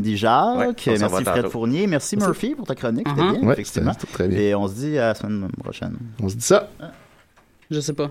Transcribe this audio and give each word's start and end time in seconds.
Cindy 0.00 0.16
Jacques, 0.16 0.56
Ouais, 0.86 0.98
merci 0.98 1.24
Fred. 1.24 1.48
Fournier, 1.48 1.86
merci 1.86 2.16
Murphy 2.16 2.54
pour 2.54 2.66
ta 2.66 2.74
chronique, 2.74 3.06
c'était 3.08 3.22
Mhm. 3.22 3.32
bien, 3.32 3.42
Ouais, 3.42 3.52
effectivement. 3.52 3.92
c'était 3.92 4.12
très 4.12 4.28
bien. 4.28 4.38
Et 4.38 4.54
on 4.54 4.66
se 4.66 4.74
dit 4.74 4.98
à 4.98 5.08
la 5.08 5.14
semaine 5.14 5.48
prochaine. 5.62 5.96
On 6.22 6.28
se 6.28 6.34
dit 6.36 6.42
ça. 6.44 6.68
Je 7.70 7.80
sais 7.80 7.92
pas. 7.92 8.10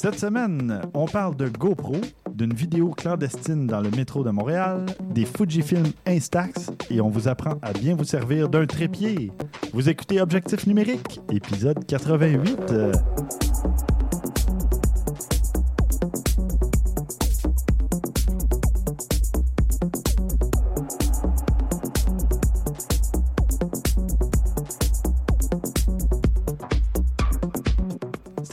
Cette 0.00 0.20
semaine, 0.20 0.80
on 0.94 1.06
parle 1.06 1.34
de 1.34 1.48
GoPro, 1.48 1.96
d'une 2.32 2.54
vidéo 2.54 2.90
clandestine 2.90 3.66
dans 3.66 3.80
le 3.80 3.90
métro 3.90 4.22
de 4.22 4.30
Montréal, 4.30 4.86
des 5.10 5.24
Fujifilm 5.24 5.86
Instax 6.06 6.70
et 6.88 7.00
on 7.00 7.08
vous 7.08 7.26
apprend 7.26 7.58
à 7.62 7.72
bien 7.72 7.96
vous 7.96 8.04
servir 8.04 8.48
d'un 8.48 8.64
trépied. 8.64 9.32
Vous 9.72 9.88
écoutez 9.88 10.20
Objectif 10.20 10.68
numérique, 10.68 11.20
épisode 11.32 11.84
88. 11.84 13.47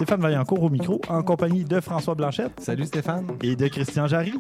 Stéphane 0.06 0.22
Vaillancourt 0.22 0.62
au 0.62 0.70
micro, 0.70 1.02
en 1.10 1.24
compagnie 1.24 1.64
de 1.64 1.80
François 1.80 2.14
Blanchette 2.14 2.52
Salut 2.60 2.86
Stéphane. 2.86 3.26
et 3.42 3.56
de 3.56 3.68
Christian 3.68 4.06
Jarry, 4.06 4.34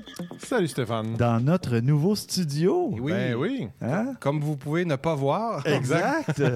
Salut 0.46 0.68
Stéphane. 0.68 1.16
dans 1.18 1.40
notre 1.44 1.80
nouveau 1.80 2.16
studio. 2.16 2.92
Oui, 3.02 3.12
Ben 3.12 3.36
oui. 3.36 3.68
Hein? 3.82 4.14
comme 4.20 4.40
vous 4.42 4.56
pouvez 4.56 4.86
ne 4.86 4.96
pas 4.96 5.16
voir. 5.16 5.66
Exact. 5.68 6.42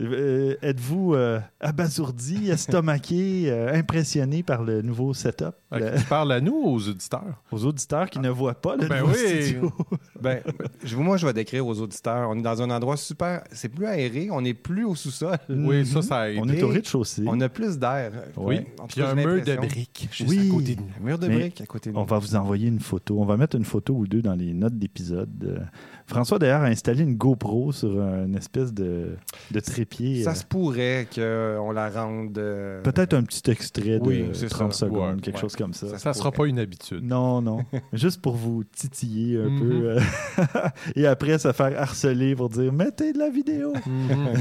Euh, 0.00 0.54
Êtes-vous 0.62 1.14
euh, 1.14 1.40
abasourdi, 1.58 2.50
estomaqué, 2.52 3.50
euh, 3.50 3.74
impressionné 3.74 4.44
par 4.44 4.62
le 4.62 4.80
nouveau 4.80 5.12
setup? 5.12 5.54
Ok, 5.72 5.80
Le- 5.80 5.98
Tu 5.98 6.04
parles 6.04 6.30
à 6.30 6.40
nous 6.40 6.52
ou 6.54 6.68
aux 6.76 6.88
auditeurs? 6.88 7.42
aux 7.50 7.64
auditeurs 7.64 8.08
qui 8.08 8.20
ne 8.20 8.30
voient 8.30 8.54
pas 8.54 8.76
le 8.76 8.86
Ben 8.86 9.00
nouveau 9.00 9.12
oui. 9.12 9.42
studio. 9.42 9.72
Ben, 10.20 10.40
je- 10.84 10.96
moi, 10.96 11.16
je 11.16 11.26
vais 11.26 11.32
décrire 11.32 11.66
aux 11.66 11.80
auditeurs. 11.80 12.30
On 12.30 12.38
est 12.38 12.42
dans 12.42 12.62
un 12.62 12.70
endroit 12.70 12.96
super. 12.96 13.42
C'est 13.50 13.68
plus 13.68 13.86
aéré. 13.86 14.28
On 14.30 14.40
n'est 14.40 14.54
plus 14.54 14.84
au 14.84 14.94
sous-sol. 14.94 15.36
Oui, 15.48 15.84
ça, 15.84 16.00
ça 16.00 16.30
aide. 16.30 16.38
On 16.40 16.48
est 16.48 16.62
au 16.62 16.68
rez-de-chaussée. 16.68 17.24
On 17.26 17.40
a 17.40 17.48
plus 17.48 17.76
d'air. 17.76 18.12
Tout 18.36 18.44
Puis 18.46 18.58
il 18.96 19.00
y 19.00 19.02
a 19.02 19.10
un 19.10 19.14
mur 19.16 19.42
de 19.44 19.56
briques 19.56 20.08
juste 20.12 20.30
Oui. 20.30 20.48
à 20.48 20.54
côté 20.54 20.76
de 20.76 20.80
nous. 20.82 20.88
Un 21.00 21.04
mur 21.04 21.18
de 21.18 21.26
briques 21.26 21.60
à 21.60 21.66
côté 21.66 21.90
de 21.90 21.94
nous. 21.96 22.00
On 22.00 22.04
va 22.04 22.18
vous 22.18 22.36
envoyer 22.36 22.68
une 22.68 22.78
photo. 22.80 23.16
On 23.20 23.24
va 23.28 23.36
mettre 23.36 23.56
une 23.56 23.64
photo 23.64 23.94
ou 23.94 24.06
deux 24.08 24.22
dans 24.22 24.34
les 24.34 24.52
notes 24.54 24.76
d'épisode. 24.76 25.30
Euh, 25.44 25.58
François, 26.06 26.38
d'ailleurs, 26.38 26.62
a 26.62 26.66
installé 26.66 27.02
une 27.04 27.14
GoPro 27.16 27.70
sur 27.70 27.90
une 28.00 28.34
espèce 28.34 28.72
de, 28.74 29.16
de 29.50 29.60
trépied. 29.60 30.22
Ça 30.24 30.30
euh, 30.30 30.34
se 30.34 30.44
pourrait 30.44 31.06
qu'on 31.14 31.70
la 31.70 31.88
rende. 31.90 32.36
euh, 32.38 32.82
Peut-être 32.82 33.14
un 33.14 33.22
petit 33.22 33.48
extrait 33.50 34.00
de 34.00 34.06
Oui, 34.06 34.24
c'est 34.32 34.48
30 34.48 34.72
ça. 34.72 34.86
secondes, 34.86 35.16
Ouais, 35.16 35.20
quelque 35.20 35.36
ouais. 35.36 35.40
chose 35.42 35.54
comme 35.54 35.74
ça. 35.74 35.88
Ça 35.90 35.98
Ça 35.98 36.12
sera 36.14 36.32
pas 36.32 36.46
une 36.46 36.58
habitude. 36.58 37.04
Non, 37.04 37.40
non. 37.42 37.60
Juste 37.92 38.20
pour 38.20 38.34
vous 38.34 38.64
titiller 38.64 39.38
un 39.38 39.58
peu. 39.58 39.90
euh, 39.90 40.00
et 40.96 41.06
après, 41.06 41.38
se 41.38 41.52
faire 41.52 41.80
harceler 41.80 42.34
pour 42.34 42.48
dire 42.48 42.72
Mettez 42.72 43.12
de 43.12 43.18
la 43.18 43.30
vidéo. 43.30 43.72
Mhm. 43.86 44.34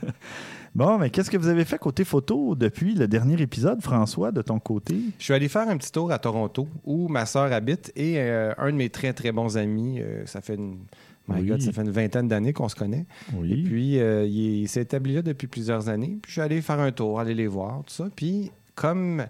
Bon, 0.79 0.97
mais 0.97 1.09
qu'est-ce 1.09 1.29
que 1.29 1.35
vous 1.35 1.49
avez 1.49 1.65
fait 1.65 1.77
côté 1.77 2.05
photo 2.05 2.55
depuis 2.55 2.95
le 2.95 3.09
dernier 3.09 3.41
épisode, 3.41 3.81
François, 3.81 4.31
de 4.31 4.41
ton 4.41 4.59
côté? 4.59 4.95
Je 5.17 5.23
suis 5.25 5.33
allé 5.33 5.49
faire 5.49 5.67
un 5.67 5.75
petit 5.75 5.91
tour 5.91 6.09
à 6.09 6.19
Toronto 6.19 6.69
où 6.85 7.09
ma 7.09 7.25
sœur 7.25 7.51
habite 7.51 7.91
et 7.97 8.13
euh, 8.17 8.53
un 8.57 8.71
de 8.71 8.77
mes 8.77 8.89
très 8.89 9.11
très 9.11 9.33
bons 9.33 9.57
amis, 9.57 9.99
euh, 9.99 10.25
ça 10.25 10.39
fait 10.39 10.55
une, 10.55 10.77
my 11.27 11.41
Oui. 11.41 11.47
God, 11.47 11.61
ça 11.63 11.73
fait 11.73 11.81
une 11.81 11.91
vingtaine 11.91 12.29
d'années 12.29 12.53
qu'on 12.53 12.69
se 12.69 12.75
connaît. 12.75 13.05
Et 13.33 13.35
Oui. 13.37 13.63
puis 13.63 13.99
euh, 13.99 14.25
il 14.25 14.69
s'est 14.69 14.83
établi 14.83 15.15
là 15.15 15.21
depuis 15.21 15.47
plusieurs 15.47 15.89
années. 15.89 16.17
Puis 16.21 16.29
je 16.29 16.31
suis 16.31 16.41
allé 16.41 16.61
faire 16.61 16.79
un 16.79 16.93
tour, 16.93 17.19
aller 17.19 17.35
les 17.35 17.47
voir, 17.47 17.79
tout 17.85 17.93
ça. 17.93 18.07
Puis 18.15 18.49
comme 18.73 19.25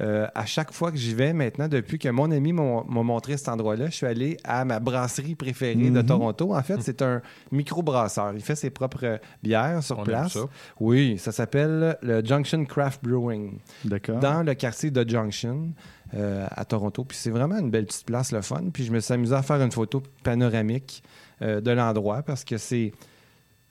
euh, 0.00 0.26
à 0.34 0.46
chaque 0.46 0.72
fois 0.72 0.92
que 0.92 0.96
j'y 0.96 1.14
vais 1.14 1.32
maintenant, 1.32 1.66
depuis 1.68 1.98
que 1.98 2.08
mon 2.08 2.30
ami 2.30 2.52
m'a 2.52 2.82
montré 2.88 3.36
cet 3.36 3.48
endroit-là, 3.48 3.86
je 3.86 3.94
suis 3.96 4.06
allé 4.06 4.36
à 4.44 4.64
ma 4.64 4.78
brasserie 4.80 5.34
préférée 5.34 5.74
de 5.74 5.90
Mhm. 6.00 6.06
Toronto. 6.06 6.54
En 6.54 6.62
fait, 6.62 6.80
c'est 6.82 7.02
un 7.02 7.20
micro-brasseur. 7.52 8.32
Il 8.34 8.40
fait 8.42 8.54
ses 8.54 8.70
propres 8.70 9.18
bières 9.42 9.82
sur 9.82 9.98
On 9.98 10.04
place. 10.04 10.32
ça. 10.34 10.40
Oui, 10.80 11.18
ça 11.18 11.32
s'appelle 11.32 11.98
le 12.02 12.24
Junction 12.24 12.64
Craft 12.64 13.02
Brewing 13.02 13.58
D'accord. 13.84 14.20
dans 14.20 14.42
le 14.44 14.54
quartier 14.54 14.90
de 14.90 15.08
Junction 15.08 15.70
euh, 16.14 16.46
à 16.50 16.64
Toronto. 16.64 17.04
Puis 17.04 17.18
c'est 17.18 17.30
vraiment 17.30 17.58
une 17.58 17.70
belle 17.70 17.86
petite 17.86 18.06
place, 18.06 18.32
le 18.32 18.40
fun. 18.40 18.62
Puis 18.72 18.84
je 18.84 18.92
me 18.92 19.00
suis 19.00 19.12
amusé 19.14 19.34
à 19.34 19.42
faire 19.42 19.60
une 19.60 19.72
photo 19.72 20.02
panoramique 20.22 21.02
euh, 21.42 21.60
de 21.60 21.70
l'endroit 21.72 22.22
parce 22.22 22.44
que 22.44 22.56
c'est. 22.56 22.92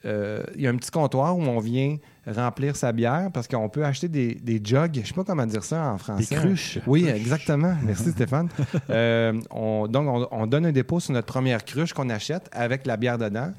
Euh, 0.06 0.44
Il 0.56 0.62
y 0.62 0.68
a 0.68 0.70
un 0.70 0.76
petit 0.76 0.92
comptoir 0.92 1.38
où 1.38 1.42
on 1.42 1.60
vient 1.60 1.98
remplir 2.28 2.76
sa 2.76 2.92
bière 2.92 3.30
parce 3.34 3.48
qu'on 3.48 3.70
peut 3.70 3.86
acheter 3.86 4.08
des, 4.10 4.36
des 4.36 4.62
jugs. 4.64 5.00
Je 5.02 5.08
sais 5.08 5.14
pas 5.14 5.24
comment 5.24 5.46
dire 5.46 5.64
ça 5.64 5.92
en 5.92 5.94
Des 5.94 6.00
français. 6.00 6.36
cruches. 6.36 6.80
Oui, 6.86 7.08
exactement. 7.08 7.76
Merci 7.84 8.12
Stéphane. 8.12 8.50
Euh, 8.90 9.34
on, 9.52 9.88
donc, 9.88 10.08
on, 10.08 10.28
on 10.32 10.48
donne 10.48 10.66
un 10.68 10.72
dépôt 10.72 11.00
sur 11.00 11.14
notre 11.14 11.28
première 11.28 11.64
cruche 11.66 11.94
qu'on 11.94 12.10
achète 12.10 12.50
avec 12.52 12.86
la 12.86 12.96
bière 12.98 13.18
dedans. 13.18 13.52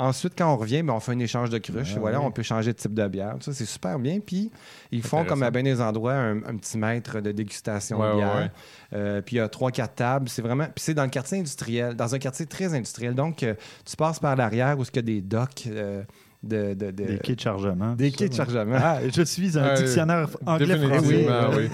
Ensuite, 0.00 0.32
quand 0.36 0.52
on 0.52 0.56
revient, 0.56 0.82
ben, 0.82 0.94
on 0.94 1.00
fait 1.00 1.12
un 1.12 1.18
échange 1.18 1.50
de 1.50 1.58
cruches. 1.58 1.92
Ah 1.96 2.00
voilà, 2.00 2.20
oui. 2.20 2.26
on 2.26 2.30
peut 2.30 2.42
changer 2.42 2.72
de 2.72 2.76
type 2.78 2.94
de 2.94 3.06
bière. 3.06 3.36
Ça, 3.40 3.52
c'est 3.52 3.66
super 3.66 3.98
bien. 3.98 4.18
Puis, 4.20 4.50
ils 4.90 5.02
font 5.02 5.24
comme 5.24 5.42
à 5.42 5.50
bien 5.50 5.62
des 5.62 5.80
endroits 5.80 6.14
un, 6.14 6.38
un 6.38 6.56
petit 6.56 6.78
mètre 6.78 7.20
de 7.20 7.32
dégustation 7.32 7.98
Ouais, 8.00 8.10
de 8.10 8.14
bière. 8.16 8.34
ouais. 8.36 8.50
Euh, 8.94 9.20
puis, 9.20 9.36
il 9.36 9.38
y 9.38 9.42
a 9.42 9.48
trois, 9.48 9.70
quatre 9.70 9.94
tables. 9.96 10.28
C'est 10.28 10.42
vraiment. 10.42 10.64
Puis, 10.64 10.84
c'est 10.84 10.94
dans 10.94 11.04
le 11.04 11.10
quartier 11.10 11.38
industriel, 11.38 11.94
dans 11.94 12.14
un 12.14 12.18
quartier 12.18 12.46
très 12.46 12.72
industriel. 12.74 13.14
Donc, 13.14 13.42
euh, 13.42 13.54
tu 13.84 13.94
passes 13.96 14.18
par 14.18 14.34
l'arrière 14.36 14.78
où 14.78 14.82
il 14.82 14.96
y 14.96 14.98
a 14.98 15.02
des 15.02 15.20
docks 15.20 15.64
euh, 15.66 16.02
de, 16.42 16.72
de- 16.74 16.90
de- 16.90 17.04
Des 17.04 17.18
quais 17.18 17.34
de 17.34 17.40
chargement. 17.40 17.94
des 17.94 18.10
quais 18.10 18.28
de 18.28 18.34
ça, 18.34 18.44
ouais. 18.46 18.52
chargement. 18.54 18.76
Ah, 18.82 18.98
je 19.14 19.22
suis 19.22 19.58
un 19.58 19.62
Euh, 19.64 19.76
dictionnaire 19.76 20.28
anglais-français. 20.46 21.26
Oui. 21.56 21.68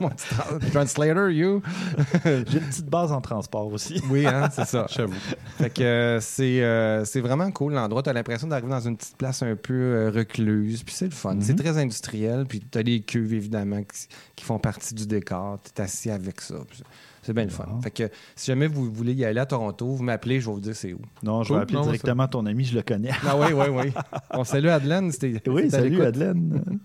Mon 0.00 0.08
petit 0.08 0.26
tra- 0.34 0.70
translator, 0.72 1.28
you? 1.28 1.60
J'ai 2.24 2.58
une 2.58 2.64
petite 2.64 2.86
base 2.88 3.12
en 3.12 3.20
transport 3.20 3.70
aussi. 3.72 4.00
Oui, 4.10 4.26
hein, 4.26 4.48
c'est 4.50 4.64
ça. 4.64 4.86
J'avoue. 4.88 5.12
Fait 5.58 5.68
que 5.70 5.82
euh, 5.82 6.20
c'est 6.20 6.62
euh, 6.62 7.04
c'est 7.04 7.20
vraiment 7.20 7.50
cool 7.50 7.74
l'endroit. 7.74 8.02
Tu 8.02 8.08
as 8.08 8.14
l'impression 8.14 8.46
d'arriver 8.48 8.70
dans 8.70 8.80
une 8.80 8.96
petite 8.96 9.16
place 9.18 9.42
un 9.42 9.54
peu 9.56 9.74
euh, 9.74 10.10
recluse. 10.14 10.82
Puis 10.82 10.94
c'est 10.94 11.04
le 11.04 11.10
fun. 11.10 11.34
Mhm. 11.34 11.42
C'est 11.42 11.56
très 11.56 11.76
industriel. 11.76 12.46
Puis 12.48 12.60
tu 12.60 12.78
as 12.78 12.82
les 12.82 13.00
cuves, 13.02 13.34
évidemment, 13.34 13.82
qui, 13.82 14.08
qui 14.36 14.44
font 14.44 14.58
partie 14.58 14.94
du 14.94 15.06
décor. 15.06 15.58
Tu 15.62 15.70
es 15.80 15.84
assis 15.84 16.10
avec 16.10 16.40
ça. 16.40 16.54
Puis 16.68 16.82
C'est 17.28 17.34
bien 17.34 17.44
le 17.44 17.50
fun. 17.50 17.66
Fait 17.82 17.90
que 17.90 18.08
si 18.34 18.46
jamais 18.46 18.68
vous 18.68 18.90
voulez 18.90 19.12
y 19.12 19.22
aller 19.22 19.38
à 19.38 19.44
Toronto, 19.44 19.86
vous 19.86 20.02
m'appelez, 20.02 20.40
je 20.40 20.46
vais 20.46 20.52
vous 20.54 20.60
dire 20.62 20.74
c'est 20.74 20.94
où. 20.94 21.00
Non, 21.22 21.42
je 21.42 21.48
Cool. 21.48 21.56
vais 21.58 21.62
appeler 21.64 21.76
Non, 21.76 21.82
directement 21.84 22.26
ton 22.26 22.46
ami, 22.46 22.64
je 22.64 22.74
le 22.74 22.80
connais. 22.80 23.10
Ah 23.26 23.36
oui, 23.38 23.48
oui, 23.52 23.66
oui. 23.70 23.92
On 24.30 24.44
salue 24.44 24.68
Adelaine. 24.68 25.12
C'était 25.12 25.46
Oui, 25.46 25.70
salut. 25.70 25.98
Madeleine. 25.98 26.80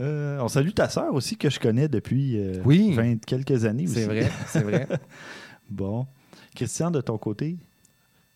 Euh, 0.00 0.38
on 0.40 0.46
salue 0.46 0.70
ta 0.70 0.88
sœur 0.88 1.12
aussi 1.12 1.36
que 1.36 1.50
je 1.50 1.58
connais 1.58 1.88
depuis 1.88 2.38
euh, 2.38 2.62
Oui. 2.64 2.92
20 2.94 3.24
quelques 3.24 3.64
années 3.64 3.82
aussi. 3.86 3.94
C'est 3.94 4.04
vrai, 4.04 4.30
c'est 4.46 4.62
vrai. 4.62 4.86
Bon. 5.68 6.06
Christian, 6.54 6.92
de 6.92 7.00
ton 7.00 7.18
côté? 7.18 7.56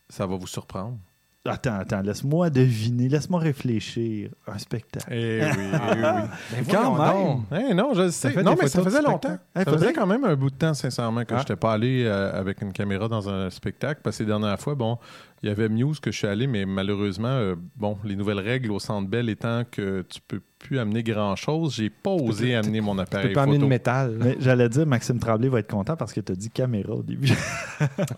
Ça 0.08 0.26
va 0.26 0.34
vous 0.34 0.48
surprendre. 0.48 0.98
Attends, 1.44 1.74
attends, 1.80 2.02
laisse-moi 2.02 2.50
deviner, 2.50 3.08
laisse-moi 3.08 3.40
réfléchir. 3.40 4.30
Un 4.46 4.58
spectacle. 4.58 5.06
Eh 5.12 5.40
oui, 5.42 5.48
eh 5.58 5.76
oui. 5.96 6.00
Ben 6.02 6.64
Quand 6.70 6.96
même. 6.96 7.42
Eh 7.70 7.74
non, 7.74 7.94
je 7.94 8.02
le 8.02 8.10
sais. 8.12 8.40
Non, 8.44 8.54
mais 8.60 8.68
ça 8.68 8.80
faisait 8.80 9.02
longtemps. 9.02 9.36
Eh, 9.56 9.58
ça 9.58 9.64
faudrait- 9.64 9.78
faisait 9.80 9.92
quand 9.92 10.06
même 10.06 10.22
un 10.24 10.36
bout 10.36 10.50
de 10.50 10.54
temps, 10.54 10.72
sincèrement, 10.72 11.24
que 11.24 11.34
Ah. 11.34 11.38
je 11.38 11.42
n'étais 11.42 11.56
pas 11.56 11.72
allé 11.72 12.04
euh, 12.06 12.32
avec 12.38 12.62
une 12.62 12.72
caméra 12.72 13.08
dans 13.08 13.28
un 13.28 13.50
spectacle. 13.50 14.02
Parce 14.04 14.18
que 14.18 14.22
les 14.22 14.28
dernières 14.28 14.60
fois, 14.60 14.76
bon, 14.76 14.98
il 15.42 15.48
y 15.48 15.52
avait 15.52 15.68
Muse 15.68 15.98
que 15.98 16.12
je 16.12 16.18
suis 16.18 16.28
allé, 16.28 16.46
mais 16.46 16.64
malheureusement, 16.64 17.26
euh, 17.26 17.56
bon, 17.74 17.98
les 18.04 18.14
nouvelles 18.14 18.38
règles 18.38 18.70
au 18.70 18.78
Centre 18.78 19.08
Bell 19.08 19.28
étant 19.28 19.64
que 19.68 20.02
tu 20.08 20.20
peux 20.20 20.40
plus 20.62 20.78
amener 20.78 21.02
grand-chose, 21.02 21.74
j'ai 21.74 21.90
pas 21.90 22.10
osé 22.10 22.54
amener 22.54 22.80
mon 22.80 22.94
Tu 22.94 23.00
appareil 23.02 23.28
peux 23.28 23.32
pas 23.34 23.42
amener 23.42 23.56
de 23.58 23.62
photo. 23.62 23.68
métal. 23.68 24.16
Mais 24.18 24.36
j'allais 24.40 24.68
dire, 24.68 24.86
Maxime 24.86 25.18
Tremblay 25.18 25.48
va 25.48 25.58
être 25.58 25.70
content 25.70 25.96
parce 25.96 26.12
que 26.12 26.20
tu 26.20 26.32
as 26.32 26.34
dit 26.34 26.50
caméra 26.50 26.92
au 26.94 27.02
début. 27.02 27.32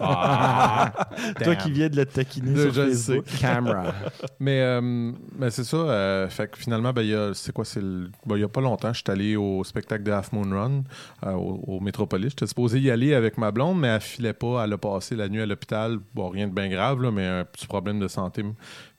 Ah, 0.00 0.93
Toi 1.43 1.56
qui 1.56 1.70
viens 1.73 1.88
de 1.88 1.96
le 1.96 2.06
taquiner 2.06 2.52
Je 2.55 2.70
sur 2.70 2.82
le 2.85 2.88
Facebook. 2.91 3.25
Camera. 3.41 3.93
Mais, 4.41 4.61
euh, 4.61 5.12
mais 5.38 5.50
c'est 5.50 5.64
ça. 5.64 5.76
euh, 5.76 6.29
fait 6.29 6.50
que 6.50 6.58
finalement, 6.58 6.93
ben, 6.93 7.02
il 7.02 7.08
y 7.08 7.14
a, 7.14 7.32
c'est 7.35 7.52
quoi, 7.52 7.64
c'est 7.64 7.81
le- 7.81 8.11
ben, 8.26 8.37
il 8.37 8.41
y 8.41 8.44
a 8.44 8.49
pas 8.49 8.61
longtemps, 8.61 8.93
je 8.93 8.99
suis 9.02 9.11
allé 9.11 9.37
au 9.37 9.64
spectacle 9.64 10.02
de 10.05 10.12
Half 10.12 10.32
Moon 10.32 10.50
Run 10.50 10.82
euh, 11.26 11.32
au, 11.32 11.76
au 11.76 11.81
Métropolis. 11.81 12.31
J'étais 12.31 12.46
supposé 12.46 12.79
y 12.81 12.91
aller 12.91 13.14
avec 13.14 13.38
ma 13.38 13.50
blonde, 13.50 13.79
mais 13.81 13.88
elle 13.88 14.00
filait 14.00 14.32
pas. 14.32 14.64
Elle 14.64 14.73
a 14.73 14.79
passé 14.79 15.17
la 15.17 15.29
nuit 15.29 15.41
à 15.41 15.46
l'hôpital. 15.46 15.99
Bon, 16.14 16.29
rien 16.29 16.46
de 16.49 16.52
bien 16.52 16.69
grave, 16.69 17.02
là, 17.02 17.11
mais 17.11 17.26
un 17.26 17.44
petit 17.44 17.67
problème 17.67 17.99
de 17.99 18.08
santé. 18.08 18.44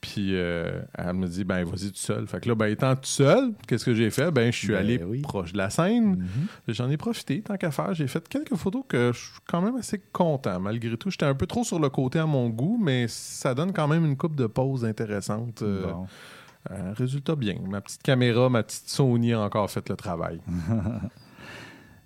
Puis 0.07 0.35
euh, 0.35 0.81
elle 0.93 1.13
me 1.13 1.27
dit, 1.27 1.43
ben 1.43 1.63
vas-y 1.63 1.87
tout 1.89 1.95
seul. 1.97 2.27
Fait 2.27 2.39
que 2.39 2.47
là, 2.49 2.53
ben 2.53 2.67
étant 2.67 2.93
tout 2.95 3.01
seul, 3.05 3.53
qu'est-ce 3.67 3.83
que 3.83 3.93
j'ai 3.95 4.11
fait? 4.11 4.29
Ben 4.29 4.51
je 4.51 4.57
suis 4.57 4.67
Ben 4.67 4.77
allé 4.77 5.03
oui. 5.03 5.21
proche 5.21 5.51
de 5.53 5.57
la 5.57 5.69
scène. 5.71 6.17
Mhm. 6.17 6.27
J'en 6.67 6.89
ai 6.91 6.97
profité, 6.97 7.41
tant 7.41 7.57
qu'à 7.57 7.71
faire. 7.71 7.93
J'ai 7.95 8.07
fait 8.07 8.27
quelques 8.29 8.55
photos 8.55 8.83
que 8.87 9.11
je 9.13 9.17
suis 9.19 9.31
quand 9.47 9.61
même 9.61 9.75
assez 9.77 9.99
content. 10.13 10.59
Malgré 10.59 10.95
tout, 10.97 11.09
j'étais 11.09 11.25
un 11.25 11.33
peu 11.33 11.47
trop 11.47 11.63
sur 11.63 11.79
le 11.79 11.89
côté 11.89 12.19
à 12.19 12.25
mon 12.27 12.49
goût, 12.49 12.77
mais 12.79 13.07
ça 13.07 13.55
donne 13.55 13.73
quand 13.73 13.87
même 13.87 14.05
une 14.05 14.15
coupe 14.15 14.35
de 14.35 14.45
pause 14.45 14.85
intéressante. 14.85 15.63
Euh, 15.63 15.91
Bon. 15.91 16.05
euh, 16.71 16.93
résultat 16.93 17.35
bien. 17.35 17.55
Ma 17.67 17.81
petite 17.81 18.03
caméra, 18.03 18.47
ma 18.49 18.61
petite 18.63 18.87
Sony 18.87 19.33
a 19.33 19.41
encore 19.41 19.69
fait 19.71 19.89
le 19.89 19.95
travail. 19.95 20.39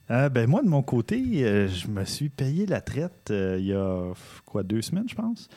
Ben 0.09 0.47
moi, 0.47 0.63
de 0.63 0.67
mon 0.67 0.81
côté, 0.81 1.67
je 1.67 1.87
me 1.87 2.03
suis 2.03 2.29
payé 2.29 2.65
la 2.65 2.81
traite 2.81 3.31
il 3.31 3.65
y 3.65 3.73
a 3.73 4.11
quoi, 4.43 4.63
deux 4.63 4.81
semaines, 4.81 5.07
je 5.07 5.13
pense. 5.13 5.49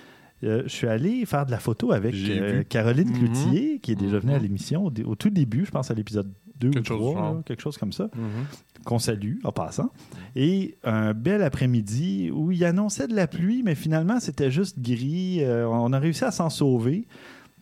Euh, 0.45 0.63
je 0.65 0.69
suis 0.69 0.87
allé 0.89 1.25
faire 1.27 1.47
de 1.47 1.51
la 1.51 1.59
photo 1.59 1.93
avec 1.93 2.15
euh. 2.15 2.63
Caroline 2.65 3.09
Mhm. 3.11 3.15
Cloutier, 3.19 3.79
qui 3.81 3.93
est 3.93 3.97
déjà 3.97 4.19
venue 4.19 4.33
à 4.33 4.37
Mhm. 4.37 4.43
l'émission 4.43 4.85
au, 5.07 5.15
tout 5.15 5.31
début, 5.31 5.65
je 5.65 5.71
pense 5.71 5.91
à 5.91 5.95
l'épisode 5.95 6.31
2 6.59 6.69
ou 6.69 6.71
Quelque 6.73 6.89
chose 6.89 6.99
3, 7.01 7.11
du 7.13 7.19
genre. 7.19 7.35
là, 7.35 7.43
quelque 7.45 7.63
chose 7.63 7.79
comme 7.79 7.93
ça, 7.93 8.11
Mhm. 8.15 8.45
qu'on 8.85 8.99
salue 8.99 9.37
en 9.45 9.53
passant. 9.53 9.91
Et 10.35 10.77
un 10.85 11.15
bel 11.15 11.43
après-midi 11.43 12.31
où 12.33 12.51
il 12.51 12.65
annonçait 12.65 13.07
de 13.09 13.15
la 13.15 13.27
pluie, 13.27 13.63
mais 13.63 13.75
finalement, 13.75 14.19
c'était 14.21 14.51
juste 14.51 14.81
gris. 14.81 15.39
Euh, 15.43 15.67
on 15.69 15.93
a 15.93 15.99
réussi 15.99 16.25
à 16.25 16.31
s'en 16.31 16.51
sauver. 16.51 17.07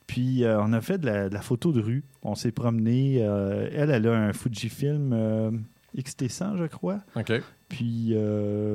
Puis 0.07 0.43
on 0.45 0.73
a 0.73 0.81
fait 0.81 0.99
de 0.99 1.07
la, 1.07 1.29
de 1.29 1.35
la 1.35 1.41
photo 1.41 1.71
de 1.71 1.81
rue. 1.81 2.03
On 2.25 2.35
s'est 2.35 2.51
promené. 2.51 3.17
elle, 3.19 3.91
elle 3.91 4.07
a 4.09 4.13
un 4.17 4.33
Fujifilm 4.33 5.13
euh, 5.13 5.51
XT100, 5.97 6.57
je 6.57 6.65
crois. 6.65 6.99
OK. 7.15 7.33
Puis 7.69 8.15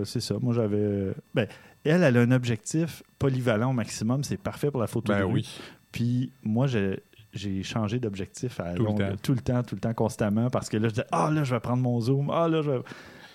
c'est 0.06 0.22
ça. 0.22 0.36
Moi, 0.42 0.54
j'avais. 0.54 1.12
Ben, 1.34 1.48
elle, 1.90 2.04
elle 2.04 2.18
a 2.18 2.22
un 2.22 2.32
objectif 2.32 3.04
polyvalent 3.20 3.70
au 3.70 3.74
maximum. 3.74 4.24
C'est 4.24 4.38
parfait 4.38 4.72
pour 4.72 4.82
la 4.82 4.88
photo 4.88 5.14
de 5.14 5.18
Ben 5.18 5.26
rue. 5.26 5.34
oui. 5.34 5.50
Puis 5.92 6.32
moi, 6.44 6.68
j'ai. 6.68 7.02
J'ai 7.38 7.64
changé 7.64 8.00
d'objectif 8.00 8.62
à 8.62 8.76
Tout 8.76 8.84
le 8.84 8.88
longue- 8.92 8.98
temps. 9.00 9.16
tout 9.22 9.34
le 9.34 9.42
temps, 9.42 9.62
tout 9.62 9.76
le 9.76 9.82
temps, 9.82 9.94
constamment, 9.94 10.50
parce 10.50 10.70
que 10.70 10.78
là, 10.78 10.88
je 10.88 10.94
disais, 10.94 11.08
ah 11.12 11.30
là, 11.30 11.44
je 11.44 11.54
vais 11.54 11.60
prendre 11.60 11.84
mon 11.84 12.00
zoom, 12.00 12.30
ah 12.32 12.48
là, 12.48 12.62
je 12.62 12.72
vais. 12.72 12.80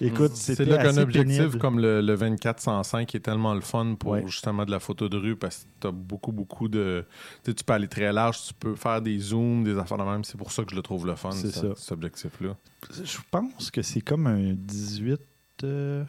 Écoute, 0.00 0.30
C'est 0.36 0.58
là 0.64 0.78
qu'un 0.78 0.88
assez 0.88 1.00
objectif 1.00 1.36
pénible. 1.36 1.58
comme 1.58 1.78
le, 1.78 2.00
le 2.00 2.16
2405 2.16 3.14
est 3.14 3.20
tellement 3.20 3.52
le 3.52 3.60
fun 3.60 3.96
pour 3.98 4.12
Ouais. 4.12 4.22
justement 4.26 4.64
de 4.64 4.70
la 4.70 4.80
photo 4.80 5.10
de 5.10 5.18
rue 5.18 5.36
parce 5.36 5.58
que 5.64 5.68
tu 5.82 5.86
as 5.88 5.90
beaucoup, 5.90 6.32
beaucoup 6.32 6.68
de. 6.68 7.04
Tu 7.44 7.50
sais, 7.50 7.54
tu 7.54 7.62
peux 7.62 7.74
aller 7.74 7.88
très 7.88 8.10
large, 8.10 8.38
tu 8.46 8.54
peux 8.54 8.74
faire 8.74 9.02
des 9.02 9.18
zooms, 9.18 9.64
des 9.64 9.76
affaires 9.76 9.98
de 9.98 10.04
même. 10.04 10.24
C'est 10.24 10.38
pour 10.38 10.50
ça 10.50 10.64
que 10.64 10.70
je 10.70 10.76
le 10.76 10.82
trouve 10.82 11.06
le 11.06 11.14
fun, 11.14 11.32
C'est 11.32 11.50
ça, 11.50 11.60
ça. 11.60 11.74
cet 11.76 11.92
objectif-là. 11.92 12.56
Je 13.04 13.18
pense 13.30 13.70
que 13.70 13.82
c'est 13.82 14.00
comme 14.00 14.26
un 14.26 14.54
18. 14.54 15.20
euh, 15.64 16.04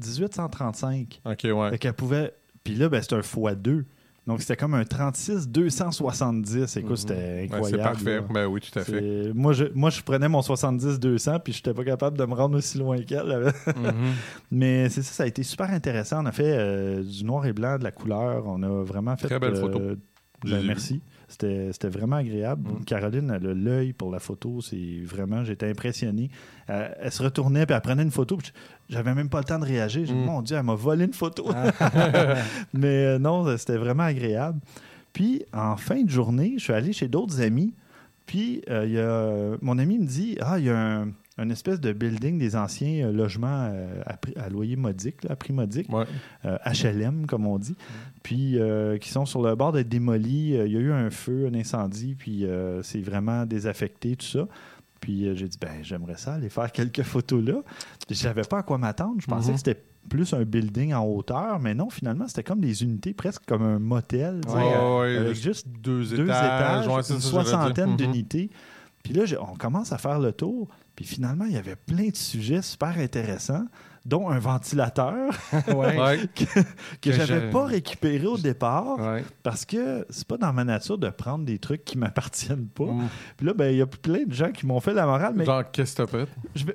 1835. 0.00 1.20
OK, 1.24 1.38
ouais. 1.44 1.70
Fait 1.70 1.78
qu'elle 1.78 1.92
pouvait. 1.94 2.32
Puis 2.64 2.74
là, 2.74 2.88
ben, 2.88 3.00
c'est 3.02 3.14
un 3.14 3.20
x2. 3.20 3.84
Donc, 4.26 4.42
c'était 4.42 4.56
comme 4.56 4.74
un 4.74 4.84
36 4.84 5.48
270. 5.48 6.76
Écoute, 6.76 6.90
Mhm. 6.90 6.96
c'était 6.96 7.14
Ouais, 7.14 7.48
incroyable. 7.52 7.68
c'est 7.70 7.78
parfait. 7.82 8.20
Ben 8.32 8.46
oui, 8.46 8.60
tout 8.60 8.78
à 8.78 8.84
fait. 8.84 9.32
Moi 9.34 9.52
je, 9.54 9.64
moi, 9.74 9.90
je 9.90 10.02
prenais 10.02 10.28
mon 10.28 10.42
70-200 10.42 11.40
puis 11.40 11.52
je 11.52 11.58
n'étais 11.58 11.74
pas 11.74 11.84
capable 11.84 12.18
de 12.18 12.24
me 12.26 12.34
rendre 12.34 12.58
aussi 12.58 12.78
loin 12.78 13.00
qu'elle. 13.02 13.52
Mhm. 13.76 13.92
Mais 14.50 14.88
c'est 14.90 15.02
ça, 15.02 15.12
ça 15.12 15.22
a 15.22 15.26
été 15.26 15.42
super 15.42 15.70
intéressant. 15.70 16.22
On 16.22 16.26
a 16.26 16.32
fait 16.32 16.52
euh, 16.56 17.02
du 17.02 17.24
noir 17.24 17.46
et 17.46 17.52
blanc, 17.52 17.78
de 17.78 17.84
la 17.84 17.92
couleur. 17.92 18.44
On 18.46 18.62
a 18.62 18.84
vraiment 18.84 19.16
fait. 19.16 19.26
Très 19.26 19.38
belle 19.38 19.54
euh, 19.54 19.60
photo. 19.60 19.80
ben, 20.44 20.62
merci. 20.66 21.00
C'était 21.30 21.88
vraiment 21.88 22.16
agréable. 22.16 22.68
Mm. 22.68 22.84
Caroline, 22.84 23.32
elle 23.40 23.46
a 23.48 23.54
l'œil 23.54 23.92
pour 23.92 24.10
la 24.10 24.18
photo. 24.18 24.60
C'est 24.60 25.00
vraiment, 25.04 25.44
j'étais 25.44 25.70
impressionné. 25.70 26.28
Euh, 26.68 26.88
elle 27.00 27.12
se 27.12 27.22
retournait 27.22 27.66
puis 27.66 27.74
elle 27.74 27.80
prenait 27.80 28.02
une 28.02 28.10
photo. 28.10 28.38
J'avais 28.88 29.14
même 29.14 29.28
pas 29.28 29.38
le 29.38 29.44
temps 29.44 29.58
de 29.58 29.64
réagir. 29.64 30.02
Dit, 30.04 30.12
Mm. 30.12 30.24
mon 30.24 30.42
Dieu, 30.42 30.56
elle 30.56 30.64
m'a 30.64 30.74
volé 30.74 31.04
une 31.04 31.12
photo. 31.12 31.48
Ah. 31.54 31.70
Mais 32.74 33.04
euh, 33.06 33.18
non, 33.18 33.56
c'était 33.56 33.76
vraiment 33.76 34.02
agréable. 34.02 34.58
Puis, 35.12 35.42
en 35.52 35.76
fin 35.76 36.02
de 36.02 36.10
journée, 36.10 36.54
je 36.58 36.64
suis 36.64 36.72
allé 36.72 36.92
chez 36.92 37.08
d'autres 37.08 37.40
amis. 37.40 37.72
Puis, 38.26 38.62
euh, 38.68 38.84
il 38.86 38.92
y 38.92 38.98
a, 39.00 39.56
mon 39.60 39.78
ami 39.78 39.98
me 39.98 40.06
dit 40.06 40.36
Ah, 40.40 40.58
il 40.58 40.66
y 40.66 40.70
a 40.70 40.78
un, 40.78 41.08
une 41.40 41.50
espèce 41.50 41.80
de 41.80 41.92
building 41.92 42.38
des 42.38 42.54
anciens 42.56 43.06
euh, 43.08 43.12
logements 43.12 43.68
euh, 43.72 44.02
à, 44.06 44.16
prix- 44.16 44.34
à 44.36 44.48
loyer 44.48 44.76
modique, 44.76 45.24
là, 45.24 45.32
à 45.32 45.36
prix 45.36 45.52
modique, 45.52 45.92
Ouais. 45.92 46.04
euh, 46.44 46.56
HLM, 46.66 47.26
comme 47.26 47.46
on 47.46 47.58
dit, 47.58 47.76
puis 48.22 48.58
euh, 48.58 48.98
qui 48.98 49.08
sont 49.10 49.26
sur 49.26 49.42
le 49.42 49.54
bord 49.54 49.72
d'être 49.72 49.88
démolis. 49.88 50.50
Il 50.50 50.72
y 50.72 50.76
a 50.76 50.80
eu 50.80 50.92
un 50.92 51.10
feu, 51.10 51.48
un 51.52 51.54
incendie, 51.58 52.14
puis 52.14 52.46
c'est 52.82 53.00
vraiment 53.00 53.46
désaffecté, 53.46 54.16
tout 54.16 54.26
ça. 54.26 54.46
Puis 55.00 55.34
j'ai 55.34 55.48
dit, 55.48 55.56
ben 55.58 55.82
j'aimerais 55.82 56.18
ça 56.18 56.34
aller 56.34 56.50
faire 56.50 56.70
quelques 56.70 57.02
photos 57.02 57.42
là. 57.42 57.54
Je 58.10 58.14
savais 58.14 58.42
pas 58.42 58.58
à 58.58 58.62
quoi 58.62 58.76
m'attendre. 58.76 59.16
Je 59.18 59.26
pensais 59.26 59.48
Mhm. 59.48 59.54
que 59.54 59.58
c'était 59.58 59.82
plus 60.10 60.32
un 60.34 60.42
building 60.44 60.92
en 60.92 61.04
hauteur, 61.06 61.58
mais 61.58 61.74
non, 61.74 61.88
finalement, 61.88 62.28
c'était 62.28 62.42
comme 62.42 62.60
des 62.60 62.82
unités, 62.82 63.14
presque 63.14 63.42
comme 63.46 63.62
un 63.62 63.78
motel. 63.78 64.40
Ouais, 64.48 64.54
ouais, 64.54 65.16
avec 65.16 65.34
juste 65.34 65.66
deux, 65.68 66.04
deux 66.04 66.24
étages, 66.24 66.86
c'est 67.02 67.14
une 67.14 67.20
soixantaine 67.20 67.90
Mhm. 67.90 67.96
d'unités. 67.96 68.50
Puis 69.02 69.14
là, 69.14 69.24
on 69.40 69.56
commence 69.56 69.92
à 69.92 69.98
faire 69.98 70.18
le 70.18 70.32
tour. 70.32 70.68
Puis 71.00 71.08
finalement, 71.08 71.46
il 71.46 71.52
y 71.52 71.56
avait 71.56 71.76
plein 71.76 72.08
de 72.08 72.16
sujets 72.16 72.60
super 72.60 72.98
intéressants, 72.98 73.64
dont 74.06 74.28
un 74.30 74.38
ventilateur 74.38 75.14
ouais. 75.68 76.18
Que, 76.34 76.44
Que 77.00 77.12
j'avais 77.12 77.46
je- 77.48 77.52
pas 77.52 77.64
récupéré 77.66 78.26
au 78.26 78.38
départ 78.38 78.98
Ouais. 78.98 79.24
parce 79.42 79.64
que 79.64 80.06
c'est 80.10 80.26
pas 80.26 80.36
dans 80.36 80.52
ma 80.52 80.64
nature 80.64 80.96
de 80.98 81.08
prendre 81.10 81.44
des 81.44 81.58
trucs 81.58 81.84
qui 81.84 81.98
m'appartiennent 81.98 82.66
pas. 82.68 82.84
Mm. 82.84 83.08
Puis 83.36 83.46
là, 83.46 83.52
ben, 83.54 83.70
il 83.70 83.76
y 83.78 83.82
a 83.82 83.86
plein 83.86 84.24
de 84.26 84.32
gens 84.32 84.50
qui 84.52 84.66
m'ont 84.66 84.80
fait 84.80 84.94
la 84.94 85.06
morale, 85.06 85.32
mais 85.36 85.44
Genre, 85.44 85.62
qu'est-ce 85.70 85.96
que 85.96 86.02
t'as 86.02 86.06
fait? 86.06 86.28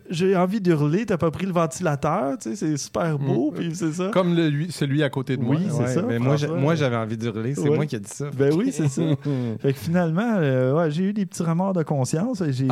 j'ai 0.10 0.36
envie 0.36 0.62
d'hurler, 0.62 1.05
t'as 1.05 1.17
pas 1.17 1.32
pris 1.32 1.46
le 1.46 1.51
ventilateur, 1.51 2.38
tu 2.38 2.50
sais, 2.50 2.55
c'est 2.55 2.77
super 2.77 3.17
beau, 3.17 3.51
Mm. 3.51 3.55
puis 3.55 3.75
c'est 3.75 3.91
ça. 3.94 4.10
Comme 4.13 4.36
le, 4.36 4.48
lui, 4.50 4.72
celui 4.72 5.03
à 5.03 5.10
côté 5.10 5.38
de 5.38 5.41
moi. 5.41 5.55
Oui, 5.55 5.65
c'est 5.70 5.77
Ouais, 5.77 5.88
ça, 5.88 6.01
Mais 6.03 6.20
moi, 6.20 6.75
j'avais 6.75 6.96
envie 6.96 7.17
de 7.17 7.25
hurler. 7.27 7.55
C'est 7.55 7.62
Ouais. 7.70 7.75
moi 7.75 7.86
qui 7.86 7.96
ai 7.96 8.00
dit 8.00 8.10
ça. 8.10 8.29
Ben 8.38 8.53
oui, 8.53 8.72
c'est 8.72 8.88
ça. 8.88 9.01
Fait 9.62 9.74
que 9.74 9.79
finalement, 9.79 10.36
euh, 10.38 10.74
ouais, 10.75 10.91
j'ai 10.91 11.03
eu 11.05 11.13
des 11.13 11.25
petits 11.25 11.44
remords 11.44 11.74
de 11.74 11.84
conscience. 11.84 12.44
J'ai 12.50 12.67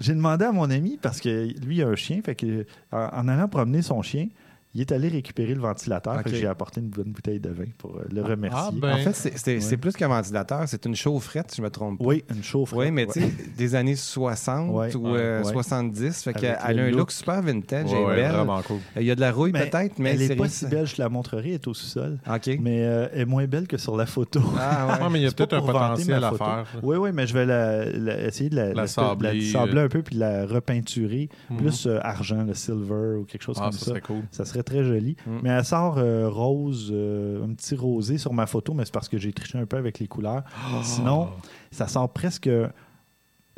j'ai 0.00 0.14
demandé 0.14 0.44
à 0.44 0.52
mon 0.52 0.70
ami, 0.70 0.98
parce 1.00 1.20
que 1.20 1.48
lui, 1.64 1.76
il 1.76 1.82
a 1.82 1.88
un 1.88 1.94
chien, 1.96 2.20
fait 2.24 2.34
que 2.34 2.66
en, 2.92 2.98
en 3.12 3.28
allant 3.28 3.48
promener 3.48 3.82
son 3.82 3.95
chien, 4.02 4.30
il 4.76 4.80
est 4.82 4.92
allé 4.92 5.08
récupérer 5.08 5.54
le 5.54 5.60
ventilateur. 5.60 6.16
Fait 6.18 6.24
que 6.24 6.28
Ok. 6.28 6.34
j'ai 6.34 6.46
apporté 6.46 6.80
une 6.82 6.88
bonne 6.90 7.10
bouteille 7.10 7.40
de 7.40 7.48
vin 7.48 7.64
pour 7.78 7.96
euh, 7.96 8.04
le 8.12 8.22
remercier. 8.22 8.60
Ah, 8.62 8.70
ben. 8.72 8.92
En 8.94 8.98
fait, 8.98 9.12
c'est- 9.14 9.70
Ouais. 9.70 9.76
plus 9.78 9.92
qu'un 9.94 10.08
ventilateur, 10.08 10.64
c'est 10.66 10.84
une 10.84 10.94
chaufferette, 10.94 11.50
si 11.50 11.56
je 11.58 11.62
me 11.62 11.70
trompe 11.70 11.98
pas. 11.98 12.04
Oui, 12.04 12.24
une 12.34 12.42
chaufferette. 12.42 12.86
Oui, 12.86 12.90
mais 12.90 13.06
ouais. 13.06 13.12
tu 13.12 13.20
sais, 13.20 13.32
des 13.56 13.74
années 13.74 13.96
60 13.96 14.70
Ouais. 14.74 14.94
ou 14.94 15.16
euh, 15.16 15.42
Ouais. 15.42 15.52
70, 15.52 16.22
fait 16.22 16.30
Avec 16.30 16.40
qu'elle 16.42 16.58
elle 16.68 16.76
le 16.76 16.82
a 16.82 16.84
un 16.86 16.90
look. 16.90 16.98
look 16.98 17.10
super 17.12 17.40
vintage, 17.42 17.90
Ouais, 17.90 17.98
elle 18.12 18.18
est 18.18 18.22
belle. 18.22 18.32
vraiment 18.32 18.60
cool. 18.62 18.78
Il 18.96 19.02
y 19.04 19.10
a 19.10 19.14
de 19.14 19.20
la 19.20 19.32
rouille 19.32 19.52
peut-être, 19.52 19.98
mais 19.98 20.10
elle 20.10 20.18
c'est 20.18 20.32
est 20.32 20.36
pas 20.36 20.48
si 20.48 20.66
belle, 20.66 20.86
je 20.86 20.94
te 20.96 21.00
la 21.02 21.08
montrerai, 21.08 21.48
elle 21.48 21.54
est 21.54 21.66
au 21.68 21.72
sous-sol. 21.74 22.18
OK. 22.30 22.50
Mais 22.60 22.84
euh, 22.84 23.08
elle 23.14 23.20
est 23.22 23.24
moins 23.24 23.46
belle 23.46 23.66
que 23.66 23.78
sur 23.78 23.96
la 23.96 24.04
photo. 24.06 24.40
Ah, 24.58 24.86
ouais. 24.88 24.92
Ouais, 25.06 25.10
mais 25.12 25.20
il 25.20 25.24
y 25.24 25.26
a 25.26 25.30
peut-être 25.30 25.54
un 25.54 25.60
potentiel 25.62 26.22
à 26.24 26.32
faire. 26.32 26.66
Oui, 26.82 26.96
oui, 26.96 27.10
mais 27.14 27.26
je 27.26 27.32
vais 27.34 27.46
la- 27.46 27.84
la- 27.86 28.22
essayer 28.26 28.50
de 28.50 28.56
la, 28.56 28.72
La 28.74 28.86
sabler, 28.86 29.54
euh. 29.54 29.84
un 29.84 29.88
peu 29.88 30.02
puis 30.02 30.16
la 30.16 30.44
repeinturer. 30.46 31.28
Mhm. 31.50 31.56
Plus 31.58 31.86
euh, 31.86 31.98
argent, 32.02 32.42
le 32.44 32.54
silver 32.54 33.18
ou 33.20 33.24
quelque 33.24 33.42
chose 33.42 33.56
Ah, 33.58 33.64
comme 33.64 33.72
ça 33.72 33.78
ça. 33.78 33.84
serait 33.86 34.00
cool. 34.00 34.22
Ça 34.30 34.44
serait 34.44 34.62
très 34.66 34.84
joli. 34.84 35.16
Mm. 35.26 35.38
Mais 35.42 35.48
elle 35.50 35.64
sort 35.64 35.96
euh, 35.96 36.28
rose, 36.28 36.90
euh, 36.92 37.42
un 37.46 37.54
petit 37.54 37.74
rosé 37.74 38.18
sur 38.18 38.34
ma 38.34 38.46
photo, 38.46 38.74
mais 38.74 38.84
c'est 38.84 38.92
parce 38.92 39.08
que 39.08 39.16
j'ai 39.16 39.32
triché 39.32 39.56
un 39.58 39.64
peu 39.64 39.78
avec 39.78 39.98
les 39.98 40.06
couleurs. 40.08 40.42
Sinon, 40.82 41.28
ça 41.70 41.88
sort 41.88 42.12
presque. 42.12 42.50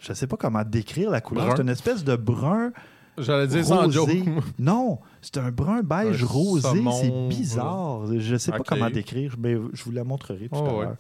Je 0.00 0.12
sais 0.12 0.29
pas 0.29 0.37
comment 0.37 0.62
décrire 0.65 1.11
la 1.11 1.21
couleur. 1.21 1.55
C'est 1.57 1.62
une 1.62 1.69
espèce 1.69 2.05
de 2.05 2.15
brun 2.15 2.71
J'allais 3.21 3.49
dire 3.49 3.65
sans 3.65 3.91
joke. 3.91 4.07
rosé. 4.09 4.25
Non, 4.61 5.00
c'est 5.23 5.38
un 5.38 5.50
brun 5.50 5.83
beige 5.83 6.23
Un 6.23 6.27
rosé. 6.27 6.69
saumon, 6.69 6.93
C'est 6.93 7.29
bizarre. 7.37 8.03
Je 8.17 8.37
sais 8.37 8.53
pas 8.53 8.61
comment 8.61 8.91
décrire, 8.91 9.35
mais 9.38 9.57
je 9.73 9.83
vous 9.83 9.91
la 9.91 10.05
montrerai 10.05 10.49
tout 10.49 10.55
Oh, 10.57 10.79
à 10.81 10.83
l'heure. 10.85 10.97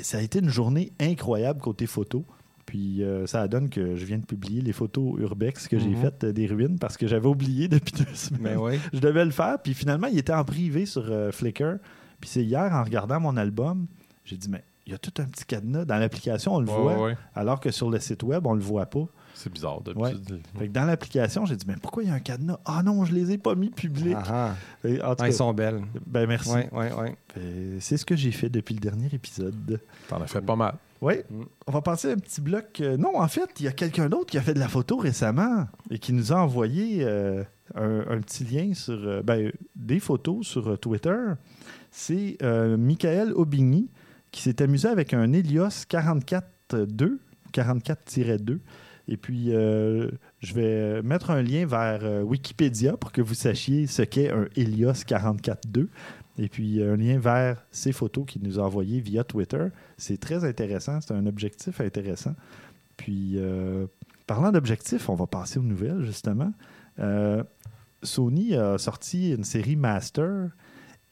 Ça 0.00 0.18
a 0.18 0.20
été 0.20 0.38
une 0.38 0.48
journée 0.50 0.92
incroyable 1.00 1.60
côté 1.60 1.86
photo. 1.86 2.24
Puis 2.70 3.02
euh, 3.02 3.26
ça 3.26 3.48
donne 3.48 3.68
que 3.68 3.96
je 3.96 4.04
viens 4.04 4.18
de 4.18 4.24
publier 4.24 4.60
les 4.62 4.72
photos 4.72 5.18
urbex 5.18 5.66
que 5.66 5.76
j'ai 5.76 5.88
Mhm. 5.88 5.96
faites 6.02 6.22
euh, 6.22 6.32
des 6.32 6.46
ruines 6.46 6.78
parce 6.78 6.96
que 6.96 7.08
j'avais 7.08 7.26
oublié 7.26 7.66
depuis 7.66 7.92
deux 7.98 8.14
semaines. 8.14 8.42
Mais 8.42 8.54
oui. 8.56 8.78
Je 8.92 9.00
devais 9.00 9.24
le 9.24 9.32
faire, 9.32 9.58
puis 9.60 9.74
finalement, 9.74 10.06
il 10.06 10.16
était 10.18 10.32
en 10.32 10.44
privé 10.44 10.86
sur 10.86 11.02
euh, 11.10 11.32
Flickr. 11.32 11.78
Puis 12.20 12.30
c'est 12.30 12.44
hier, 12.44 12.72
en 12.72 12.84
regardant 12.84 13.18
mon 13.18 13.36
album, 13.36 13.86
j'ai 14.24 14.36
dit, 14.36 14.48
mais 14.48 14.62
il 14.86 14.92
y 14.92 14.94
a 14.94 14.98
tout 14.98 15.12
un 15.20 15.24
petit 15.24 15.44
cadenas. 15.44 15.84
Dans 15.84 15.96
l'application, 15.96 16.54
on 16.54 16.60
le 16.60 16.68
Ouais, 16.68 16.76
voit, 16.80 17.02
ouais. 17.06 17.16
alors 17.34 17.58
que 17.58 17.72
sur 17.72 17.90
le 17.90 17.98
site 17.98 18.22
web, 18.22 18.46
on 18.46 18.54
le 18.54 18.60
voit 18.60 18.86
pas. 18.86 19.06
C'est 19.42 19.50
bizarre. 19.52 19.80
Ouais. 19.96 20.12
d'habitude. 20.12 20.40
Fait 20.58 20.66
que 20.68 20.72
dans 20.72 20.84
l'application, 20.84 21.46
j'ai 21.46 21.56
dit, 21.56 21.64
mais 21.66 21.76
pourquoi 21.80 22.02
il 22.02 22.08
y 22.08 22.12
a 22.12 22.14
un 22.14 22.20
cadenas? 22.20 22.58
Ah 22.66 22.82
non, 22.82 23.04
je 23.06 23.14
les 23.14 23.32
ai 23.32 23.38
pas 23.38 23.54
mis 23.54 23.70
publics. 23.70 24.16
Ah, 24.26 24.54
ah. 24.84 24.86
Et 24.88 25.00
en 25.00 25.14
tout 25.14 25.22
Ah, 25.22 25.24
cas, 25.24 25.26
ils 25.28 25.32
sont 25.34 25.52
belles. 25.54 25.80
ben 26.06 26.26
merci. 26.26 26.50
Oui. 26.72 26.86
Fait, 27.34 27.40
C'est 27.80 27.96
ce 27.96 28.04
que 28.04 28.16
j'ai 28.16 28.32
fait 28.32 28.50
depuis 28.50 28.74
le 28.74 28.80
dernier 28.80 29.08
épisode. 29.12 29.80
T'en 30.08 30.20
as 30.20 30.26
fait 30.26 30.40
pas 30.42 30.56
mal. 30.56 30.74
Oui, 31.00 31.14
Mm. 31.30 31.42
on 31.66 31.72
va 31.72 31.80
passer 31.80 32.10
à 32.10 32.12
un 32.12 32.16
petit 32.16 32.42
bloc. 32.42 32.78
euh, 32.82 32.98
non, 32.98 33.18
en 33.18 33.26
fait, 33.28 33.48
il 33.58 33.64
y 33.64 33.68
a 33.68 33.72
quelqu'un 33.72 34.10
d'autre 34.10 34.26
qui 34.26 34.36
a 34.36 34.42
fait 34.42 34.52
de 34.52 34.58
la 34.58 34.68
photo 34.68 34.98
récemment 34.98 35.66
et 35.90 35.98
qui 35.98 36.12
nous 36.12 36.30
a 36.32 36.36
envoyé 36.36 36.98
euh, 37.04 37.42
un, 37.74 38.00
un 38.10 38.20
petit 38.20 38.44
lien 38.44 38.74
sur 38.74 38.92
euh, 38.98 39.22
ben, 39.22 39.50
des 39.74 39.98
photos 39.98 40.46
sur 40.46 40.78
Twitter. 40.78 41.16
C'est 41.90 42.36
euh, 42.42 42.76
Michael 42.76 43.32
Aubigny 43.32 43.88
qui 44.30 44.42
s'est 44.42 44.60
amusé 44.60 44.88
avec 44.88 45.14
un 45.14 45.32
Helios 45.32 45.68
44-2, 45.88 47.18
44-2. 47.54 48.58
Et 49.10 49.16
puis, 49.16 49.52
euh, 49.52 50.08
je 50.38 50.54
vais 50.54 51.02
mettre 51.02 51.30
un 51.30 51.42
lien 51.42 51.66
vers 51.66 51.98
euh, 52.04 52.22
Wikipédia 52.22 52.96
pour 52.96 53.10
que 53.10 53.20
vous 53.20 53.34
sachiez 53.34 53.88
ce 53.88 54.02
qu'est 54.02 54.30
un 54.30 54.46
Helios 54.54 54.92
44-2. 54.92 55.88
Et 56.38 56.48
puis, 56.48 56.80
un 56.80 56.96
lien 56.96 57.18
vers 57.18 57.66
ces 57.72 57.90
photos 57.90 58.24
qu'il 58.24 58.42
nous 58.42 58.60
a 58.60 58.62
envoyées 58.62 59.00
via 59.00 59.24
Twitter. 59.24 59.66
C'est 59.98 60.20
très 60.20 60.44
intéressant. 60.44 61.00
C'est 61.00 61.12
un 61.12 61.26
objectif 61.26 61.80
intéressant. 61.80 62.36
Puis, 62.96 63.32
euh, 63.34 63.88
parlant 64.28 64.52
d'objectifs, 64.52 65.08
on 65.08 65.16
va 65.16 65.26
passer 65.26 65.58
aux 65.58 65.64
nouvelles, 65.64 66.04
justement. 66.04 66.52
Sony 68.02 68.54
a 68.54 68.78
sorti 68.78 69.32
une 69.32 69.44
série 69.44 69.76
Master 69.76 70.50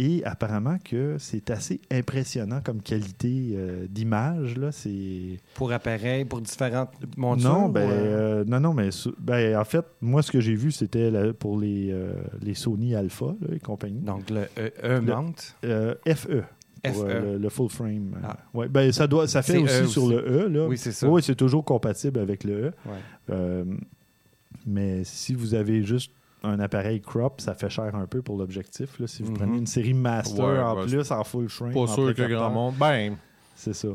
et 0.01 0.23
apparemment 0.25 0.79
que 0.85 1.17
c'est 1.19 1.51
assez 1.51 1.81
impressionnant 1.91 2.61
comme 2.63 2.81
qualité 2.83 3.51
euh, 3.55 3.87
d'image. 3.89 4.57
là. 4.57 4.71
C'est 4.71 5.39
Pour 5.55 5.73
appareils, 5.73 6.25
pour 6.25 6.41
différentes 6.41 6.91
montures. 7.17 7.49
non, 7.53 7.69
ben, 7.69 7.89
ou, 7.89 7.93
euh, 7.93 7.95
euh, 8.41 8.45
non, 8.47 8.61
non, 8.61 8.75
mais 8.75 8.91
ben, 9.19 9.57
en 9.59 9.65
fait, 9.65 9.85
moi, 10.01 10.23
ce 10.23 10.31
que 10.31 10.41
j'ai 10.41 10.55
vu, 10.55 10.71
c'était 10.71 11.11
la- 11.11 11.33
pour 11.33 11.59
les, 11.59 11.89
euh, 11.91 12.13
les 12.43 12.55
Sony 12.55 12.95
Alpha 12.95 13.35
là, 13.41 13.55
et 13.55 13.59
compagnie. 13.59 14.01
Donc, 14.01 14.31
le 14.31 14.43
E, 14.57 14.71
e 14.85 15.01
mount. 15.01 15.35
FE. 16.07 16.43
Pour, 16.85 17.05
euh, 17.05 17.33
le, 17.33 17.39
le 17.39 17.49
full 17.49 17.69
frame. 17.69 18.17
Ah. 18.23 18.37
Ouais, 18.55 18.69
ben, 18.69 18.93
ça, 18.93 19.09
doit, 19.09 19.27
ça 19.27 19.43
fait 19.43 19.55
C'est 19.55 19.59
aussi 19.59 19.83
E 19.83 19.87
sur 19.87 20.09
le 20.09 20.17
E. 20.19 20.49
Là. 20.49 20.67
Oui, 20.69 20.79
c'est 20.79 20.93
ça. 20.93 21.09
Oui, 21.09 21.23
c'est 21.25 21.35
toujours 21.35 21.65
compatible 21.65 22.21
avec 22.21 22.45
le 22.45 22.67
E. 22.67 22.73
Ouais. 22.87 23.65
Mais 24.67 25.03
si 25.05 25.35
vous 25.35 25.55
avez 25.55 25.83
juste 25.83 26.13
un 26.43 26.61
appareil 26.61 27.01
crop, 27.01 27.41
ça 27.41 27.55
fait 27.55 27.69
cher 27.71 27.95
un 27.95 28.07
peu 28.07 28.23
pour 28.23 28.37
l'objectif. 28.39 28.91
Si 29.07 29.23
vous 29.23 29.31
Mhm. 29.33 29.37
prenez 29.39 29.59
une 29.59 29.67
série 29.67 29.95
master 29.95 30.45
Ouais, 30.45 30.59
en 30.59 30.77
ouais, 30.77 30.87
plus, 30.87 31.11
en 31.11 31.25
full 31.25 31.49
frame. 31.49 31.73
Pas 31.73 31.87
sûr 31.87 32.15
que 32.15 32.23
grand 32.29 32.51
monde. 32.51 32.75
Ben, 32.79 33.17
C'est 33.57 33.75
ça. 33.75 33.89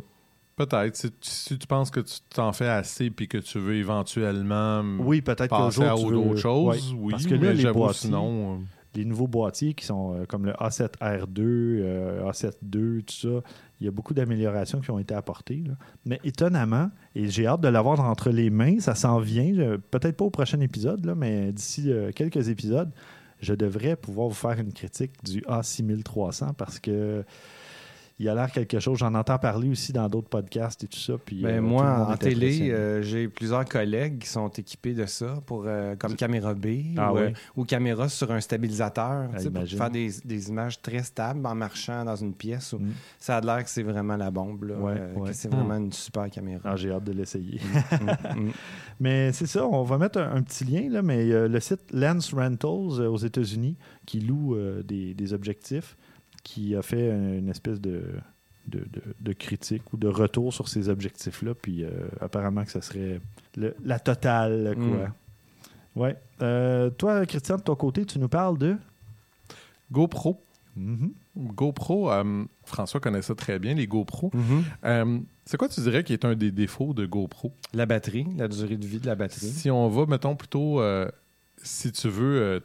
peut-être. 0.56 0.96
Si, 0.96 1.10
si 1.22 1.58
tu 1.58 1.66
penses 1.68 1.90
que 1.90 2.00
tu 2.02 2.20
t'en 2.34 2.52
fais 2.52 2.68
assez 2.68 3.10
puis 3.10 3.28
que 3.28 3.38
tu 3.38 3.60
veux 3.60 3.76
éventuellement 3.76 4.84
Oui, 5.00 5.22
peut-être 5.22 5.50
passer 5.50 5.84
à 5.84 5.96
d'autres 5.96 6.12
veux- 6.32 6.36
choses, 6.38 6.94
ouais. 6.94 6.98
oui. 7.00 7.12
Parce 7.12 7.26
que 7.26 7.34
là, 7.36 7.40
mais 7.42 7.54
les 7.54 7.72
boîtiers, 7.72 8.08
sinon. 8.08 8.62
Les 8.96 9.06
nouveaux 9.06 9.28
boîtiers 9.28 9.74
qui 9.74 9.86
sont 9.86 10.16
euh, 10.16 10.26
comme 10.26 10.46
le 10.46 10.52
A7R2, 10.54 11.40
euh, 11.40 12.30
A7II, 12.30 13.04
tout 13.04 13.14
ça, 13.14 13.48
il 13.80 13.86
y 13.86 13.88
a 13.88 13.92
beaucoup 13.92 14.14
d'améliorations 14.14 14.80
qui 14.80 14.92
ont 14.92 15.00
été 15.00 15.14
apportées. 15.14 15.64
Mais 16.06 16.20
étonnamment, 16.24 16.90
et 17.16 17.28
j'ai 17.30 17.48
hâte 17.48 17.62
de 17.62 17.68
l'avoir 17.68 18.00
entre 18.00 18.30
les 18.30 18.50
mains, 18.50 18.80
ça 18.80 18.96
s'en 18.96 19.20
vient, 19.20 19.78
peut-être 19.92 20.18
pas 20.18 20.26
au 20.26 20.30
prochain 20.30 20.60
épisode, 20.62 21.14
mais 21.18 21.52
d'ici 21.52 21.92
euh, 21.92 22.12
quelques 22.12 22.50
épisodes, 22.50 22.92
je 23.42 23.54
devrais 23.54 23.96
pouvoir 23.96 24.30
vous 24.30 24.34
faire 24.34 24.58
une 24.60 24.72
critique 24.72 25.12
du 25.24 25.42
A6300 25.42 26.54
parce 26.54 26.80
que 26.80 27.26
il 28.24 28.30
a 28.30 28.36
l'air 28.36 28.52
quelque 28.52 28.80
chose. 28.80 28.98
J'en 29.00 29.14
entends 29.16 29.38
parler 29.38 29.70
aussi 29.70 29.92
dans 29.94 30.08
d'autres 30.08 30.30
podcasts 30.30 30.84
et 30.84 30.88
tout 30.88 30.98
ça. 31.00 31.14
Puis, 31.24 31.42
Ben, 31.42 31.58
euh, 31.58 31.62
moi, 31.62 32.08
en 32.10 32.16
télé, 32.18 32.72
euh, 32.72 33.02
j'ai 33.02 33.28
plusieurs 33.28 33.66
collègues 33.66 34.20
qui 34.20 34.28
sont 34.30 34.48
équipés 34.50 34.94
de 34.94 35.06
ça, 35.06 35.36
pour, 35.46 35.64
euh, 35.66 35.96
comme 35.98 36.16
caméra 36.16 36.54
B 36.54 36.68
Ah 36.98 37.14
ou, 37.14 37.18
euh, 37.18 37.66
caméra 37.68 38.08
sur 38.10 38.32
un 38.32 38.40
stabilisateur, 38.40 39.30
Ah, 39.34 39.38
tu 39.38 39.44
sais, 39.44 39.52
pour 39.52 39.64
faire 39.68 39.90
des, 39.90 40.10
des 40.24 40.50
images 40.50 40.82
très 40.82 41.04
stables 41.04 41.46
en 41.46 41.56
marchant 41.56 42.06
dans 42.06 42.16
une 42.16 42.34
pièce. 42.34 42.74
où 42.74 42.80
Mm. 42.80 42.92
Ça 43.20 43.38
a 43.38 43.42
l'air 43.42 43.64
que 43.64 43.70
c'est 43.70 43.84
vraiment 43.84 44.16
la 44.18 44.32
bombe, 44.32 44.64
là, 44.64 44.76
Ouais, 44.78 44.96
euh, 44.98 45.14
ouais. 45.16 45.30
que 45.32 45.36
c'est 45.36 45.50
vraiment 45.50 45.76
une 45.76 45.92
super 45.92 46.30
caméra. 46.30 46.62
Ah, 46.64 46.76
j'ai 46.76 46.92
hâte 46.92 47.04
de 47.04 47.12
l'essayer. 47.14 47.60
Mm, 48.34 48.40
mm. 48.48 48.52
Mais 49.00 49.32
c'est 49.34 49.48
ça, 49.48 49.66
on 49.68 49.84
va 49.84 49.98
mettre 49.98 50.20
un, 50.20 50.36
un 50.36 50.42
petit 50.42 50.64
lien, 50.66 50.90
là, 50.90 51.02
mais 51.02 51.30
euh, 51.32 51.48
le 51.48 51.60
site 51.60 51.82
Lens 51.92 52.34
Rentals 52.34 53.00
euh, 53.02 53.10
aux 53.10 53.18
États-Unis, 53.18 53.76
qui 54.06 54.20
loue 54.20 54.56
euh, 54.56 54.82
des, 54.84 55.14
des 55.14 55.34
objectifs, 55.34 55.98
qui 56.44 56.76
a 56.76 56.82
fait 56.82 57.10
une 57.10 57.50
espèce 57.50 57.80
de 57.82 58.04
de, 58.68 58.80
de- 58.80 59.02
de 59.20 59.34
critique 59.34 59.92
ou 59.92 59.98
de 59.98 60.08
retour 60.08 60.54
sur 60.54 60.70
ces 60.70 60.88
objectifs-là. 60.88 61.54
Puis 61.54 61.84
euh, 61.84 61.90
apparemment 62.22 62.64
que 62.64 62.72
ça 62.72 62.82
serait 62.82 63.20
le- 63.58 63.76
la 63.84 64.00
totale, 64.00 64.74
quoi. 64.76 64.86
Mm. 65.10 65.14
Ouais. 65.96 66.16
Euh, 66.42 66.90
toi, 66.90 67.26
Christian, 67.26 67.58
de 67.58 67.62
ton 67.62 67.76
côté, 67.76 68.06
tu 68.06 68.20
nous 68.20 68.30
parles 68.30 68.58
de? 68.58 68.78
GoPro. 69.92 70.42
Mhm. 70.76 71.12
GoPro, 71.38 72.12
euh, 72.12 72.46
François 72.66 73.00
connaît 73.00 73.22
ça 73.22 73.36
très 73.36 73.60
bien, 73.60 73.76
les 73.76 73.86
GoPro. 73.86 74.32
Mhm. 74.34 74.64
Euh, 74.86 75.20
c'est 75.46 75.58
quoi 75.58 75.68
tu 75.68 75.82
dirais 75.82 76.04
qui 76.04 76.14
est 76.14 76.26
un 76.26 76.34
des 76.36 76.52
défauts 76.52 76.94
de 76.94 77.06
GoPro? 77.06 77.52
La 77.74 77.86
batterie, 77.86 78.26
la 78.38 78.48
durée 78.48 78.78
de 78.78 78.86
vie 78.88 79.00
de 79.00 79.06
la 79.06 79.16
batterie. 79.16 79.48
Si 79.52 79.70
on 79.70 79.88
va, 79.90 80.06
mettons, 80.08 80.36
plutôt, 80.36 80.80
euh, 80.82 81.08
si 81.62 81.92
tu 81.92 82.08
veux, 82.10 82.42
euh, 82.42 82.60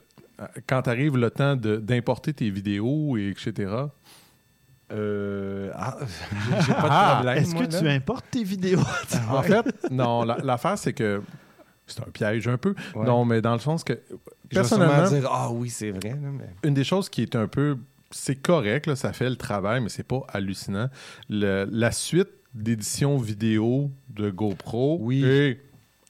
quand 0.67 0.87
arrive 0.89 1.17
le 1.17 1.31
temps 1.31 1.57
de- 1.57 1.77
d'importer 1.77 2.33
tes 2.33 2.51
vidéos, 2.51 3.17
et 3.17 3.29
etc., 3.29 3.71
Euh, 4.91 5.71
ah, 5.75 5.99
j'ai- 6.67 6.73
pas 6.73 6.83
de 6.83 6.89
Ah, 6.91 7.13
problème. 7.17 7.39
Est-ce 7.43 7.55
que 7.55 7.79
tu 7.79 7.89
importes 7.89 8.25
tes 8.31 8.43
vidéos? 8.45 8.81
en 9.31 9.43
fait, 9.43 9.67
non, 9.91 10.25
la- 10.25 10.39
l'affaire, 10.39 10.79
c'est 10.79 10.95
que 10.95 11.21
c'est 11.87 12.01
un 12.01 12.11
piège 12.11 12.49
un 12.49 12.57
peu. 12.57 12.75
Ouais. 12.95 13.05
Non, 13.05 13.25
mais 13.27 13.43
dans 13.43 13.53
le 13.53 13.59
sens 13.59 13.85
que, 13.85 13.93
Je 13.93 14.15
vais 14.15 14.15
personnellement, 14.63 15.07
dire 15.09 15.29
ah 15.31 15.51
oui 15.53 15.69
c'est 15.69 15.91
vrai 15.91 16.15
mais 16.19 16.47
une 16.65 16.73
des 16.75 16.85
choses 16.85 17.09
qui 17.11 17.21
est 17.23 17.37
un 17.37 17.49
peu. 17.49 17.77
C'est 18.11 18.37
correct, 18.37 18.87
là, 18.87 18.97
ça 18.97 19.13
fait 19.13 19.29
le 19.29 19.37
travail, 19.37 19.83
mais 19.83 19.91
c'est 19.91 20.07
pas 20.07 20.23
hallucinant. 20.33 20.89
Le- 21.29 21.67
la 21.71 21.93
suite 21.93 22.31
d'édition 22.55 23.19
vidéo 23.19 23.91
de 24.09 24.31
GoPro 24.31 24.97
Oui. 25.03 25.23
est 25.23 25.61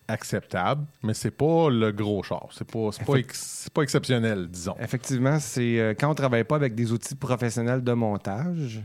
acceptable, 0.08 0.86
mais 1.02 1.14
c'est 1.14 1.30
pas 1.30 1.68
le 1.70 1.92
gros 1.92 2.22
char. 2.22 2.48
C'est 2.52 2.66
pas, 2.66 2.90
pas, 3.06 3.14
ex- 3.16 3.68
pas 3.72 3.82
exceptionnel, 3.82 4.48
disons. 4.48 4.74
effectivement 4.80 5.38
c'est 5.38 5.78
euh, 5.78 5.94
quand 5.98 6.10
on 6.10 6.14
travaille 6.14 6.44
pas 6.44 6.56
avec 6.56 6.74
des 6.74 6.90
outils 6.92 7.14
professionnels 7.14 7.84
de 7.84 7.92
montage 7.92 8.82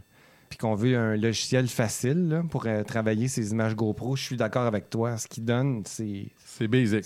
puis 0.50 0.58
qu'on 0.60 0.76
veut 0.76 0.96
un 0.96 1.16
logiciel 1.18 1.68
facile 1.68 2.28
là, 2.30 2.44
pour 2.48 2.68
euh, 2.68 2.84
travailler 2.84 3.28
ces 3.28 3.52
images 3.52 3.76
GoPro, 3.76 4.16
je 4.16 4.24
suis 4.24 4.38
d'accord 4.38 4.68
avec 4.68 4.88
toi. 4.88 5.18
Ce 5.18 5.28
qui 5.28 5.42
donne, 5.42 5.82
c'est 5.86 6.28
C'est 6.46 6.68
basic. 6.68 7.06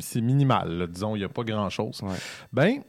C'est 0.00 0.20
minimal, 0.20 0.72
là, 0.78 0.86
disons. 0.88 1.14
Il 1.14 1.20
n'y 1.20 1.24
a 1.24 1.28
pas 1.28 1.44
grand-chose. 1.44 2.00
Ouais. 2.02 2.16
Ben, 2.52 2.80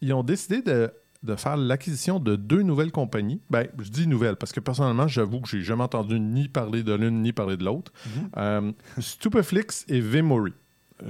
ils 0.00 0.12
ont 0.12 0.24
décidé 0.24 0.60
de, 0.60 0.92
de 1.22 1.36
faire 1.36 1.56
l'acquisition 1.56 2.18
de 2.18 2.34
deux 2.36 2.62
nouvelles 2.62 2.90
compagnies. 2.92 3.40
Ben, 3.50 3.68
je 3.80 3.90
dis 3.90 4.06
nouvelles 4.06 4.36
parce 4.36 4.52
que 4.52 4.60
personnellement, 4.60 5.06
j'avoue 5.08 5.40
que 5.40 5.48
j'ai 5.48 5.62
jamais 5.62 5.84
entendu 5.84 6.18
ni 6.18 6.48
parler 6.48 6.82
de 6.82 6.92
l'une 6.94 7.22
ni 7.22 7.32
parler 7.32 7.56
de 7.56 7.64
l'autre. 7.64 7.92
Euh, 8.36 8.72
Stupeflix 8.98 9.84
et 9.88 10.00
Vmemory. 10.00 10.52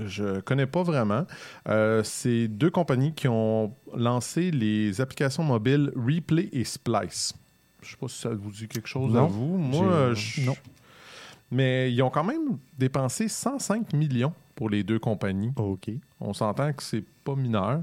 Je 0.07 0.41
connais 0.41 0.67
pas 0.67 0.83
vraiment. 0.83 1.27
Euh, 1.69 2.03
c'est 2.03 2.49
deux 2.49 2.71
compagnies 2.71 3.13
qui 3.15 3.29
ont 3.29 3.75
lancé 3.95 4.51
les 4.51 5.01
applications 5.01 5.45
mobiles 5.45 5.93
Replay 5.97 6.49
et 6.53 6.65
Splice. 6.65 7.35
Je 7.83 7.91
sais 7.91 7.97
pas 8.01 8.09
si 8.09 8.19
ça 8.21 8.31
vous 8.31 8.51
dit 8.51 8.69
quelque 8.69 8.89
chose 8.89 9.13
Non. 9.13 9.25
à 9.25 9.27
vous. 9.29 9.57
Moi, 9.59 10.15
je- 10.15 10.43
non. 10.43 10.55
Mais 11.53 11.93
ils 11.93 12.03
ont 12.03 12.11
quand 12.11 12.25
même 12.25 12.59
dépensé 12.79 13.29
105 13.29 13.93
millions 13.93 14.33
pour 14.55 14.71
les 14.71 14.83
deux 14.83 14.99
compagnies. 14.99 15.53
OK. 15.57 15.91
On 16.19 16.33
s'entend 16.33 16.73
que 16.73 16.83
c'est 16.83 17.05
pas 17.25 17.35
mineur. 17.35 17.83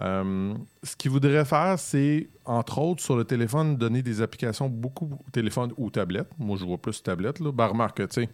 Euh, 0.00 0.54
ce 0.82 0.94
qu'ils 0.96 1.10
voudraient 1.10 1.44
faire, 1.44 1.78
c'est, 1.78 2.28
entre 2.44 2.78
autres, 2.78 3.02
sur 3.02 3.16
le 3.16 3.24
téléphone, 3.24 3.76
donner 3.76 4.02
des 4.02 4.20
applications 4.20 4.68
beaucoup, 4.68 5.10
téléphone 5.32 5.72
ou 5.76 5.90
tablette. 5.90 6.28
Moi, 6.38 6.56
je 6.58 6.64
vois 6.64 6.78
plus 6.78 7.02
tablette. 7.02 7.40
Là. 7.40 7.52
Ben, 7.52 7.66
remarque, 7.66 8.06
tu 8.08 8.22
sais, 8.22 8.28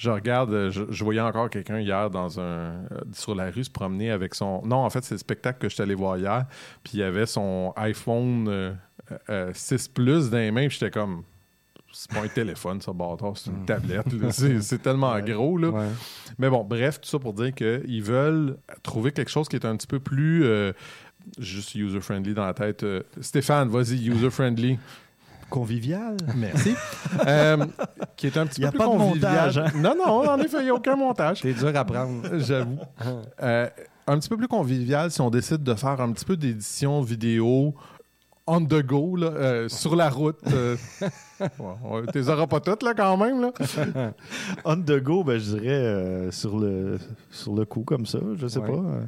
je 0.00 0.10
regarde, 0.10 0.52
euh, 0.52 0.70
je, 0.70 0.84
je 0.88 1.04
voyais 1.04 1.20
encore 1.20 1.50
quelqu'un 1.50 1.78
hier 1.78 2.08
dans 2.08 2.40
un, 2.40 2.42
euh, 2.42 2.78
sur 3.12 3.34
la 3.34 3.50
rue 3.50 3.64
se 3.64 3.70
promener 3.70 4.10
avec 4.10 4.34
son. 4.34 4.62
Non, 4.64 4.76
en 4.76 4.90
fait, 4.90 5.04
c'est 5.04 5.14
le 5.14 5.18
spectacle 5.18 5.58
que 5.58 5.68
je 5.68 5.74
suis 5.74 5.82
allé 5.82 5.94
voir 5.94 6.16
hier. 6.16 6.46
Puis 6.82 6.98
il 6.98 7.02
avait 7.02 7.26
son 7.26 7.72
iPhone 7.76 8.48
euh, 8.48 8.72
euh, 9.28 9.50
6 9.52 9.88
Plus 9.88 10.30
dans 10.30 10.38
les 10.38 10.50
mains. 10.50 10.68
Puis 10.68 10.78
j'étais 10.80 10.90
comme. 10.90 11.22
C'est 11.92 12.10
pas 12.10 12.20
un 12.22 12.28
téléphone, 12.28 12.80
ça, 12.80 12.92
bâtard, 12.92 13.36
c'est 13.36 13.50
une 13.50 13.64
tablette. 13.64 14.12
là. 14.12 14.30
C'est 14.32 14.80
tellement 14.82 15.18
gros. 15.20 15.58
Là. 15.58 15.68
Ouais. 15.70 15.88
Mais 16.38 16.48
bon, 16.48 16.64
bref, 16.64 17.00
tout 17.00 17.08
ça 17.08 17.18
pour 17.18 17.32
dire 17.34 17.52
qu'ils 17.54 18.02
veulent 18.02 18.56
trouver 18.82 19.12
quelque 19.12 19.30
chose 19.30 19.48
qui 19.48 19.56
est 19.56 19.64
un 19.66 19.76
petit 19.76 19.86
peu 19.88 19.98
plus 20.00 20.44
euh, 20.44 20.72
juste 21.38 21.74
user-friendly 21.74 22.32
dans 22.34 22.46
la 22.46 22.54
tête. 22.54 22.82
Euh, 22.84 23.02
Stéphane, 23.20 23.68
vas-y, 23.68 24.06
user-friendly. 24.08 24.78
Convivial. 25.48 26.16
Merci. 26.36 26.74
Euh, 27.26 27.66
qui 28.16 28.28
est 28.28 28.36
un 28.36 28.46
petit 28.46 28.60
Il 28.60 28.64
y 28.64 28.66
a 28.66 28.70
peu 28.70 28.78
plus 28.78 28.86
pas 28.86 28.92
de 28.92 28.98
convivial. 28.98 29.32
montage, 29.32 29.58
hein? 29.58 29.66
Non, 29.74 29.94
non, 29.96 30.28
en 30.28 30.38
effet, 30.38 30.58
il 30.60 30.64
n'y 30.64 30.70
a 30.70 30.74
aucun 30.74 30.94
montage. 30.94 31.40
C'est 31.42 31.52
dur 31.52 31.72
à 31.76 31.84
prendre. 31.84 32.38
J'avoue. 32.38 32.78
Euh, 33.42 33.68
un 34.06 34.18
petit 34.18 34.28
peu 34.28 34.36
plus 34.36 34.46
convivial 34.48 35.10
si 35.10 35.20
on 35.20 35.28
décide 35.28 35.62
de 35.64 35.74
faire 35.74 36.00
un 36.00 36.12
petit 36.12 36.24
peu 36.24 36.36
d'édition 36.36 37.02
vidéo 37.02 37.74
on 38.52 38.64
the 38.64 38.82
go, 38.84 39.16
là, 39.16 39.28
euh, 39.28 39.68
sur 39.68 39.96
la 39.96 40.08
route. 40.10 40.38
euh. 40.52 40.76
Ouais, 41.58 42.02
T'es 42.12 42.28
auras 42.28 42.46
pas 42.46 42.60
toutes, 42.60 42.82
là, 42.82 42.92
quand 42.94 43.16
même. 43.16 43.40
Là. 43.40 43.50
On 44.66 44.76
the 44.76 45.00
go, 45.02 45.24
ben, 45.24 45.38
je 45.38 45.56
dirais 45.56 45.68
euh, 45.72 46.30
sur, 46.30 46.58
le, 46.58 46.98
sur 47.30 47.54
le 47.54 47.64
coup, 47.64 47.82
comme 47.82 48.04
ça. 48.04 48.18
Je 48.36 48.46
sais 48.46 48.58
Ouais. 48.58 48.66
pas. 48.68 48.74
euh. 48.76 49.04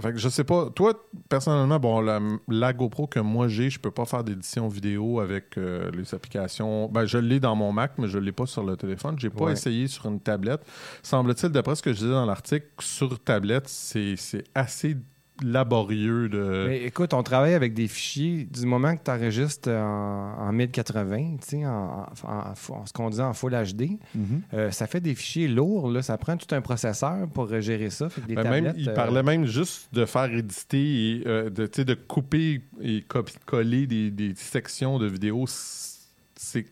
Fait 0.00 0.12
que 0.12 0.18
je 0.18 0.28
sais 0.28 0.44
pas. 0.44 0.70
Toi, 0.70 0.92
personnellement, 1.28 1.80
bon, 1.80 2.00
la, 2.00 2.20
la 2.46 2.72
GoPro 2.72 3.08
que 3.08 3.18
moi 3.18 3.48
j'ai, 3.48 3.70
je 3.70 3.80
peux 3.80 3.90
pas 3.90 4.04
faire 4.04 4.22
d'édition 4.22 4.68
vidéo 4.68 5.18
avec 5.18 5.58
euh, 5.58 5.90
les 5.90 6.14
applications. 6.14 6.88
Ben, 6.88 7.04
je 7.06 7.18
l'ai 7.18 7.40
dans 7.40 7.56
mon 7.56 7.72
Mac, 7.72 7.94
mais 7.98 8.06
je 8.06 8.20
l'ai 8.20 8.30
pas 8.30 8.46
sur 8.46 8.62
le 8.62 8.76
téléphone. 8.76 9.16
J'ai 9.18 9.30
pas 9.30 9.46
Ouais. 9.46 9.52
essayé 9.54 9.88
sur 9.88 10.06
une 10.06 10.20
tablette. 10.20 10.60
Semble-t-il, 11.02 11.50
d'après 11.50 11.74
ce 11.74 11.82
que 11.82 11.92
je 11.92 11.98
disais 11.98 12.10
dans 12.12 12.24
l'article, 12.26 12.66
sur 12.78 13.18
tablette, 13.18 13.66
c'est 13.68 14.14
c'est 14.16 14.44
assez 14.54 14.96
laborieux 15.42 16.28
de. 16.28 16.66
Mais 16.68 16.82
écoute, 16.84 17.14
on 17.14 17.22
travaille 17.22 17.54
avec 17.54 17.74
des 17.74 17.88
fichiers 17.88 18.44
du 18.44 18.66
moment 18.66 18.96
que 18.96 19.02
tu 19.04 19.10
enregistres 19.10 19.68
en, 19.70 20.34
en 20.38 20.52
1080, 20.52 21.36
tu 21.40 21.48
sais, 21.48 21.66
en, 21.66 22.06
en- 22.24 22.52
en- 22.74 22.86
ce 22.86 22.92
qu'on 22.92 23.10
dit 23.10 23.20
en 23.20 23.32
Full 23.32 23.52
HD, 23.52 23.98
Mhm. 24.14 24.42
euh, 24.54 24.70
ça 24.70 24.86
fait 24.86 25.00
des 25.00 25.14
fichiers 25.14 25.48
lourds. 25.48 25.90
Là, 25.90 26.02
ça 26.02 26.16
prend 26.18 26.36
tout 26.36 26.52
un 26.54 26.60
processeur 26.60 27.28
pour 27.32 27.50
euh, 27.52 27.60
gérer 27.60 27.90
ça. 27.90 28.08
Fait 28.08 28.20
que 28.20 28.26
des 28.26 28.34
Ben, 28.34 28.48
même, 28.50 28.74
il 28.76 28.88
euh, 28.88 28.94
parlait 28.94 29.22
même 29.22 29.44
juste 29.46 29.88
de 29.92 30.04
faire 30.04 30.32
éditer 30.32 30.78
et 31.18 31.22
euh, 31.26 31.50
de, 31.50 31.66
de 31.82 31.94
couper 31.94 32.62
et 32.80 33.02
copier-coller 33.02 33.86
des, 33.86 34.10
des 34.10 34.34
sections 34.34 34.98
de 34.98 35.06
vidéos. 35.06 35.44
C'est 35.46 35.90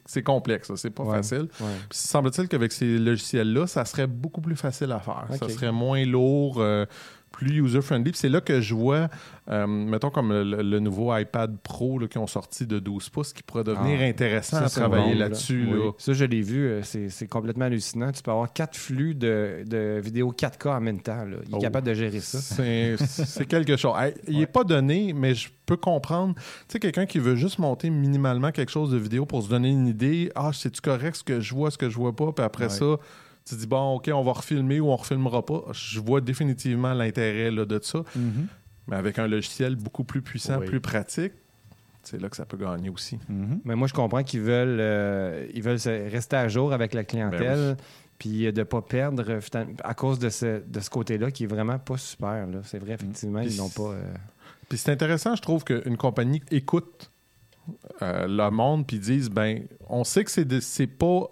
c'est 0.06 0.22
complexe, 0.22 0.74
c'est 0.76 0.88
pas 0.88 1.02
Ouais. 1.02 1.16
facile. 1.18 1.48
ouais. 1.60 1.66
Puis 1.90 1.98
semble-t-il 1.98 2.48
qu'avec 2.48 2.72
ces 2.72 2.98
logiciels-là, 2.98 3.66
ça 3.66 3.84
serait 3.84 4.06
beaucoup 4.06 4.40
plus 4.40 4.56
facile 4.56 4.90
à 4.92 4.98
faire. 4.98 5.26
Ça 5.38 5.46
serait 5.50 5.72
moins 5.72 6.02
lourd, 6.06 6.56
euh, 6.58 6.86
plus 7.32 7.60
user-friendly. 7.62 8.10
Puis 8.12 8.18
c'est 8.20 8.28
là 8.28 8.40
que 8.40 8.60
je 8.60 8.74
vois, 8.74 9.08
euh, 9.50 9.66
mettons 9.66 10.10
comme 10.10 10.32
le, 10.32 10.62
le 10.62 10.78
nouveau 10.80 11.16
iPad 11.16 11.56
Pro 11.62 11.98
là, 11.98 12.08
qui 12.08 12.18
ont 12.18 12.26
sorti 12.26 12.66
de 12.66 12.78
12 12.78 13.08
pouces, 13.10 13.32
qui 13.32 13.42
pourrait 13.42 13.64
devenir 13.64 13.98
Ah, 14.00 14.04
intéressant 14.04 14.58
Ça, 14.58 14.64
à 14.64 14.68
travailler 14.88 15.14
là. 15.14 15.26
là-dessus. 15.28 15.68
Oui. 15.70 15.90
Ça, 15.98 16.12
je 16.12 16.24
l'ai 16.24 16.42
vu. 16.42 16.66
euh, 16.66 16.80
C'est 16.82 17.28
complètement 17.28 17.66
hallucinant. 17.66 18.10
Tu 18.12 18.22
peux 18.22 18.30
avoir 18.30 18.52
quatre 18.52 18.76
flux 18.76 19.14
de, 19.14 19.62
de 19.66 20.00
vidéos 20.02 20.32
4K 20.32 20.68
en 20.76 20.80
même 20.80 21.00
temps. 21.00 21.24
là. 21.24 21.36
Il 21.46 21.52
est 21.52 21.56
Oh. 21.56 21.58
capable 21.58 21.86
de 21.86 21.94
gérer 21.94 22.20
ça. 22.20 22.38
C'est 22.38 22.96
c'est 22.98 23.46
quelque 23.46 23.76
chose. 23.76 23.94
Il 24.26 24.38
n'est 24.38 24.46
pas 24.46 24.64
donné, 24.64 25.12
mais 25.12 25.34
je 25.34 25.48
peux 25.66 25.76
comprendre. 25.76 26.34
Tu 26.34 26.42
sais, 26.68 26.78
quelqu'un 26.80 27.06
qui 27.06 27.18
veut 27.18 27.36
juste 27.36 27.58
monter 27.58 27.90
minimalement 27.90 28.50
quelque 28.52 28.70
chose 28.72 28.90
de 28.90 28.96
vidéo 28.96 29.26
pour 29.26 29.42
se 29.42 29.48
donner 29.48 29.70
une 29.70 29.86
idée. 29.86 30.30
Ah, 30.34 30.50
c'est-tu 30.52 30.80
correct 30.80 31.16
ce 31.16 31.22
que 31.24 31.40
je 31.40 31.54
vois, 31.54 31.70
ce 31.70 31.78
que 31.78 31.88
je 31.90 31.96
vois 31.96 32.14
pas? 32.16 32.32
Puis 32.32 32.44
après 32.44 32.64
Ouais. 32.64 32.70
ça, 32.70 32.96
tu 33.48 33.54
te 33.54 33.60
dis, 33.60 33.66
bon, 33.66 33.96
OK, 33.96 34.10
on 34.12 34.22
va 34.22 34.32
refilmer 34.32 34.80
ou 34.80 34.88
on 34.90 34.96
refilmera 34.96 35.44
pas. 35.44 35.62
Je 35.72 36.00
vois 36.00 36.20
définitivement 36.20 36.92
l'intérêt 36.94 37.50
là, 37.50 37.64
de 37.64 37.78
ça. 37.82 38.02
Mhm. 38.16 38.46
Mais 38.88 38.96
avec 38.96 39.18
un 39.18 39.26
logiciel 39.26 39.76
beaucoup 39.76 40.04
plus 40.04 40.22
puissant, 40.22 40.58
Oui. 40.60 40.66
plus 40.66 40.80
pratique, 40.80 41.32
c'est 42.02 42.20
là 42.20 42.28
que 42.30 42.36
ça 42.36 42.46
peut 42.46 42.56
gagner 42.56 42.88
aussi. 42.90 43.18
Mhm. 43.28 43.60
Mais 43.64 43.74
moi, 43.74 43.86
je 43.86 43.92
comprends 43.94 44.22
qu'ils 44.22 44.40
veulent, 44.40 44.78
euh, 44.80 45.46
ils 45.52 45.62
veulent 45.62 45.78
se- 45.80 46.10
rester 46.10 46.36
à 46.36 46.48
jour 46.48 46.72
avec 46.72 46.94
la 46.94 47.04
clientèle. 47.04 47.76
Ben 47.76 47.76
Puis 48.18 48.50
de 48.52 48.58
ne 48.60 48.64
pas 48.64 48.82
perdre 48.82 49.24
à 49.84 49.94
cause 49.94 50.18
de 50.18 50.28
ce, 50.28 50.60
de 50.66 50.80
ce 50.80 50.90
côté-là 50.90 51.30
qui 51.30 51.44
est 51.44 51.46
vraiment 51.46 51.78
pas 51.78 51.96
super. 51.98 52.46
là. 52.48 52.60
C'est 52.64 52.78
vrai, 52.78 52.94
effectivement, 52.94 53.40
Puis 53.42 53.52
ils 53.54 53.58
n'ont 53.58 53.68
pas. 53.68 53.92
euh, 53.92 54.02
Puis 54.68 54.78
c'est 54.78 54.90
intéressant, 54.90 55.36
je 55.36 55.42
trouve, 55.42 55.62
qu'une 55.64 55.96
compagnie 55.96 56.42
écoute 56.50 57.10
euh, 58.02 58.26
le 58.26 58.50
monde 58.50 58.86
puis 58.86 58.98
disent, 58.98 59.30
ben, 59.30 59.62
on 59.88 60.02
sait 60.02 60.24
que 60.24 60.30
c'est 60.30 60.60
c'est 60.60 60.86
pas 60.86 61.28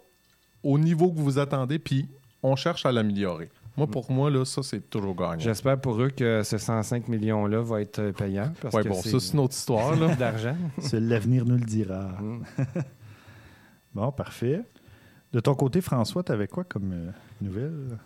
au 0.66 0.78
niveau 0.78 1.12
que 1.12 1.18
vous 1.20 1.38
attendez, 1.38 1.78
puis 1.78 2.08
on 2.42 2.56
cherche 2.56 2.84
à 2.86 2.92
l'améliorer. 2.92 3.48
Moi, 3.76 3.86
pour 3.86 4.10
moi, 4.10 4.30
là, 4.30 4.44
ça, 4.44 4.62
c'est 4.62 4.88
toujours 4.90 5.14
gagnant. 5.14 5.38
J'espère 5.38 5.78
pour 5.78 6.00
eux 6.00 6.08
que 6.08 6.42
ce 6.42 6.58
105 6.58 7.08
millions-là 7.08 7.60
va 7.60 7.82
être 7.82 7.98
euh, 7.98 8.12
payant. 8.12 8.50
Que 8.60 8.88
bon, 8.88 9.02
ça, 9.02 9.20
c'est 9.20 9.32
une 9.34 9.40
autre 9.40 9.54
histoire, 9.54 9.94
d'argent. 10.18 10.56
L'avenir 10.92 11.44
nous 11.44 11.56
le 11.56 11.64
dira. 11.64 12.08
Mm. 12.20 12.42
Bon, 13.94 14.12
parfait. 14.12 14.60
De 15.32 15.40
ton 15.40 15.54
côté, 15.54 15.80
François, 15.80 16.22
tu 16.22 16.30
avais 16.30 16.48
quoi 16.48 16.64
comme 16.64 16.92
euh, 16.92 17.10
nouvelle? 17.40 17.98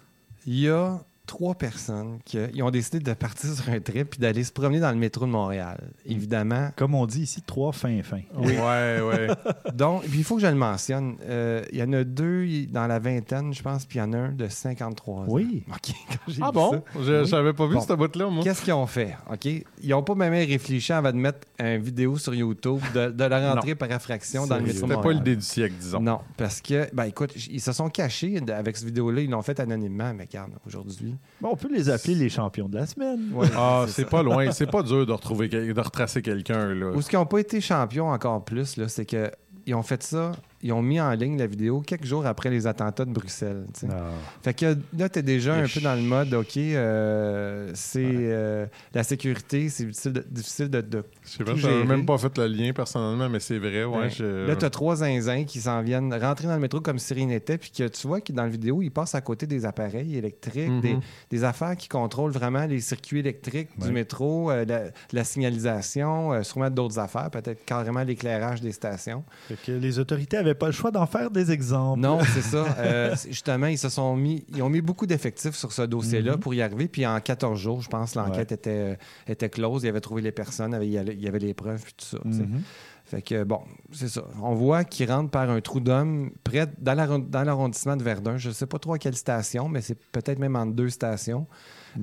Il 0.46 0.60
y 0.60 0.68
a 0.68 1.00
trois 1.30 1.54
personnes 1.54 2.18
qui 2.24 2.38
ils 2.54 2.62
ont 2.64 2.70
décidé 2.72 2.98
de 2.98 3.12
partir 3.14 3.50
sur 3.54 3.68
un 3.68 3.78
trip 3.78 4.10
puis 4.10 4.18
d'aller 4.18 4.42
se 4.42 4.50
promener 4.50 4.80
dans 4.80 4.90
le 4.90 4.96
métro 4.96 5.26
de 5.26 5.30
Montréal. 5.30 5.78
Évidemment. 6.04 6.70
Comme 6.76 6.96
on 6.96 7.06
dit 7.06 7.22
ici, 7.22 7.40
trois 7.42 7.70
fins 7.72 8.02
fins. 8.02 8.22
Ouais, 8.36 9.00
ouais. 9.00 9.28
Donc, 9.74 10.02
puis 10.02 10.18
il 10.18 10.24
faut 10.24 10.34
que 10.36 10.42
je 10.42 10.48
le 10.48 10.54
mentionne. 10.56 11.16
Euh, 11.24 11.62
Il 11.72 11.78
y 11.78 11.82
en 11.84 11.92
a 11.92 12.02
deux 12.02 12.46
dans 12.68 12.88
la 12.88 12.98
vingtaine, 12.98 13.54
je 13.54 13.62
pense, 13.62 13.86
puis 13.86 13.98
il 13.98 14.02
y 14.02 14.04
en 14.04 14.12
a 14.12 14.18
un 14.18 14.32
de 14.32 14.48
53 14.48 15.14
ans. 15.20 15.24
Oui. 15.28 15.62
OK, 15.70 15.94
quand 16.26 16.32
Ah 16.42 16.50
bon? 16.52 16.72
ça. 16.72 16.82
Je 17.00 17.20
Oui. 17.22 17.26
J'avais 17.28 17.52
pas 17.52 17.66
vu 17.68 17.74
Bon. 17.74 17.80
cette 17.80 17.96
bout-là, 17.96 18.28
moi. 18.28 18.42
Qu'est-ce 18.42 18.62
qu'ils 18.62 18.72
ont 18.72 18.86
fait? 18.88 19.16
OK? 19.32 19.44
Ils 19.46 19.88
n'ont 19.90 20.02
pas 20.02 20.14
même 20.16 20.32
réfléchi 20.32 20.92
avant 20.92 21.12
de 21.12 21.16
mettre 21.16 21.46
une 21.60 21.78
vidéo 21.80 22.18
sur 22.18 22.34
YouTube 22.34 22.80
de, 22.94 23.10
de 23.10 23.24
la 23.24 23.52
rentrée 23.54 23.74
par 23.76 23.90
effraction 23.92 24.46
dans 24.48 24.56
le 24.56 24.62
métro 24.62 24.74
de 24.74 24.80
C'était 24.80 24.94
pas 24.94 24.96
Montréal. 24.96 25.16
l'idée 25.18 25.36
du 25.36 25.42
siècle, 25.42 25.74
disons. 25.78 26.00
Non, 26.00 26.20
parce 26.36 26.60
que, 26.60 26.88
ben 26.92 27.04
écoute, 27.04 27.34
ils 27.50 27.60
se 27.60 27.72
sont 27.72 27.88
cachés 27.88 28.40
avec 28.52 28.76
cette 28.76 28.86
vidéo-là. 28.86 29.20
Ils 29.22 29.30
l'ont 29.30 29.42
fait 29.42 29.60
anonymement, 29.60 30.12
mais 30.14 30.24
regarde, 30.24 30.52
aujourd'hui. 30.66 31.14
Bon, 31.40 31.50
on 31.52 31.56
peut 31.56 31.72
les 31.72 31.88
appeler 31.88 32.14
les 32.14 32.28
champions 32.28 32.68
de 32.68 32.76
la 32.76 32.86
semaine. 32.86 33.30
Ouais, 33.32 33.48
Ah, 33.56 33.86
c'est 33.88 34.04
pas 34.08 34.22
loin. 34.22 34.50
C'est 34.52 34.70
pas 34.70 34.82
dur 34.82 35.06
de 35.06 35.12
retrouver, 35.12 35.48
de 35.48 35.80
retracer 35.80 36.20
quelqu'un, 36.22 36.74
là. 36.74 36.90
Où 36.90 37.00
ce 37.00 37.08
qu'ils 37.08 37.18
n'ont 37.18 37.26
pas 37.26 37.38
été 37.38 37.60
champions 37.60 38.10
encore 38.10 38.44
plus, 38.44 38.76
là, 38.76 38.88
c'est 38.88 39.06
que 39.06 39.30
ils 39.66 39.74
ont 39.74 39.82
fait 39.82 40.02
ça, 40.02 40.32
ils 40.62 40.72
ont 40.72 40.82
mis 40.82 41.00
en 41.00 41.10
ligne 41.12 41.38
la 41.38 41.46
vidéo 41.46 41.80
quelques 41.80 42.04
jours 42.04 42.26
après 42.26 42.50
les 42.50 42.66
attentats 42.66 43.04
de 43.04 43.10
Bruxelles. 43.12 43.64
Ah. 43.88 44.10
Fait 44.42 44.54
que 44.54 44.76
là, 44.96 45.08
tu 45.08 45.18
es 45.18 45.22
déjà 45.22 45.54
un 45.54 45.66
peu 45.66 45.80
dans 45.80 45.94
le 45.94 46.02
mode, 46.02 46.32
OK, 46.34 46.56
euh, 46.56 47.70
c'est 47.74 48.04
euh, 48.06 48.66
la 48.94 49.02
sécurité, 49.02 49.68
c'est 49.68 49.84
difficile 49.86 50.12
de, 50.12 50.24
difficile 50.30 50.68
de, 50.70 50.80
de- 50.80 51.04
Je 51.24 51.30
sais 51.30 51.44
pas, 51.44 51.84
même 51.84 52.04
pas 52.06 52.18
fait 52.18 52.36
le 52.38 52.46
lien 52.46 52.72
personnellement, 52.72 53.28
mais 53.28 53.40
c'est 53.40 53.58
vrai, 53.58 53.84
ouais. 53.84 53.98
Ouais. 53.98 54.10
je- 54.10 54.46
Là, 54.46 54.56
tu 54.56 54.64
as 54.64 54.70
trois 54.70 54.96
zinzins 54.96 55.44
qui 55.44 55.60
s'en 55.60 55.82
viennent 55.82 56.12
rentrer 56.14 56.46
dans 56.46 56.54
le 56.54 56.60
métro 56.60 56.80
comme 56.80 56.98
si 56.98 57.14
rien 57.14 57.26
n'était, 57.26 57.58
puis 57.58 57.70
que 57.70 57.88
tu 57.88 58.06
vois 58.06 58.20
que 58.20 58.32
dans 58.32 58.42
la 58.44 58.48
vidéo, 58.48 58.82
ils 58.82 58.90
passent 58.90 59.14
à 59.14 59.20
côté 59.20 59.46
des 59.46 59.64
appareils 59.64 60.16
électriques, 60.16 60.68
Mhm. 60.68 60.80
des, 60.80 60.96
des 61.30 61.44
affaires 61.44 61.76
qui 61.76 61.88
contrôlent 61.88 62.32
vraiment 62.32 62.66
les 62.66 62.80
circuits 62.80 63.20
électriques 63.20 63.68
Ouais. 63.78 63.86
du 63.86 63.92
métro, 63.92 64.50
euh, 64.50 64.64
la, 64.64 64.80
la 65.12 65.24
signalisation, 65.24 66.32
euh, 66.32 66.42
sûrement 66.42 66.70
d'autres 66.70 66.98
affaires, 66.98 67.30
peut-être 67.30 67.64
carrément 67.64 68.02
l'éclairage 68.02 68.60
des 68.60 68.72
stations. 68.72 69.24
Fait 69.48 69.56
que 69.66 69.72
les 69.72 69.98
autorités 69.98 70.36
pas 70.54 70.66
le 70.66 70.72
choix 70.72 70.90
d'en 70.90 71.06
faire 71.06 71.30
des 71.30 71.50
exemples. 71.50 72.00
Non, 72.00 72.18
c'est 72.34 72.42
ça. 72.42 72.64
Euh, 72.78 73.14
justement, 73.28 73.66
ils 73.66 73.78
se 73.78 73.88
sont 73.88 74.16
mis, 74.16 74.44
ils 74.54 74.62
ont 74.62 74.68
mis 74.68 74.80
beaucoup 74.80 75.06
d'effectifs 75.06 75.54
sur 75.54 75.72
ce 75.72 75.82
dossier-là 75.82 76.32
Mhm. 76.32 76.40
pour 76.40 76.54
y 76.54 76.62
arriver. 76.62 76.88
Puis 76.88 77.06
en 77.06 77.18
14 77.20 77.58
jours, 77.58 77.82
je 77.82 77.88
pense, 77.88 78.14
l'enquête 78.14 78.52
était, 78.52 78.70
euh, 78.70 78.94
était 79.26 79.48
close. 79.50 79.84
Ils 79.84 79.88
avaient 79.88 80.00
trouvé 80.00 80.22
les 80.22 80.32
personnes, 80.32 80.78
il 80.82 80.90
y 80.90 80.98
avait, 80.98 81.38
les 81.38 81.54
preuves, 81.54 81.82
puis 81.82 81.94
tout 81.96 82.04
ça. 82.06 82.18
Mhm. 82.24 82.62
Fait 83.04 83.22
que, 83.22 83.42
bon, 83.42 83.60
c'est 83.92 84.08
ça. 84.08 84.22
On 84.40 84.54
voit 84.54 84.84
qu'ils 84.84 85.10
rentrent 85.10 85.30
par 85.30 85.50
un 85.50 85.60
trou 85.60 85.80
d'homme 85.80 86.30
près 86.44 86.66
dans 86.78 86.94
l'arron- 86.94 87.18
dans 87.18 87.42
l'arrondissement 87.42 87.96
de 87.96 88.04
Verdun. 88.04 88.36
Je 88.36 88.48
ne 88.50 88.54
sais 88.54 88.66
pas 88.66 88.78
trop 88.78 88.94
à 88.94 88.98
quelle 88.98 89.16
station, 89.16 89.68
mais 89.68 89.80
c'est 89.80 89.98
peut-être 90.12 90.38
même 90.38 90.54
entre 90.54 90.72
deux 90.72 90.90
stations. 90.90 91.46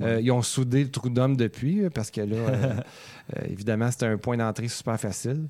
Euh, 0.02 0.20
ils 0.20 0.30
ont 0.30 0.42
soudé 0.42 0.84
le 0.84 0.90
trou 0.90 1.08
d'homme 1.08 1.34
depuis, 1.36 1.88
parce 1.88 2.10
que 2.10 2.20
là, 2.20 2.36
euh, 2.36 2.74
euh, 3.36 3.40
évidemment, 3.48 3.90
c'était 3.90 4.04
un 4.06 4.18
point 4.18 4.36
d'entrée 4.36 4.68
super 4.68 5.00
facile. 5.00 5.48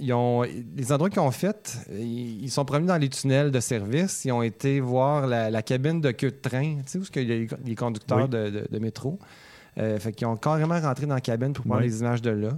Ils 0.00 0.12
ont, 0.12 0.42
les 0.42 0.92
endroits 0.92 1.10
qu'ils 1.10 1.20
ont 1.20 1.30
fait, 1.30 1.78
ils, 1.92 2.42
ils 2.44 2.50
sont 2.50 2.64
promenés 2.64 2.88
dans 2.88 2.96
les 2.96 3.08
tunnels 3.08 3.50
de 3.50 3.60
service. 3.60 4.24
Ils 4.24 4.32
ont 4.32 4.42
été 4.42 4.80
voir 4.80 5.26
la, 5.26 5.50
la 5.50 5.62
cabine 5.62 6.00
de 6.00 6.10
queue 6.12 6.30
de 6.30 6.36
train, 6.36 6.76
tu 6.76 6.82
sais, 6.86 6.98
où 6.98 7.02
il 7.16 7.22
y 7.28 7.32
a 7.32 7.36
les, 7.36 7.48
les 7.64 7.74
conducteurs 7.74 8.22
Oui. 8.24 8.28
de, 8.28 8.50
de- 8.50 8.68
de 8.70 8.78
métro? 8.78 9.18
Euh, 9.78 9.98
fait 9.98 10.12
qu'ils 10.12 10.26
ont 10.26 10.36
carrément 10.36 10.80
rentré 10.80 11.06
dans 11.06 11.14
la 11.14 11.20
cabine 11.20 11.52
pour 11.52 11.64
prendre 11.64 11.80
Oui. 11.82 11.86
les 11.88 12.00
images 12.00 12.22
de 12.22 12.30
là. 12.30 12.50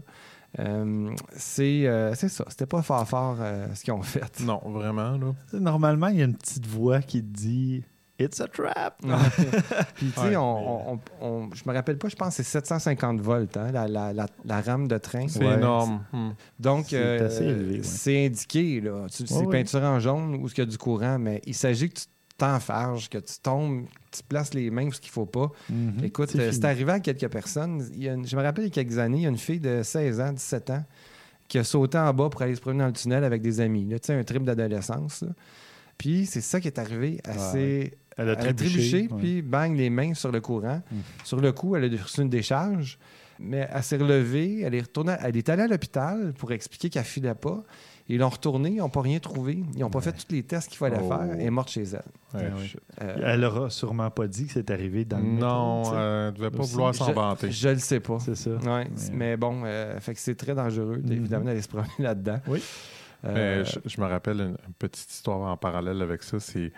Euh, 0.58 1.10
c'est 1.36 1.86
euh, 1.86 2.14
c'est 2.14 2.28
ça. 2.28 2.44
C'était 2.48 2.66
pas 2.66 2.82
fort 2.82 3.06
fort 3.06 3.36
euh, 3.40 3.66
ce 3.74 3.84
qu'ils 3.84 3.92
ont 3.92 4.02
fait. 4.02 4.40
Non, 4.40 4.60
vraiment, 4.66 5.12
là. 5.16 5.32
Normalement, 5.52 6.08
il 6.08 6.18
y 6.18 6.22
a 6.22 6.24
une 6.24 6.34
petite 6.36 6.66
voix 6.66 7.00
qui 7.02 7.22
te 7.22 7.26
dit 7.36 7.84
It's 8.20 8.40
a 8.40 8.46
trap. 8.48 9.00
Puis, 9.94 10.06
tu 10.08 10.12
sais, 10.20 10.20
Ouais, 10.28 10.36
on, 10.36 10.92
on- 10.94 11.00
on- 11.20 11.50
je 11.54 11.62
me 11.66 11.72
rappelle 11.74 11.96
pas, 11.98 12.08
je 12.08 12.16
pense 12.16 12.36
que 12.36 12.42
c'est 12.42 12.50
750 12.50 13.20
volts, 13.20 13.56
hein, 13.56 13.72
la, 13.72 13.88
la- 13.88 14.12
la- 14.12 14.26
la 14.44 14.60
rame 14.60 14.86
de 14.88 14.98
train. 14.98 15.26
C'est 15.28 15.44
Ouais, 15.44 15.54
énorme. 15.54 16.04
Hmm. 16.12 16.30
Donc, 16.58 16.86
C'est 16.90 16.96
euh, 16.98 17.70
ouais. 17.72 17.80
c'est 17.82 18.26
indiqué, 18.26 18.80
là. 18.80 19.06
Tu- 19.08 19.26
C'est 19.26 19.34
Ouais, 19.36 19.46
ouais. 19.46 19.58
peinture 19.62 19.82
en 19.82 19.98
jaune 20.00 20.34
ou 20.36 20.48
ce 20.48 20.54
qu'il 20.54 20.64
y 20.64 20.66
a 20.66 20.70
du 20.70 20.78
courant, 20.78 21.18
mais 21.18 21.40
il 21.46 21.54
s'agit 21.54 21.88
que 21.88 21.94
tu 22.00 22.04
t'enfarges, 22.36 23.08
que 23.08 23.18
tu 23.18 23.34
tombes, 23.42 23.84
que 23.84 24.16
tu 24.18 24.22
places 24.22 24.54
les 24.54 24.70
mains 24.70 24.86
où 24.86 24.92
ce 24.92 25.00
qu'il 25.00 25.10
faut 25.12 25.26
pas. 25.26 25.50
Mhm. 25.68 26.04
Écoute, 26.04 26.30
C'est 26.30 26.64
euh, 26.64 26.68
arrivé 26.68 26.92
à 26.92 27.00
quelques 27.00 27.28
personnes. 27.28 27.86
Il 27.94 28.02
y 28.02 28.08
a 28.08 28.14
une- 28.14 28.26
je 28.26 28.36
me 28.36 28.42
rappelle 28.42 28.64
il 28.64 28.68
y 28.68 28.70
a 28.70 28.74
quelques 28.74 28.98
années, 28.98 29.18
il 29.18 29.22
y 29.22 29.26
a 29.26 29.30
une 29.30 29.38
fille 29.38 29.60
de 29.60 29.82
16 29.82 30.20
ans, 30.20 30.32
17 30.32 30.70
ans, 30.70 30.84
qui 31.48 31.58
a 31.58 31.64
sauté 31.64 31.98
en 31.98 32.12
bas 32.14 32.28
pour 32.30 32.42
aller 32.42 32.54
se 32.54 32.60
promener 32.60 32.80
dans 32.80 32.86
le 32.86 32.92
tunnel 32.92 33.24
avec 33.24 33.42
des 33.42 33.60
amis. 33.60 33.84
Là, 33.86 33.98
tu 33.98 34.06
sais, 34.06 34.14
un 34.14 34.24
trip 34.24 34.44
d'adolescence. 34.44 35.24
Puis 35.98 36.24
c'est 36.24 36.40
ça 36.40 36.60
qui 36.60 36.68
est 36.68 36.78
arrivé 36.78 37.20
assez. 37.24 37.92
Elle 38.20 38.28
a 38.30 38.32
Elle 38.32 38.48
a 38.48 38.52
trébuché. 38.54 39.02
ouais. 39.02 39.18
puis 39.18 39.42
bang, 39.42 39.76
les 39.76 39.90
mains 39.90 40.14
sur 40.14 40.30
le 40.30 40.40
courant. 40.40 40.82
Mm. 40.90 40.96
Sur 41.24 41.40
le 41.40 41.52
coup, 41.52 41.74
elle 41.76 41.84
a 41.94 42.02
reçu 42.02 42.20
une 42.22 42.28
décharge, 42.28 42.98
mais 43.38 43.68
elle 43.72 43.82
s'est 43.82 43.96
relevée, 43.96 44.60
elle 44.62 44.74
est 44.74 44.82
retournée, 44.82 45.16
elle 45.20 45.36
est 45.36 45.48
allée 45.48 45.62
à 45.62 45.68
l'hôpital 45.68 46.32
pour 46.38 46.52
expliquer 46.52 46.90
qu'elle 46.90 47.04
filait 47.04 47.34
pas. 47.34 47.62
Ils 48.08 48.18
l'ont 48.18 48.28
retournée, 48.28 48.70
ils 48.70 48.76
n'ont 48.78 48.88
pas 48.88 49.02
rien 49.02 49.20
trouvé. 49.20 49.62
Ils 49.74 49.78
n'ont 49.80 49.88
pas 49.88 50.00
fait 50.00 50.10
tous 50.12 50.26
les 50.32 50.42
tests 50.42 50.68
qu'il 50.68 50.78
fallait 50.78 50.98
Oh. 51.00 51.06
faire. 51.08 51.22
Elle 51.32 51.40
est 51.42 51.50
morte 51.50 51.70
chez 51.70 51.82
elle. 51.84 52.02
Ouais, 52.34 52.50
oui. 52.58 52.66
je- 52.66 53.04
Euh, 53.04 53.16
Elle 53.24 53.44
aura 53.44 53.70
sûrement 53.70 54.10
pas 54.10 54.26
dit 54.26 54.46
que 54.46 54.52
c'est 54.54 54.68
arrivé 54.72 55.04
dans 55.04 55.18
le 55.18 55.24
Non, 55.24 55.82
euh, 55.94 56.28
elle 56.28 56.34
devait 56.34 56.50
pas 56.50 56.64
Aussi, 56.64 56.72
vouloir 56.72 56.92
s'en 56.94 57.06
je- 57.06 57.12
vanter. 57.12 57.52
Je 57.52 57.68
le 57.68 57.78
sais 57.78 58.00
pas. 58.00 58.18
C'est 58.18 58.34
ça. 58.34 58.50
Ouais, 58.50 58.88
mais 59.12 59.36
bon, 59.36 59.62
euh, 59.64 59.98
fait 60.00 60.14
que 60.14 60.20
c'est 60.20 60.34
très 60.34 60.54
dangereux, 60.56 61.00
Mhm. 61.04 61.12
évidemment, 61.12 61.44
d'aller 61.44 61.62
se 61.62 61.68
promener 61.68 61.88
là-dedans. 62.00 62.40
Oui. 62.48 62.60
Euh, 63.26 63.62
Mais 63.62 63.64
je, 63.64 63.78
je 63.84 64.00
me 64.00 64.06
rappelle 64.06 64.40
une, 64.40 64.56
une 64.66 64.74
petite 64.78 65.10
histoire 65.12 65.40
en 65.52 65.56
parallèle 65.56 66.00
avec 66.02 66.22
ça. 66.24 66.40
C'est 66.40 66.72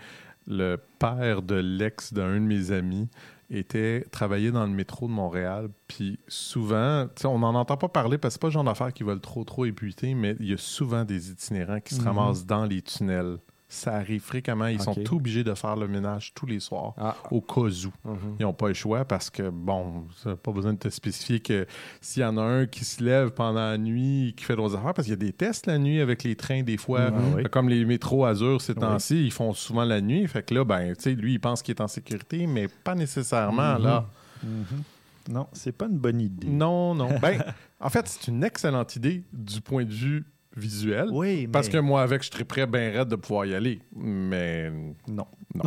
le 0.47 0.77
père 0.99 1.43
de 1.43 1.55
l'ex 1.57 2.13
d'un 2.13 2.35
de 2.35 2.39
mes 2.41 2.71
amis 2.73 3.09
était 3.51 4.07
travaillé 4.11 4.51
dans 4.51 4.65
le 4.65 4.73
métro 4.73 5.07
de 5.07 5.13
Montréal. 5.13 5.69
Puis 5.87 6.19
souvent, 6.27 7.07
on 7.25 7.39
n'en 7.41 7.55
entend 7.55 7.77
pas 7.77 7.89
parler 7.89 8.17
parce 8.19 8.35
que 8.35 8.37
c'est 8.37 8.41
pas 8.41 8.47
le 8.49 8.53
genre 8.53 8.65
d'affaires 8.65 8.93
qui 8.93 9.03
veulent 9.05 9.21
trop 9.21 9.45
trop 9.45 9.67
épuiter, 9.67 10.15
mais 10.15 10.37
il 10.41 10.47
y 10.49 10.55
a 10.55 10.57
souvent 10.59 11.05
des 11.05 11.31
itinérants 11.31 11.81
qui 11.81 11.95
se 11.95 12.01
Mhm. 12.01 12.07
ramassent 12.09 12.47
dans 12.47 12.65
les 12.65 12.81
tunnels. 12.81 13.37
Ça 13.75 13.95
arrive 13.95 14.21
fréquemment. 14.21 14.67
Ils 14.67 14.77
Ok. 14.83 14.85
sont 14.85 15.15
obligés 15.17 15.45
de 15.45 15.55
faire 15.55 15.77
le 15.77 15.89
ménage 15.89 16.35
tous 16.35 16.45
les 16.45 16.61
soirs 16.61 16.93
ah, 16.99 17.17
au 17.31 17.41
cas 17.41 17.63
où. 17.63 17.93
mhm. 18.05 18.37
Ils 18.39 18.43
n'ont 18.43 18.53
pas 18.53 18.69
le 18.69 18.75
choix 18.75 19.07
parce 19.07 19.31
que, 19.31 19.49
bon, 19.49 20.05
ça 20.23 20.31
n'a 20.31 20.37
pas 20.37 20.53
besoin 20.53 20.75
de 20.75 20.79
te 20.79 20.91
spécifier 20.91 21.41
que 21.41 21.67
s'il 22.03 22.21
y 22.23 22.25
en 22.27 22.37
a 22.37 22.43
un 22.43 22.67
qui 22.67 22.85
se 22.85 23.03
lève 23.03 23.31
pendant 23.31 23.61
la 23.71 23.79
nuit, 23.79 24.35
qui 24.37 24.45
fait 24.45 24.57
d'autres 24.57 24.77
affaires, 24.77 24.93
parce 24.93 25.07
qu'il 25.07 25.15
y 25.15 25.21
a 25.21 25.25
des 25.25 25.33
tests 25.33 25.67
la 25.67 25.79
nuit 25.79 26.01
avec 26.03 26.23
les 26.23 26.37
trains, 26.37 26.63
des 26.63 26.77
fois. 26.77 27.11
Ah 27.45 27.49
comme 27.49 27.71
les 27.71 27.85
métros 27.87 28.27
Azur 28.27 28.61
ces 28.61 28.73
Oui. 28.75 28.81
temps-ci, 28.81 29.25
ils 29.25 29.33
font 29.33 29.55
souvent 29.55 29.85
la 29.85 30.03
nuit. 30.03 30.29
Fait 30.29 30.43
que 30.43 30.53
là, 30.55 30.65
ben, 30.65 30.95
tu 30.95 31.03
sais, 31.05 31.15
lui, 31.15 31.33
il 31.35 31.39
pense 31.41 31.63
qu'il 31.63 31.75
est 31.75 31.81
en 31.81 31.89
sécurité, 31.89 32.47
mais 32.47 32.69
pas 32.69 32.95
nécessairement, 32.95 33.79
Mhm. 33.79 33.83
là. 33.85 34.07
Mhm. 34.45 34.83
Non, 35.31 35.47
c'est 35.55 35.73
pas 35.73 35.87
une 35.87 35.99
bonne 35.99 36.21
idée. 36.21 36.49
Non, 36.49 36.95
non. 36.95 37.09
ben, 37.23 37.43
en 37.81 37.89
fait, 37.89 38.07
c'est 38.07 38.29
une 38.31 38.45
excellente 38.45 38.97
idée 38.97 39.23
du 39.33 39.61
point 39.63 39.85
de 39.85 39.93
vue 39.93 40.25
visuel. 40.57 41.09
Oui, 41.13 41.43
mais... 41.43 41.49
Parce 41.49 41.69
que 41.69 41.79
moi, 41.79 42.03
avec, 42.03 42.23
je 42.23 42.31
serais 42.31 42.45
prêt 42.45 42.67
bien 42.67 42.91
raide 42.91 43.09
de 43.09 43.17
pouvoir 43.17 43.47
y 43.47 43.55
aller. 43.55 43.81
Mais 43.97 44.71
Non. 45.09 45.27
Non. 45.55 45.65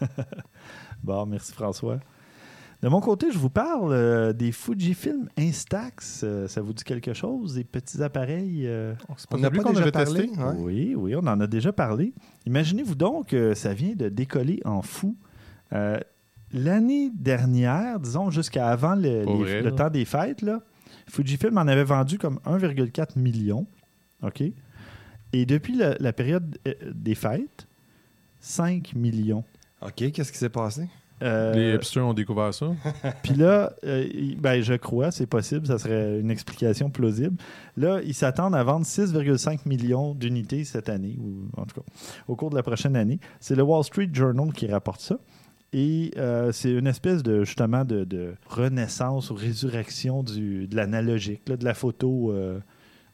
bon, 1.02 1.26
merci 1.26 1.52
François. 1.52 2.00
De 2.82 2.88
mon 2.88 3.00
côté, 3.00 3.26
je 3.30 3.38
vous 3.38 3.50
parle 3.50 3.92
euh, 3.92 4.32
des 4.32 4.52
Fujifilm 4.52 5.28
Instax. 5.38 6.22
Euh, 6.24 6.48
ça 6.48 6.62
vous 6.62 6.72
dit 6.72 6.82
quelque 6.82 7.12
chose? 7.12 7.54
Des 7.54 7.64
petits 7.64 8.02
appareils? 8.02 8.62
euh, 8.66 8.94
pas 9.28 9.36
On 9.36 9.38
n'a 9.38 9.50
pas 9.50 9.62
qu'on 9.62 9.70
déjà 9.70 9.82
avait 9.82 9.92
parlé? 9.92 10.28
testé. 10.28 10.40
Ouais. 10.42 10.54
Oui, 10.56 10.94
oui, 10.96 11.14
on 11.14 11.26
en 11.26 11.38
a 11.40 11.46
déjà 11.46 11.72
parlé. 11.74 12.14
Imaginez-vous 12.46 12.94
donc 12.94 13.28
que 13.28 13.52
ça 13.52 13.74
vient 13.74 13.94
de 13.94 14.08
décoller 14.08 14.60
en 14.64 14.80
fou. 14.82 15.16
Euh, 15.72 15.98
L'année 16.52 17.10
dernière, 17.14 18.00
disons 18.00 18.30
jusqu'à 18.30 18.68
avant 18.70 18.96
le, 18.96 19.24
Pas 19.24 19.30
les- 19.30 19.38
vrai, 19.38 19.62
le 19.62 19.72
temps 19.72 19.88
des 19.90 20.04
fêtes, 20.04 20.42
là, 20.42 20.60
Fujifilm 21.06 21.56
en 21.58 21.68
avait 21.68 21.84
vendu 21.84 22.18
comme 22.18 22.40
1,4 22.44 23.16
million. 23.18 23.66
OK? 24.22 24.42
Et 25.32 25.46
depuis 25.46 25.76
la, 25.76 25.94
la 26.00 26.12
période 26.12 26.58
euh, 26.66 26.74
des 26.92 27.14
fêtes, 27.14 27.66
5 28.40 28.94
millions. 28.94 29.44
OK, 29.82 30.10
qu'est-ce 30.12 30.32
qui 30.32 30.38
s'est 30.38 30.48
passé? 30.48 30.88
Euh, 31.22 31.52
Les 31.52 31.74
hipsters 31.74 32.06
ont 32.06 32.14
découvert 32.14 32.52
ça. 32.54 32.72
puis 33.22 33.34
là, 33.34 33.72
euh, 33.84 34.08
ben, 34.38 34.62
je 34.62 34.74
crois, 34.74 35.10
c'est 35.10 35.26
possible, 35.26 35.66
ça 35.66 35.78
serait 35.78 36.18
une 36.18 36.30
explication 36.30 36.90
plausible. 36.90 37.36
Là, 37.76 38.00
ils 38.04 38.14
s'attendent 38.14 38.54
à 38.54 38.62
vendre 38.64 38.86
6,5 38.86 39.68
millions 39.68 40.14
d'unités 40.14 40.64
cette 40.64 40.88
année, 40.88 41.18
ou 41.20 41.48
en 41.60 41.66
tout 41.66 41.80
cas, 41.80 41.86
au 42.26 42.36
cours 42.36 42.50
de 42.50 42.56
la 42.56 42.62
prochaine 42.62 42.96
année. 42.96 43.20
C'est 43.38 43.54
le 43.54 43.62
Wall 43.62 43.84
Street 43.84 44.08
Journal 44.12 44.52
qui 44.52 44.66
rapporte 44.66 45.02
ça. 45.02 45.18
Et 45.72 46.10
euh, 46.16 46.50
c'est 46.52 46.72
une 46.72 46.86
espèce 46.86 47.22
de 47.22 47.44
justement 47.44 47.84
de, 47.84 48.04
de 48.04 48.34
renaissance 48.48 49.30
ou 49.30 49.34
résurrection 49.34 50.22
du, 50.22 50.66
de 50.66 50.74
l'analogique, 50.74 51.48
là, 51.48 51.56
de 51.56 51.64
la 51.64 51.74
photo. 51.74 52.32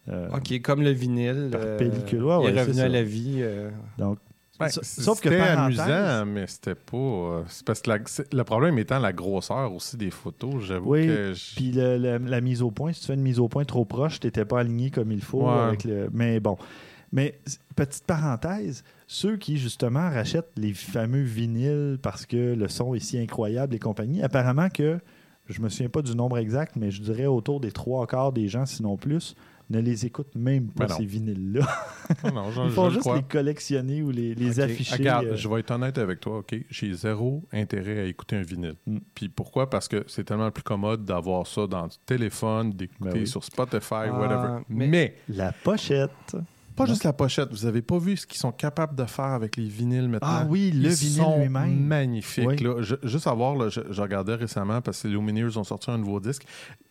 Euh, 0.09 0.29
euh, 0.33 0.37
OK, 0.37 0.61
comme 0.63 0.83
le 0.83 0.91
vinyle. 0.91 1.49
Par 1.53 1.61
euh, 1.65 1.77
pellicule, 1.79 2.25
ouais, 2.25 2.51
il 2.51 2.57
est 2.57 2.61
revenu 2.63 2.81
à 2.81 2.89
la 2.89 3.03
vie. 3.03 3.39
euh, 3.41 3.71
Donc, 3.99 4.19
Ben, 4.59 4.69
sauf 4.69 5.21
que 5.21 5.29
c'était 5.29 5.41
amusant, 5.43 6.25
mais 6.27 6.47
c'était 6.47 6.75
pas. 6.75 6.97
euh, 6.97 7.43
c'est 7.49 7.65
parce 7.67 7.83
que 7.83 7.91
la- 7.91 7.99
le 8.33 8.45
problème 8.45 8.79
étant 8.79 8.99
la 8.99 9.13
grosseur 9.13 9.73
aussi 9.75 9.97
des 9.97 10.11
photos. 10.11 10.63
J'avoue 10.65 10.93
Oui, 10.93 11.07
que. 11.07 11.33
je- 11.35 11.55
Puis 11.57 11.73
le- 11.73 11.99
le- 11.99 12.19
la 12.19 12.41
mise 12.41 12.63
au 12.63 12.71
point, 12.71 12.93
si 12.93 13.01
tu 13.01 13.07
fais 13.09 13.15
une 13.15 13.21
mise 13.23 13.39
au 13.39 13.49
point 13.49 13.65
trop 13.65 13.85
proche, 13.85 14.19
tu 14.21 14.27
n'étais 14.27 14.45
pas 14.45 14.61
aligné 14.61 14.91
comme 14.91 15.13
il 15.13 15.21
faut. 15.23 15.43
Ouais. 15.47 15.53
Avec 15.53 15.85
le... 15.85 16.09
Mais 16.13 16.41
bon. 16.41 16.57
Mais 17.13 17.39
petite 17.77 18.05
parenthèse, 18.05 18.83
ceux 19.07 19.37
qui 19.37 19.59
justement 19.59 20.11
rachètent 20.11 20.51
les 20.57 20.73
fameux 20.73 21.23
vinyles 21.23 21.99
parce 22.03 22.27
que 22.27 22.55
le 22.55 22.69
son 22.69 22.95
est 22.95 23.01
si 23.01 23.19
incroyable 23.19 23.75
et 23.75 23.79
compagnie, 23.79 24.23
apparemment 24.23 24.69
que 24.71 24.99
je 25.49 25.61
me 25.61 25.69
souviens 25.69 25.89
pas 25.89 26.03
du 26.03 26.17
nombre 26.17 26.39
exact, 26.39 26.75
mais 26.77 26.91
je 26.91 27.01
dirais 27.03 27.27
autour 27.27 27.61
des 27.61 27.71
trois 27.71 28.07
quarts 28.09 28.33
des 28.33 28.49
gens, 28.49 28.67
sinon 28.67 28.97
plus, 28.97 29.37
ne 29.71 29.81
les 29.81 30.07
écoutent 30.07 30.35
même 30.37 30.69
pas 30.69 30.87
Ben 30.87 30.95
ces 30.95 31.05
vinyles-là. 31.05 31.67
Ils 32.25 32.71
font 32.71 32.89
juste 32.91 33.01
crois. 33.01 33.17
les 33.17 33.23
collectionner 33.23 34.03
ou 34.03 34.11
les, 34.11 34.61
afficher. 34.61 34.97
Regarde, 34.97 35.27
euh, 35.27 35.37
je 35.37 35.49
vais 35.49 35.61
être 35.61 35.71
honnête 35.73 35.99
avec 35.99 36.21
toi, 36.21 36.39
OK? 36.39 36.55
J'ai 36.71 36.93
zéro 36.95 37.45
intérêt 37.53 38.01
à 38.01 38.05
écouter 38.05 38.37
un 38.37 38.43
vinyle. 38.43 38.77
Mm. 38.87 38.99
Puis 39.15 39.29
pourquoi? 39.29 39.69
Parce 39.69 39.89
que 39.89 40.05
c'est 40.07 40.25
tellement 40.25 40.51
plus 40.51 40.63
commode 40.63 41.05
d'avoir 41.05 41.47
ça 41.47 41.67
dans 41.67 41.85
le 41.85 41.91
téléphone, 42.07 42.71
d'écouter 42.73 43.11
Ben 43.11 43.19
oui. 43.21 43.27
sur 43.27 43.43
Spotify, 43.43 43.95
Ah, 44.09 44.19
whatever. 44.19 44.63
mais- 44.69 44.87
Mais, 44.87 45.15
La 45.29 45.53
pochette. 45.53 46.37
Pas 46.77 46.87
juste 46.87 47.05
la 47.05 47.13
pochette. 47.13 47.49
Vous 47.51 47.67
avez 47.67 47.83
pas 47.83 47.99
vu 47.99 48.17
ce 48.17 48.27
qu'ils 48.27 48.39
sont 48.39 48.53
capables 48.53 48.95
de 48.95 49.05
faire 49.05 49.25
avec 49.25 49.57
les 49.57 49.67
vinyles 49.67 50.09
maintenant? 50.09 50.29
Ah 50.31 50.47
oui, 50.49 50.71
le 50.71 50.91
Ils 50.91 50.95
vinyle 50.95 51.41
lui-même. 51.41 51.81
magnifiques. 51.87 52.47
Oui. 52.47 52.57
là. 52.59 52.83
Je- 52.83 52.95
juste 53.03 53.27
à 53.27 53.33
voir, 53.35 53.57
là, 53.57 53.69
je, 53.69 53.81
je 53.91 54.01
regardais 54.03 54.35
récemment 54.35 54.81
parce 54.81 55.03
que 55.03 55.09
les 55.09 55.15
Lumineers 55.15 55.57
ont 55.57 55.65
sorti 55.65 55.91
un 55.91 55.99
nouveau 55.99 56.21
disque. 56.21 56.47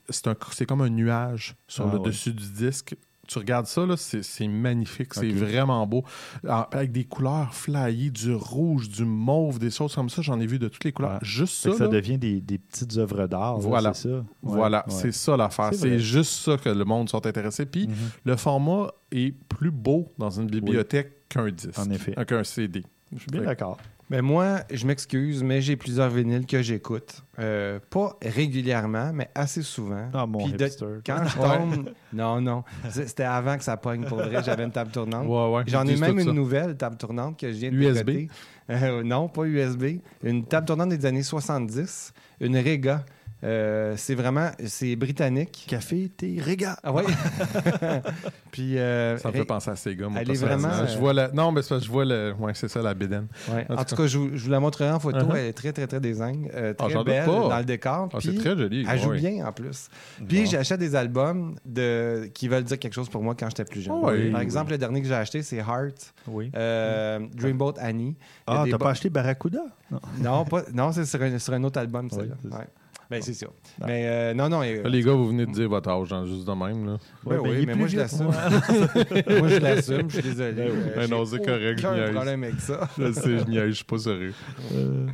C'est 0.10 0.66
comme 0.68 0.82
un 0.82 0.90
nuage 0.90 1.56
sur 1.68 1.88
Ah 1.88 1.92
le 1.94 2.00
ouais. 2.00 2.06
dessus 2.06 2.34
du 2.34 2.48
disque. 2.52 2.96
Tu 3.28 3.40
regardes 3.40 3.66
ça, 3.66 3.86
là, 3.86 3.96
c'est 3.98 4.48
magnifique, 4.48 5.14
c'est 5.14 5.30
vraiment 5.32 5.86
beau. 5.88 6.04
Avec 6.48 6.92
des 6.92 7.04
couleurs 7.06 7.54
flyées, 7.54 8.10
du 8.12 8.34
rouge, 8.34 8.90
du 8.90 9.06
mauve, 9.06 9.60
des 9.60 9.72
choses 9.72 9.96
comme 9.96 10.10
ça, 10.10 10.22
j'en 10.22 10.40
ai 10.40 10.46
vu 10.46 10.60
de 10.60 10.68
toutes 10.68 10.84
les 10.84 10.92
couleurs. 10.92 11.14
Ouais. 11.14 11.20
Juste 11.22 11.56
ça, 11.56 11.74
ça 11.74 11.84
là, 11.86 11.90
devient 11.90 12.18
des, 12.18 12.42
des 12.42 12.58
petites 12.58 12.98
œuvres 12.98 13.28
d'art. 13.28 13.56
là, 13.56 13.60
Voilà. 13.62 13.94
C'est 13.94 14.10
ça? 14.10 14.24
Voilà, 14.42 14.86
ouais. 14.88 14.94
c'est 14.94 15.12
ça 15.12 15.38
l'affaire. 15.38 15.72
C'est 15.74 16.00
juste 16.00 16.32
ça 16.44 16.58
que 16.58 16.70
le 16.70 16.86
monde 16.86 17.10
sont 17.10 17.26
intéressés. 17.26 17.66
Puis 17.66 17.88
Mhm. 17.88 17.96
le 18.26 18.36
format 18.36 18.92
est 19.12 19.34
plus 19.50 19.72
beau 19.72 20.12
dans 20.18 20.30
une 20.30 20.48
bibliothèque 20.48 21.28
qu'un 21.30 21.50
disque, 21.52 21.78
En 21.80 21.90
effet. 21.90 22.14
qu'un 22.26 22.44
CD. 22.44 22.84
Je 23.14 23.20
suis 23.20 23.32
bien 23.32 23.42
d'accord. 23.44 23.78
Ben 24.10 24.22
moi, 24.22 24.60
je 24.72 24.86
m'excuse, 24.86 25.42
mais 25.42 25.62
j'ai 25.62 25.76
plusieurs 25.76 26.10
vinyles 26.10 26.46
que 26.46 26.62
j'écoute. 26.62 27.24
Euh, 27.40 27.80
pas 27.90 28.16
régulièrement, 28.22 29.12
mais 29.12 29.30
assez 29.34 29.64
souvent. 29.64 30.10
Ah, 30.14 30.28
mon 30.28 30.44
Puis 30.44 30.54
de-. 30.54 31.02
Quand 31.04 31.24
je 31.28 31.36
tombe... 31.36 31.90
non, 32.14 32.40
non. 32.40 32.64
C'était 32.90 33.24
avant 33.24 33.58
que 33.58 33.64
ça 33.64 33.78
pogne 33.78 34.06
pour 34.06 34.18
vrai. 34.20 34.44
J'avais 34.44 34.64
une 34.64 34.72
table 34.72 34.92
tournante. 34.92 35.28
Ouais, 35.28 35.56
ouais, 35.58 35.64
J'en 35.66 35.88
ai 35.88 35.96
même 35.96 36.20
une 36.20 36.28
ça. 36.28 36.34
nouvelle 36.34 36.78
table 36.78 36.98
tournante 36.98 37.40
que 37.40 37.52
je 37.52 37.58
viens 37.58 37.72
de 37.72 37.78
USB? 37.78 38.30
Euh, 38.70 39.04
non, 39.04 39.28
pas 39.28 39.44
USB. 39.46 40.02
Une 40.24 40.46
table 40.46 40.68
tournante 40.68 40.90
des 40.90 41.06
années 41.06 41.24
70. 41.24 42.14
Une 42.42 42.58
Rega. 42.58 43.06
Euh, 43.46 43.94
c'est 43.96 44.16
vraiment... 44.16 44.50
C'est 44.66 44.96
britannique. 44.96 45.66
Café, 45.68 46.10
thé, 46.10 46.38
réga. 46.42 46.78
Ah 46.84 46.92
ouais? 46.92 47.04
Puis... 48.52 48.78
euh, 48.78 49.18
Ça 49.18 49.30
me 49.30 49.34
fait 49.34 49.46
penser 49.46 49.70
à 49.70 49.76
Sega, 49.76 50.08
moi, 50.10 50.22
Elle 50.22 50.32
est 50.32 50.34
vraiment, 50.36 50.70
Je 50.88 50.96
euh, 50.96 51.00
vois 51.00 51.14
la... 51.14 51.28
Non, 51.32 51.52
mais 51.52 51.62
que 51.62 51.80
je 51.80 51.90
vois 51.90 52.06
le... 52.06 52.34
Ouais, 52.40 52.54
c'est 52.56 52.68
ça, 52.68 52.82
la 52.82 52.94
bédaine. 52.94 53.28
Ouais. 53.52 53.66
En 53.70 53.76
En, 53.76 53.84
tout 53.84 53.96
cas, 53.96 54.08
je 54.08 54.18
vous, 54.18 54.30
je 54.36 54.46
vous 54.46 54.50
la 54.52 54.60
montrerai 54.60 54.90
en 54.92 55.00
photo. 55.00 55.20
Uh-huh. 55.20 55.36
Elle 55.36 55.46
est 55.48 55.54
très, 55.54 55.72
très, 55.74 55.86
très 55.88 56.00
design. 56.00 56.50
euh, 56.54 56.74
Ah, 56.80 56.86
très 56.86 56.94
doute 56.96 57.06
belle 57.06 57.26
dans 57.26 57.58
le 57.60 57.66
décor. 57.66 58.10
Ah, 58.14 58.18
c'est 58.22 58.30
puis 58.30 58.38
très 58.40 58.58
joli. 58.58 58.86
Elle 58.90 59.00
joue 59.00 59.12
bien 59.12 59.46
en 59.46 59.52
plus. 59.52 59.90
Puis 60.28 60.44
Bon. 60.44 60.50
j'achète 60.50 60.80
des 60.80 60.96
albums 60.96 61.56
de... 61.66 62.30
qui 62.34 62.48
veulent 62.48 62.64
dire 62.64 62.80
quelque 62.80 62.94
chose 62.94 63.10
pour 63.10 63.22
moi 63.22 63.36
quand 63.38 63.48
j'étais 63.50 63.66
plus 63.66 63.82
jeune. 63.82 63.96
Ah 64.02 64.08
ouais. 64.08 64.32
Par 64.32 64.42
exemple, 64.42 64.72
le 64.72 64.78
dernier 64.78 65.02
que 65.02 65.08
j'ai 65.08 65.14
acheté, 65.14 65.44
c'est 65.44 65.58
Heart, 65.58 66.14
Oui. 66.28 66.52
euh, 66.56 67.20
Dreamboat 67.36 67.76
Annie. 67.80 68.16
Ah, 68.48 68.64
t'as 68.70 68.78
pas 68.78 68.90
acheté 68.92 69.10
Barracuda? 69.10 69.62
Non. 69.92 70.00
Non, 70.20 70.46
pas... 70.46 70.64
non 70.74 70.92
c'est 70.92 71.06
sur 71.06 71.22
un, 71.22 71.38
sur 71.38 71.54
un 71.54 71.64
autre 71.64 71.80
album, 71.80 72.08
Oui, 72.12 72.28
ça. 72.52 72.66
Ben, 73.10 73.22
c'est 73.22 73.34
ça. 73.34 73.48
Ah. 73.82 73.86
Mais 73.88 74.08
euh, 74.08 74.34
non, 74.34 74.50
non. 74.50 74.62
euh, 74.64 74.88
les 74.90 75.02
gars, 75.04 75.12
vous 75.14 75.28
venez 75.28 75.46
de 75.46 75.52
dire 75.52 75.70
votre 75.70 75.90
âge, 75.90 76.12
hein, 76.12 76.26
juste 76.26 76.46
de 76.48 76.52
même. 76.54 76.86
Là. 76.86 76.98
ben 77.26 77.38
ben, 77.38 77.40
oui, 77.44 77.66
mais 77.68 77.76
moi, 77.76 77.88
je 77.88 77.98
l'assume. 77.98 78.26
moi. 78.26 79.48
je 79.48 79.60
l'assume. 79.60 80.10
Je 80.10 80.20
suis 80.20 80.30
désolé. 80.30 80.54
Ben 80.54 80.72
oui. 80.72 80.78
Euh, 80.88 80.96
Ben 80.96 81.10
non, 81.10 81.26
c'est 81.26 81.46
correct, 81.46 81.80
je 81.80 81.88
niaise. 81.88 82.12
problème 82.12 82.44
avec 82.44 82.60
ça. 82.60 82.90
Je 82.98 83.12
sais, 83.12 83.40
je 83.40 83.46
niaise, 83.48 83.68
je 83.70 83.72
suis 83.76 83.84
pas 83.86 83.98
sérieux. 84.00 84.34
Euh, 84.74 85.06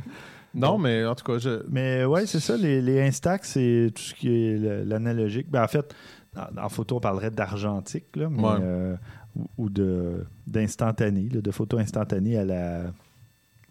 Non, 0.54 0.78
mais 0.78 1.04
en 1.04 1.14
tout 1.14 1.24
cas, 1.24 1.38
je... 1.38 1.62
Mais 1.70 2.04
ouais, 2.04 2.26
c'est 2.26 2.40
ça, 2.40 2.56
les, 2.56 2.80
les 2.82 3.00
Instax, 3.02 3.50
c'est 3.52 3.90
tout 3.94 4.02
ce 4.02 4.14
qui 4.14 4.28
est 4.28 4.58
l'analogique. 4.84 5.50
Ben, 5.50 5.62
en 5.64 5.68
fait, 5.68 5.94
en, 6.36 6.64
en 6.64 6.68
photo, 6.68 6.96
on 6.96 7.00
parlerait 7.00 7.30
d'argentique, 7.30 8.06
là, 8.16 8.28
mais, 8.30 8.42
Ouais. 8.42 8.56
euh, 8.60 8.94
ou, 9.36 9.46
ou 9.64 9.70
de 9.70 10.24
d'instantané, 10.46 11.28
là, 11.32 11.40
de 11.40 11.50
photos 11.50 11.80
instantanées 11.80 12.36
à 12.38 12.44
la 12.44 12.82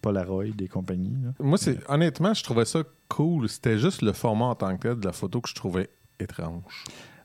Polaroid 0.02 0.46
et 0.60 0.68
compagnie. 0.68 1.14
là. 1.24 1.32
moi, 1.40 1.58
c'est 1.60 1.78
honnêtement, 1.88 2.34
je 2.34 2.44
trouvais 2.44 2.66
ça 2.66 2.82
cool. 3.16 3.48
C'était 3.50 3.78
juste 3.78 4.02
le 4.02 4.14
format 4.14 4.46
en 4.46 4.56
tant 4.56 4.76
que 4.78 4.82
tel 4.90 5.00
de 5.00 5.06
la 5.06 5.12
photo 5.14 5.42
que 5.42 5.50
je 5.50 5.56
trouvais 5.56 5.90
étrange. 6.20 6.64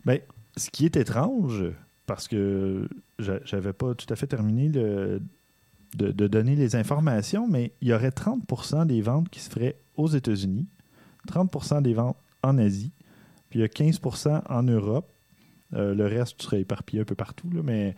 Ben, 0.05 0.21
ce 0.57 0.71
qui 0.71 0.85
est 0.85 0.97
étrange, 0.97 1.65
parce 2.07 2.29
que 2.29 2.89
j'a- 3.19 3.41
j'avais 3.45 3.73
pas 3.73 3.95
tout 3.95 4.07
à 4.11 4.17
fait 4.17 4.27
terminé 4.27 4.69
de 4.69 5.21
donner 5.95 6.57
les 6.57 6.77
informations, 6.77 7.47
mais 7.49 7.73
il 7.81 7.89
y 7.89 7.93
aurait 7.95 8.11
30% 8.11 8.85
des 8.87 9.01
ventes 9.01 9.29
qui 9.29 9.41
se 9.41 9.51
feraient 9.51 9.77
aux 9.97 10.09
États-Unis, 10.09 10.67
30% 11.27 11.81
des 11.83 11.95
ventes 11.95 12.17
en 12.43 12.59
Asie, 12.59 12.93
puis 13.51 13.59
il 13.61 13.63
y 13.63 13.65
a 13.65 13.69
15% 13.69 14.43
en 14.49 14.63
Europe. 14.63 15.11
Euh, 15.75 15.95
le 15.95 16.07
reste 16.07 16.41
serait 16.43 16.61
éparpillé 16.61 17.03
un 17.03 17.05
peu 17.05 17.17
partout, 17.17 17.51
là, 17.51 17.61
mais 17.65 17.97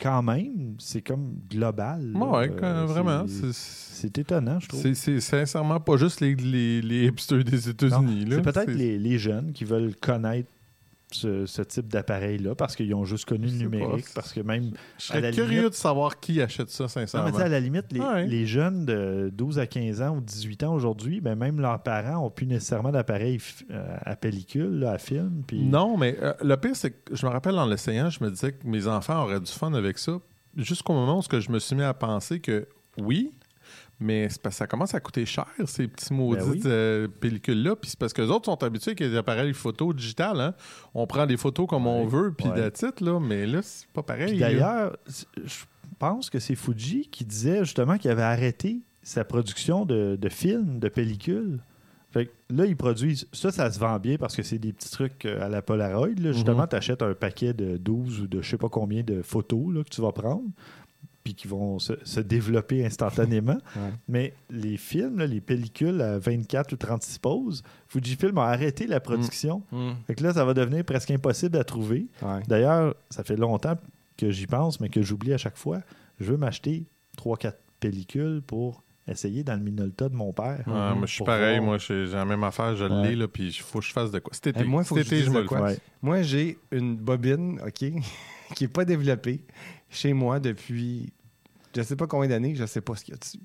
quand 0.00 0.22
même, 0.22 0.74
c'est 0.78 1.02
comme 1.02 1.36
global. 1.48 2.12
là. 2.12 2.18
Ouais, 2.18 2.50
Euh, 2.62 2.86
vraiment. 2.86 3.24
c'est- 3.28 4.18
étonnant, 4.18 4.58
je 4.58 4.68
trouve. 4.68 4.92
C'est 4.94 5.20
sincèrement 5.20 5.78
pas 5.78 5.96
juste 5.96 6.20
les, 6.20 6.34
les, 6.34 6.82
les 6.82 7.06
hipsters 7.06 7.44
des 7.44 7.68
États-Unis. 7.68 8.26
C'est 8.28 8.42
peut-être 8.42 8.70
les 8.98 9.18
jeunes 9.18 9.52
qui 9.52 9.64
veulent 9.64 9.94
connaître 9.94 10.50
ce, 11.14 11.46
ce 11.46 11.62
type 11.62 11.88
d'appareil-là 11.88 12.54
parce 12.54 12.76
qu'ils 12.76 12.94
ont 12.94 13.04
juste 13.04 13.24
connu 13.26 13.46
le 13.46 13.52
numérique. 13.52 14.06
pas. 14.06 14.10
Parce 14.16 14.32
que 14.32 14.40
même. 14.40 14.70
Je 14.98 15.04
serais 15.04 15.30
curieux 15.30 15.58
limite- 15.60 15.70
de 15.70 15.74
savoir 15.74 16.20
qui 16.20 16.40
achète 16.42 16.70
ça, 16.70 16.84
Non, 16.84 16.88
sincèrement. 16.88 17.30
mais 17.36 17.42
à 17.42 17.48
la 17.48 17.60
limite, 17.60 17.92
les, 17.92 18.00
Ouais. 18.00 18.26
les 18.26 18.46
jeunes 18.46 18.84
de 18.84 19.30
12 19.32 19.58
à 19.58 19.66
15 19.66 20.02
ans 20.02 20.16
ou 20.16 20.20
18 20.20 20.62
ans 20.64 20.74
aujourd'hui, 20.74 21.20
ben 21.20 21.34
même 21.34 21.60
leurs 21.60 21.82
parents 21.82 22.22
n'ont 22.22 22.30
plus 22.30 22.46
nécessairement 22.46 22.90
d'appareil 22.92 23.38
euh, 23.70 23.96
à 24.04 24.16
pellicule, 24.16 24.78
là, 24.80 24.92
à 24.92 24.98
film. 24.98 25.42
Non, 25.52 25.96
mais 25.96 26.16
euh, 26.22 26.32
le 26.42 26.56
pire, 26.56 26.74
c'est 26.76 26.90
que 26.90 27.14
je 27.14 27.26
me 27.26 27.30
rappelle 27.30 27.58
en 27.58 27.66
l'essayant, 27.66 28.10
je 28.10 28.22
me 28.24 28.30
disais 28.30 28.52
que 28.52 28.66
mes 28.66 28.86
enfants 28.86 29.22
auraient 29.24 29.40
du 29.40 29.50
fun 29.50 29.72
avec 29.74 29.98
ça. 29.98 30.18
Jusqu'au 30.56 30.92
moment 30.92 31.18
où 31.18 31.22
je 31.40 31.50
me 31.50 31.58
suis 31.58 31.74
mis 31.76 31.82
à 31.82 31.94
penser 31.94 32.40
que 32.40 32.66
oui, 32.98 33.30
mais 34.02 34.28
c'est 34.28 34.40
parce 34.42 34.54
que 34.56 34.58
ça 34.58 34.66
commence 34.66 34.94
à 34.94 35.00
coûter 35.00 35.24
cher, 35.24 35.46
ces 35.66 35.88
petits 35.88 36.12
maudites 36.12 36.44
Ben 36.44 36.50
oui. 36.52 36.60
euh, 36.66 37.08
pellicules-là. 37.20 37.76
Puis 37.76 37.90
c'est 37.90 37.98
parce 37.98 38.12
que 38.12 38.22
les 38.22 38.28
autres 38.30 38.46
sont 38.46 38.62
habitués 38.62 38.90
avec 38.90 38.98
des 39.10 39.16
appareils 39.16 39.54
photo 39.54 39.92
digital. 39.92 40.40
Hein? 40.40 40.54
On 40.94 41.06
prend 41.06 41.26
des 41.26 41.36
photos 41.36 41.66
comme 41.68 41.86
on 41.86 42.06
veut, 42.06 42.32
puis 42.36 42.48
Ouais. 42.48 42.70
là. 43.00 43.18
Mais 43.20 43.46
là, 43.46 43.60
c'est 43.62 43.88
pas 43.88 44.02
pareil. 44.02 44.38
D'ailleurs, 44.38 44.96
je 45.44 45.64
pense 45.98 46.28
que 46.30 46.38
c'est 46.38 46.54
Fuji 46.56 47.08
qui 47.10 47.24
disait 47.24 47.60
justement 47.64 47.96
qu'il 47.96 48.10
avait 48.10 48.22
arrêté 48.22 48.80
sa 49.02 49.24
production 49.24 49.84
de, 49.84 50.16
de 50.20 50.28
films, 50.28 50.78
de 50.78 50.88
pellicules. 50.88 51.60
Fait 52.10 52.26
que 52.26 52.32
là, 52.50 52.66
ils 52.66 52.76
produisent. 52.76 53.26
Ça, 53.32 53.50
ça 53.50 53.70
se 53.72 53.78
vend 53.78 53.98
bien 53.98 54.18
parce 54.18 54.36
que 54.36 54.42
c'est 54.42 54.58
des 54.58 54.74
petits 54.74 54.90
trucs 54.90 55.24
euh, 55.24 55.40
à 55.42 55.48
la 55.48 55.62
Polaroid. 55.62 56.08
là. 56.20 56.32
Justement, 56.32 56.62
Mhm. 56.62 56.68
tu 56.68 56.76
achètes 56.76 57.02
un 57.02 57.14
paquet 57.14 57.54
de 57.54 57.78
12 57.78 58.20
ou 58.20 58.26
de 58.26 58.42
je 58.42 58.50
sais 58.50 58.58
pas 58.58 58.68
combien 58.68 59.02
de 59.02 59.22
photos 59.22 59.72
là, 59.74 59.82
que 59.82 59.88
tu 59.88 60.02
vas 60.02 60.12
prendre, 60.12 60.42
puis 61.24 61.34
qui 61.34 61.46
vont 61.48 61.78
se, 61.78 61.92
se 62.04 62.20
développer 62.20 62.84
instantanément. 62.84 63.58
Ouais. 63.76 63.90
Mais 64.08 64.34
les 64.50 64.76
films, 64.76 65.18
là, 65.18 65.26
les 65.26 65.40
pellicules 65.40 66.00
à 66.02 66.18
24 66.18 66.72
ou 66.72 66.76
36 66.76 67.18
poses, 67.18 67.62
Fujifilm 67.88 68.36
a 68.38 68.46
arrêté 68.46 68.86
la 68.86 69.00
production. 69.00 69.62
Hmm. 69.70 69.92
Fait 70.06 70.14
que 70.14 70.22
là, 70.22 70.32
ça 70.34 70.44
va 70.44 70.52
devenir 70.54 70.84
presque 70.84 71.10
impossible 71.10 71.56
à 71.58 71.64
trouver. 71.64 72.06
Ouais. 72.22 72.40
D'ailleurs, 72.48 72.94
ça 73.10 73.24
fait 73.24 73.36
longtemps 73.36 73.76
que 74.16 74.30
j'y 74.30 74.46
pense, 74.46 74.80
mais 74.80 74.88
que 74.88 75.02
j'oublie 75.02 75.32
à 75.32 75.38
chaque 75.38 75.56
fois. 75.56 75.80
Je 76.20 76.26
veux 76.30 76.36
m'acheter 76.36 76.84
3-4 77.18 77.54
pellicules 77.80 78.42
pour 78.46 78.82
essayer 79.08 79.42
dans 79.42 79.54
le 79.54 79.60
Minolta 79.62 80.08
de 80.08 80.14
mon 80.14 80.32
père. 80.32 80.62
Ouais, 80.66 80.94
moi, 80.94 81.06
je 81.06 81.12
suis 81.14 81.24
pareil. 81.24 81.56
voir. 81.58 81.66
Moi, 81.70 81.78
j'ai 81.78 82.06
la 82.06 82.24
même 82.24 82.44
affaire. 82.44 82.76
Je 82.76 82.84
Ouais. 82.84 83.08
l'ai, 83.08 83.16
là, 83.16 83.26
puis 83.26 83.48
il 83.48 83.52
faut 83.52 83.80
que 83.80 83.84
je 83.86 83.92
fasse 83.92 84.10
de 84.10 84.18
quoi. 84.18 84.32
Cet 84.34 84.48
été, 84.48 84.64
moi, 84.64 84.84
faut 84.84 84.96
Cet 84.96 85.08
que 85.08 85.16
je 85.16 85.30
me 85.30 85.42
le. 85.42 85.48
Ouais. 85.62 85.78
Moi, 86.02 86.22
j'ai 86.22 86.58
une 86.70 86.96
bobine, 86.96 87.58
OK, 87.66 87.72
qui 88.54 88.64
n'est 88.64 88.68
pas 88.68 88.84
développée 88.84 89.44
chez 89.92 90.12
moi 90.12 90.40
depuis 90.40 91.12
je 91.74 91.82
sais 91.82 91.96
pas 91.96 92.06
combien 92.06 92.28
d'années, 92.28 92.54
je 92.54 92.66
sais 92.66 92.80
pas 92.80 92.94
ce 92.96 93.04
qu'il 93.04 93.14
y 93.14 93.16
a 93.16 93.18
dessus. 93.20 93.38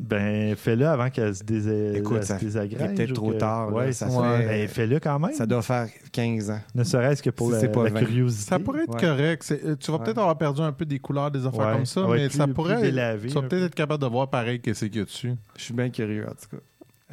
Ben, 0.00 0.56
fais-le 0.56 0.86
avant 0.88 1.10
qu'elle 1.10 1.34
se, 1.34 1.44
désé... 1.44 1.92
Écoute, 1.98 2.16
elle 2.16 2.22
se 2.22 2.28
ça- 2.28 2.38
désagrège. 2.38 2.80
il 2.88 2.90
est 2.92 2.94
peut-être 2.94 3.12
trop 3.12 3.32
que- 3.32 3.36
tard, 3.36 3.70
là, 3.70 3.76
Ouais, 3.76 3.92
ça 3.92 4.08
fait- 4.08 4.46
Ben, 4.46 4.66
fais-le 4.68 4.98
quand 4.98 5.18
même. 5.18 5.34
Ça 5.34 5.44
doit 5.44 5.60
faire 5.60 5.88
15 6.10 6.50
ans. 6.50 6.60
Ne 6.74 6.84
serait-ce 6.84 7.22
que 7.22 7.28
pour 7.28 7.54
Si 7.54 7.60
la, 7.62 7.68
pas 7.68 7.84
la 7.84 7.90
20. 7.90 8.00
curiosité. 8.00 8.48
Ça 8.48 8.58
pourrait 8.58 8.84
être 8.84 8.94
Ouais. 8.94 9.00
correct. 9.00 9.42
C'est- 9.44 9.62
euh, 9.62 9.76
Tu 9.78 9.90
vas 9.90 9.98
Ouais. 9.98 10.04
peut-être 10.04 10.18
avoir 10.18 10.38
perdu 10.38 10.62
un 10.62 10.72
peu 10.72 10.86
des 10.86 10.98
couleurs, 10.98 11.30
des 11.30 11.44
affaires 11.44 11.66
Ouais. 11.66 11.72
comme 11.74 11.84
ça, 11.86 12.06
mais 12.08 12.30
ça 12.30 12.46
pourrait. 12.48 12.80
délavé 12.80 13.28
tu 13.28 13.34
vas 13.34 13.40
peut-être 13.42 13.50
peu. 13.60 13.64
être 13.66 13.74
capable 13.74 14.02
de 14.02 14.08
voir 14.08 14.30
pareil 14.30 14.58
qu'est-ce 14.60 14.86
qu'il 14.86 14.96
y 14.96 15.00
a 15.00 15.04
dessus. 15.04 15.34
Je 15.58 15.62
suis 15.64 15.74
bien 15.74 15.90
curieux, 15.90 16.26
en 16.26 16.30
tout 16.32 16.56
cas. 16.56 16.62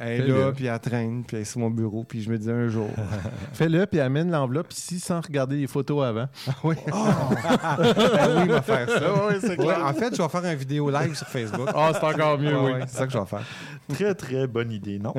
Elle 0.00 0.22
est 0.22 0.26
là, 0.28 0.52
puis 0.52 0.66
elle 0.66 0.78
traîne, 0.78 1.24
puis 1.24 1.36
elle 1.36 1.42
est 1.42 1.46
sur 1.46 1.60
mon 1.60 1.70
bureau, 1.70 2.04
puis 2.04 2.22
je 2.22 2.30
me 2.30 2.38
dis 2.38 2.50
un 2.50 2.68
jour. 2.68 2.88
Fais-le, 3.52 3.84
puis 3.86 3.98
amène 4.00 4.30
l'enveloppe 4.30 4.72
ici 4.72 5.00
sans 5.00 5.20
regarder 5.20 5.56
les 5.56 5.66
photos 5.66 6.04
avant. 6.04 6.28
oui. 6.64 6.76
Ben 6.88 8.36
oui, 8.36 8.42
il 8.44 8.50
va 8.50 8.62
faire 8.62 8.88
ça. 8.88 9.00
Ah 9.02 9.28
oui, 9.28 9.34
c'est 9.40 9.58
Ouais, 9.58 9.74
en 9.74 9.92
fait, 9.92 10.14
je 10.14 10.22
vais 10.22 10.28
faire 10.28 10.44
une 10.44 10.54
vidéo 10.54 10.90
live 10.90 11.14
sur 11.14 11.26
Facebook. 11.26 11.68
Ah, 11.74 11.90
c'est 11.92 12.04
encore 12.04 12.38
mieux, 12.38 12.58
oui. 12.58 12.72
c'est 12.86 12.98
ça 12.98 13.06
que 13.06 13.12
je 13.12 13.18
vais 13.18 13.26
faire. 13.26 13.44
Très, 13.88 14.14
très 14.14 14.46
bonne 14.46 14.70
idée, 14.70 14.98
non? 14.98 15.14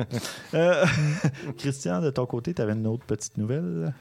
Euh, 0.54 0.84
Christian, 1.58 2.00
de 2.00 2.10
ton 2.10 2.26
côté, 2.26 2.54
tu 2.54 2.62
avais 2.62 2.72
une 2.72 2.86
autre 2.86 3.04
petite 3.04 3.36
nouvelle? 3.36 3.92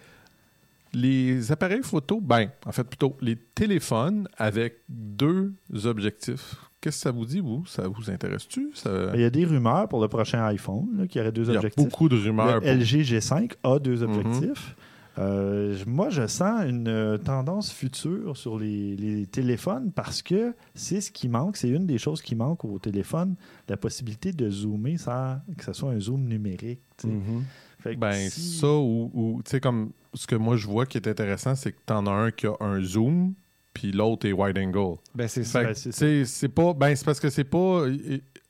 les 0.94 1.52
appareils 1.52 1.84
photo, 1.84 2.20
ben, 2.20 2.50
en 2.66 2.72
fait, 2.72 2.84
plutôt 2.84 3.16
les 3.22 3.36
téléphones 3.36 4.28
avec 4.38 4.80
deux 4.88 5.54
objectifs. 5.86 6.56
Qu'est-ce 6.82 6.98
que 6.98 7.02
ça 7.04 7.12
vous 7.12 7.26
dit, 7.26 7.40
vous? 7.42 7.66
Ça 7.66 7.88
vous 7.88 8.10
intéresse-tu? 8.10 8.70
Ça- 8.74 9.12
Il 9.14 9.20
y 9.20 9.26
a 9.26 9.30
des 9.30 9.44
rumeurs 9.46 9.88
pour 9.90 10.02
le 10.02 10.08
prochain 10.08 10.44
iPhone 10.46 11.08
qui 11.10 11.20
aurait 11.20 11.32
deux 11.32 11.44
Il 11.50 11.52
y 11.52 11.56
a 11.56 11.60
objectifs. 11.60 11.84
beaucoup 11.84 12.08
de 12.08 12.16
rumeurs. 12.16 12.56
Le 12.56 12.62
pour- 12.62 12.70
Mhm. 12.70 12.80
LG 12.80 13.04
G5 13.04 13.52
a 13.64 13.80
deux 13.80 14.02
objectifs. 14.04 14.76
Euh, 15.18 15.76
moi, 15.86 16.10
je 16.10 16.26
sens 16.28 16.64
une 16.66 16.88
euh, 16.88 17.18
tendance 17.18 17.74
future 17.74 18.38
sur 18.38 18.58
les, 18.58 18.96
les 18.96 19.26
téléphones 19.26 19.92
parce 19.92 20.22
que 20.22 20.54
c'est 20.76 21.02
ce 21.02 21.12
qui 21.12 21.28
manque. 21.28 21.58
C'est 21.58 21.68
une 21.68 21.86
des 21.86 21.98
choses 21.98 22.22
qui 22.22 22.36
manque 22.36 22.64
au 22.64 22.80
téléphone, 22.80 23.36
la 23.68 23.76
possibilité 23.76 24.32
de 24.32 24.50
zoomer 24.50 24.98
sans 24.98 25.40
que 25.58 25.66
ce 25.66 25.74
soit 25.74 25.92
un 25.92 26.00
zoom 26.00 26.24
numérique. 26.26 26.80
tu. 26.98 27.08
Mhm. 27.08 27.44
Fait 27.80 27.96
que 27.96 28.00
Ben, 28.00 28.14
si- 28.30 28.58
ça, 28.60 28.68
ou, 28.72 29.12
ou, 29.14 29.42
tu 29.44 29.52
sais, 29.52 29.60
comme 29.60 29.92
ce 30.14 30.26
que 30.28 30.36
moi 30.36 30.56
je 30.56 30.68
vois 30.68 30.86
qui 30.86 30.98
est 30.98 31.08
intéressant, 31.08 31.56
c'est 31.56 31.74
que 31.74 31.80
t'en 31.86 32.06
as 32.08 32.12
un 32.12 32.32
qui 32.32 32.48
a 32.48 32.54
un 32.62 32.82
zoom, 32.82 33.34
puis 33.80 33.94
l'autre 33.94 34.28
est 34.28 34.34
wide 34.34 34.58
angle. 34.58 34.98
Ben, 35.16 35.30
c'est 35.30 35.46
ça. 35.46 35.64
Ben, 35.64 35.74
c'est 35.74 36.50
pas. 36.50 36.74
Ben, 36.74 36.94
c'est 36.94 37.06
parce 37.06 37.22
que 37.22 37.30
c'est 37.30 37.46
pas. 37.46 37.86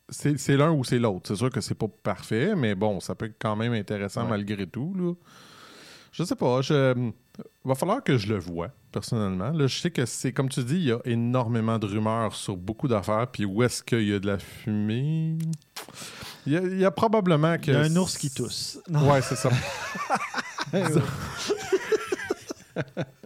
C'est 0.10 0.40
c'est 0.40 0.58
l'un 0.58 0.72
ou 0.72 0.84
c'est 0.84 0.98
l'autre. 0.98 1.28
C'est 1.28 1.36
sûr 1.36 1.52
que 1.52 1.62
c'est 1.62 1.76
pas 1.76 1.86
parfait, 2.02 2.56
mais 2.56 2.74
bon, 2.74 3.00
ça 3.00 3.14
peut 3.14 3.28
être 3.28 3.36
quand 3.38 3.56
même 3.56 3.74
intéressant 3.74 4.24
Ouais. 4.24 4.30
malgré 4.30 4.66
tout. 4.66 4.96
Là. 4.98 5.14
Je 6.12 6.24
sais 6.24 6.36
pas. 6.36 6.64
Je, 6.64 7.12
va 7.64 7.76
falloir 7.76 8.04
que 8.04 8.18
je 8.18 8.28
le 8.28 8.40
vois, 8.40 8.70
personnellement. 8.92 9.52
Là, 9.52 9.68
je 9.68 9.80
sais 9.80 9.92
que 9.92 10.04
c'est, 10.08 10.34
comme 10.34 10.50
tu 10.50 10.64
dis, 10.64 10.78
il 10.78 10.86
y 10.86 10.92
a 10.92 11.00
énormément 11.06 11.78
de 11.78 11.86
rumeurs 11.86 12.34
sur 12.34 12.58
beaucoup 12.58 12.88
d'affaires. 12.88 13.28
Puis 13.32 13.46
où 13.46 13.62
est-ce 13.62 13.84
qu'il 13.84 14.10
y 14.10 14.14
a 14.16 14.20
de 14.20 14.26
la 14.26 14.40
fumée? 14.40 15.38
Il 16.48 16.54
y 16.54 16.58
a, 16.58 16.62
il 16.62 16.80
y 16.80 16.86
a 16.86 16.90
probablement 16.90 17.56
que. 17.60 17.70
il 17.70 17.74
y 17.74 17.76
a 17.76 17.82
un 17.82 17.96
ours 17.98 18.18
qui 18.18 18.32
tousse. 18.32 18.80
Non. 18.90 19.12
Ouais, 19.12 19.22
c'est 19.22 19.36
ça. 19.36 19.52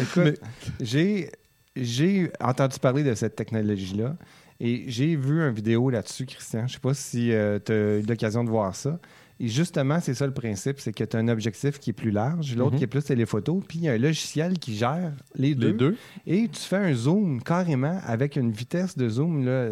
Écoute, 0.00 0.40
j'ai, 0.80 1.30
j'ai 1.76 2.30
entendu 2.40 2.78
parler 2.78 3.02
de 3.04 3.14
cette 3.14 3.36
technologie-là 3.36 4.16
et 4.60 4.84
j'ai 4.88 5.16
vu 5.16 5.40
une 5.40 5.54
vidéo 5.54 5.90
là-dessus, 5.90 6.26
Christian. 6.26 6.66
Je 6.66 6.74
sais 6.74 6.78
pas 6.80 6.94
si 6.94 7.32
tu 7.64 7.72
as 7.72 7.98
eu 7.98 8.02
l'occasion 8.02 8.44
de 8.44 8.50
voir 8.50 8.74
ça. 8.74 8.98
Et 9.40 9.48
justement, 9.48 9.98
c'est 10.00 10.14
ça 10.14 10.26
le 10.28 10.32
principe, 10.32 10.78
c'est 10.78 10.92
que 10.92 11.02
tu 11.02 11.16
as 11.16 11.18
un 11.18 11.26
objectif 11.26 11.80
qui 11.80 11.90
est 11.90 11.94
plus 11.94 12.12
large, 12.12 12.54
l'autre 12.54 12.72
Mhm. 12.74 12.78
qui 12.78 12.84
est 12.84 12.88
plus 12.88 13.02
téléphoto, 13.02 13.60
puis 13.66 13.78
il 13.78 13.84
y 13.84 13.88
a 13.88 13.92
un 13.94 13.98
logiciel 13.98 14.60
qui 14.60 14.76
gère 14.76 15.10
les 15.34 15.56
deux. 15.56 15.66
Les 15.68 15.72
deux. 15.72 15.96
Et 16.28 16.48
tu 16.48 16.60
fais 16.60 16.76
un 16.76 16.94
zoom 16.94 17.42
carrément 17.42 18.00
avec 18.06 18.36
une 18.36 18.52
vitesse 18.52 18.96
de 18.96 19.08
zoom. 19.08 19.44
Là, 19.44 19.70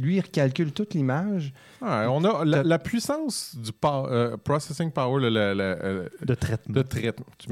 lui, 0.00 0.16
il 0.16 0.20
recalcule 0.20 0.72
toute 0.72 0.94
l'image. 0.94 1.52
Ouais, 1.82 2.06
on 2.08 2.24
a 2.24 2.44
la, 2.44 2.62
la 2.62 2.78
puissance 2.78 3.54
du 3.56 3.70
pow- 3.72 4.06
euh, 4.10 4.36
processing 4.36 4.90
power, 4.90 5.20
le, 5.20 5.28
le- 5.30 5.54
le- 5.54 5.78
euh, 5.84 6.08
De 6.22 6.34
traitement. 6.34 6.74
de 6.74 6.82
traitement. 6.82 7.26
Tu. 7.38 7.48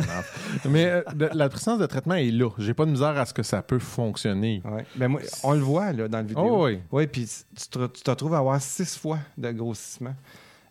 Mais 0.68 0.86
euh, 0.86 1.02
de- 1.14 1.30
la 1.32 1.48
puissance 1.48 1.78
de 1.78 1.86
traitement 1.86 2.14
est 2.14 2.30
là. 2.30 2.50
J'ai 2.58 2.74
pas 2.74 2.84
de 2.86 2.90
misère 2.90 3.16
à 3.18 3.26
ce 3.26 3.32
que 3.34 3.42
ça 3.42 3.62
peut 3.62 3.78
fonctionner. 3.78 4.62
Ouais. 4.64 4.84
Ben, 4.96 5.08
moi, 5.08 5.20
on 5.42 5.52
le 5.52 5.60
voit 5.60 5.92
là, 5.92 6.08
dans 6.08 6.18
la 6.18 6.22
vidéo. 6.24 6.44
Oh 6.48 6.64
oui. 6.66 6.80
Oui, 6.90 7.06
puis 7.06 7.26
tu 7.56 7.68
te, 7.68 7.86
tu 7.86 8.02
te 8.02 8.10
retrouves 8.10 8.34
à 8.34 8.38
avoir 8.38 8.60
six 8.60 8.96
fois 8.98 9.18
de 9.36 9.50
grossissement. 9.52 10.14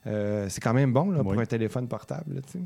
Euh, 0.05 0.47
c'est 0.49 0.61
quand 0.61 0.73
même 0.73 0.93
bon 0.93 1.11
là, 1.11 1.21
pour 1.21 1.33
Oui. 1.33 1.41
un 1.41 1.45
téléphone 1.45 1.87
portable, 1.87 2.35
là, 2.35 2.41
tu 2.41 2.53
sais, 2.53 2.59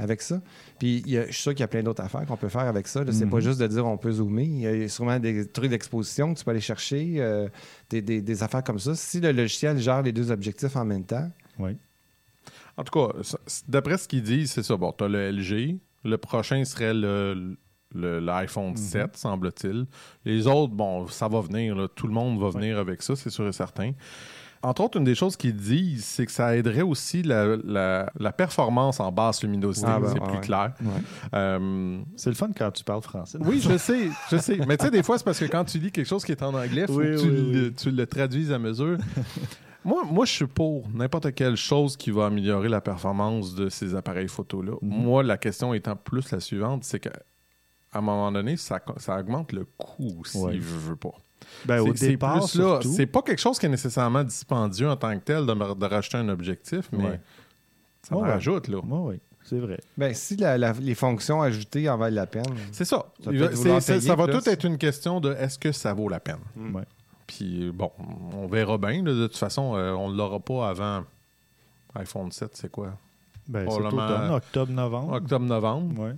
avec 0.00 0.22
ça. 0.22 0.40
Puis 0.78 1.02
il 1.06 1.10
y 1.12 1.18
a- 1.18 1.26
je 1.26 1.32
suis 1.32 1.42
sûr 1.42 1.52
qu'il 1.52 1.60
y 1.60 1.64
a 1.64 1.68
plein 1.68 1.82
d'autres 1.82 2.02
affaires 2.02 2.24
qu'on 2.26 2.36
peut 2.36 2.48
faire 2.48 2.62
avec 2.62 2.88
ça. 2.88 3.04
C'est 3.12 3.24
Mhm. 3.24 3.30
pas 3.30 3.40
juste 3.40 3.60
de 3.60 3.66
dire 3.66 3.86
on 3.86 3.96
peut 3.98 4.12
zoomer. 4.12 4.44
Il 4.44 4.60
y 4.60 4.84
a 4.84 4.88
sûrement 4.88 5.18
des 5.18 5.46
trucs 5.46 5.70
d'exposition 5.70 6.32
que 6.34 6.38
tu 6.38 6.44
peux 6.44 6.50
aller 6.52 6.60
chercher, 6.60 7.14
euh, 7.18 7.48
des, 7.90 8.02
des- 8.02 8.22
des 8.22 8.42
affaires 8.42 8.64
comme 8.64 8.78
ça. 8.78 8.94
Si 8.94 9.20
le 9.20 9.32
logiciel 9.32 9.78
gère 9.78 10.02
les 10.02 10.12
deux 10.12 10.30
objectifs 10.30 10.76
en 10.76 10.84
même 10.84 11.04
temps, 11.04 11.30
Oui. 11.58 11.76
En 12.76 12.84
tout 12.84 12.98
cas, 12.98 13.12
d'après 13.68 13.98
ce 13.98 14.08
qu'ils 14.08 14.22
disent, 14.22 14.52
c'est 14.52 14.62
ça. 14.62 14.74
Bon, 14.76 14.90
t'as 14.92 15.08
le 15.08 15.18
LG. 15.30 15.78
Le 16.04 16.16
prochain 16.16 16.64
serait 16.64 16.94
le 16.94 17.56
l'iPhone 17.92 18.76
7, 18.76 19.16
semble-t-il. 19.16 19.84
Les 20.24 20.46
autres, 20.46 20.72
bon, 20.72 21.06
ça 21.08 21.26
va 21.28 21.40
venir. 21.40 21.74
là. 21.76 21.88
Tout 21.94 22.06
le 22.06 22.12
monde 22.14 22.40
va 22.40 22.48
venir 22.50 22.78
avec 22.78 23.02
ça, 23.02 23.16
c'est 23.16 23.30
sûr 23.30 23.46
et 23.48 23.52
certain. 23.52 23.92
Entre 24.62 24.82
autres, 24.82 24.98
une 24.98 25.04
des 25.04 25.14
choses 25.14 25.36
qu'ils 25.38 25.56
disent, 25.56 26.04
c'est 26.04 26.26
que 26.26 26.32
ça 26.32 26.54
aiderait 26.54 26.82
aussi 26.82 27.22
la, 27.22 27.56
la- 27.64 28.12
la 28.18 28.30
performance 28.32 29.00
en 29.00 29.10
basse 29.10 29.42
luminosité. 29.42 29.86
Ah, 29.88 29.98
ben, 29.98 30.08
c'est 30.12 30.20
plus 30.20 30.32
ouais. 30.34 30.40
clair. 30.40 30.74
Ouais. 30.82 31.00
Euh, 31.34 32.00
C'est 32.16 32.28
le 32.28 32.36
fun 32.36 32.50
quand 32.54 32.70
tu 32.70 32.84
parles 32.84 33.00
français. 33.00 33.38
Oui, 33.40 33.60
je 33.66 33.78
sais, 33.78 34.10
je 34.30 34.36
sais. 34.36 34.58
Mais 34.68 34.76
tu 34.76 34.84
sais, 34.84 34.90
des 34.90 35.02
fois, 35.02 35.16
c'est 35.16 35.24
parce 35.24 35.38
que 35.38 35.46
quand 35.46 35.64
tu 35.64 35.78
lis 35.78 35.90
quelque 35.90 36.06
chose 36.06 36.24
qui 36.24 36.32
est 36.32 36.42
en 36.42 36.52
anglais, 36.52 36.82
il 36.82 36.86
faut 36.88 36.98
Oui, 37.00 37.06
que 37.06 37.20
tu, 37.22 37.28
oui, 37.30 37.52
le, 37.52 37.62
oui. 37.68 37.74
tu 37.74 37.90
le 37.90 38.06
traduises 38.06 38.52
à 38.52 38.58
mesure. 38.58 38.98
moi, 39.84 40.02
moi, 40.04 40.26
je 40.26 40.32
suis 40.32 40.46
pour 40.46 40.86
n'importe 40.92 41.32
quelle 41.34 41.56
chose 41.56 41.96
qui 41.96 42.10
va 42.10 42.26
améliorer 42.26 42.68
la 42.68 42.82
performance 42.82 43.54
de 43.54 43.70
ces 43.70 43.94
appareils 43.94 44.28
photo-là. 44.28 44.72
Mhm. 44.82 44.88
Moi, 44.90 45.22
la 45.22 45.38
question 45.38 45.72
étant 45.72 45.96
plus 45.96 46.30
la 46.32 46.40
suivante, 46.40 46.84
c'est 46.84 47.00
qu'à 47.00 47.12
un 47.94 48.02
moment 48.02 48.30
donné, 48.30 48.58
ça, 48.58 48.78
ça 48.98 49.18
augmente 49.18 49.52
le 49.52 49.64
coût 49.78 50.22
si 50.26 50.36
Ouais. 50.36 50.52
je 50.56 50.60
veux 50.60 50.96
pas. 50.96 51.14
Ben, 51.64 51.80
au 51.80 51.92
départ, 51.92 52.42
c'est 52.48 53.06
pas 53.06 53.22
quelque 53.22 53.40
chose 53.40 53.58
qui 53.58 53.66
est 53.66 53.70
nécessairement 53.70 54.24
dispendieux 54.24 54.88
en 54.88 54.96
tant 54.96 55.12
que 55.18 55.24
tel 55.24 55.46
de, 55.46 55.52
me- 55.52 55.74
de 55.74 55.86
racheter 55.86 56.16
un 56.18 56.28
objectif, 56.28 56.88
mais 56.92 57.04
Ouais. 57.04 57.20
ça 58.02 58.14
me 58.14 58.20
Ouais. 58.20 58.30
rajoute, 58.30 58.68
là. 58.68 58.78
Oui, 58.82 59.12
oui, 59.14 59.20
c'est 59.44 59.58
vrai. 59.58 59.78
ben, 59.96 60.14
si 60.14 60.36
la- 60.36 60.56
la- 60.58 60.72
les 60.72 60.94
fonctions 60.94 61.42
ajoutées 61.42 61.88
en 61.88 61.96
valent 61.98 62.14
la 62.16 62.26
peine. 62.26 62.44
C'est 62.72 62.84
ça. 62.84 63.04
Ça 63.22 63.30
va- 63.30 63.48
payer 63.48 64.00
ça 64.00 64.16
plus. 64.16 64.32
tout 64.32 64.48
être 64.48 64.64
une 64.64 64.78
question 64.78 65.20
de 65.20 65.32
est-ce 65.34 65.58
que 65.58 65.72
ça 65.72 65.92
vaut 65.92 66.08
la 66.08 66.20
peine? 66.20 66.38
Ouais. 66.72 66.84
Puis 67.26 67.70
bon, 67.72 67.90
on 68.36 68.46
verra 68.46 68.76
bien. 68.78 69.02
là. 69.04 69.12
De 69.12 69.26
toute 69.26 69.36
façon, 69.36 69.74
euh, 69.76 69.92
on 69.92 70.10
ne 70.10 70.16
l'aura 70.16 70.40
pas 70.40 70.68
avant 70.70 71.04
iPhone 71.94 72.30
7, 72.32 72.50
c'est 72.54 72.70
quoi? 72.70 72.92
Ben, 73.48 73.60
c'est 73.60 73.66
Probablement- 73.66 74.04
automne, 74.06 74.30
octobre, 74.30 74.72
novembre. 74.72 75.12
Octobre-novembre. 75.14 76.00
Ouais. 76.02 76.12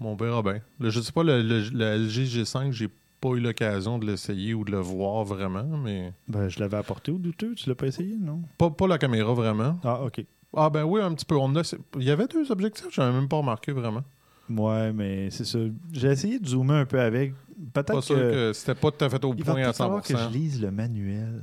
On 0.00 0.14
verra 0.16 0.42
bien. 0.42 0.58
Je 0.80 1.00
sais 1.00 1.12
pas, 1.12 1.22
le, 1.22 1.42
le- 1.42 1.60
le 1.72 1.84
LG 2.06 2.24
G5, 2.26 2.72
j'ai 2.72 2.88
pas 3.22 3.30
eu 3.30 3.40
l'occasion 3.40 3.98
de 3.98 4.06
l'essayer 4.06 4.52
ou 4.52 4.64
de 4.64 4.72
le 4.72 4.78
voir 4.80 5.24
vraiment, 5.24 5.64
mais 5.78 6.12
Ben, 6.28 6.48
je 6.48 6.58
l'avais 6.58 6.76
apporté 6.76 7.12
au 7.12 7.18
douteux. 7.18 7.54
Tu 7.54 7.68
l'as 7.68 7.74
pas 7.76 7.86
essayé, 7.86 8.16
non? 8.20 8.42
pas, 8.58 8.68
pas 8.68 8.88
la 8.88 8.98
caméra 8.98 9.32
vraiment. 9.32 9.78
Ah, 9.84 10.02
OK. 10.02 10.24
Ah 10.54 10.68
ben 10.68 10.82
oui, 10.84 11.00
un 11.00 11.14
petit 11.14 11.24
peu. 11.24 11.36
On 11.36 11.54
a... 11.56 11.74
Il 11.96 12.02
y 12.02 12.10
avait 12.10 12.26
deux 12.26 12.50
objectifs, 12.50 12.88
j'avais 12.90 13.12
même 13.12 13.28
pas 13.28 13.36
remarqué 13.36 13.72
vraiment. 13.72 14.02
Ouais, 14.50 14.92
mais 14.92 15.30
c'est 15.30 15.44
ça. 15.46 15.58
J'ai 15.92 16.08
essayé 16.08 16.38
de 16.40 16.46
zoomer 16.46 16.74
un 16.80 16.84
peu 16.84 17.00
avec. 17.00 17.32
Pas 17.72 17.84
Peut-être 17.84 18.02
sûr 18.02 18.16
que... 18.16 18.20
que 18.32 18.52
c'était 18.52 18.74
pas 18.74 18.90
tout 18.90 19.04
à 19.04 19.08
fait 19.08 19.24
au 19.24 19.32
Il 19.34 19.44
va 19.44 19.52
point 19.52 19.62
à 19.62 19.64
peut-être 19.66 19.76
falloir 19.76 20.02
100%. 20.02 20.12
que 20.12 20.16
je 20.18 20.28
lise 20.28 20.60
le 20.60 20.70
manuel. 20.72 21.42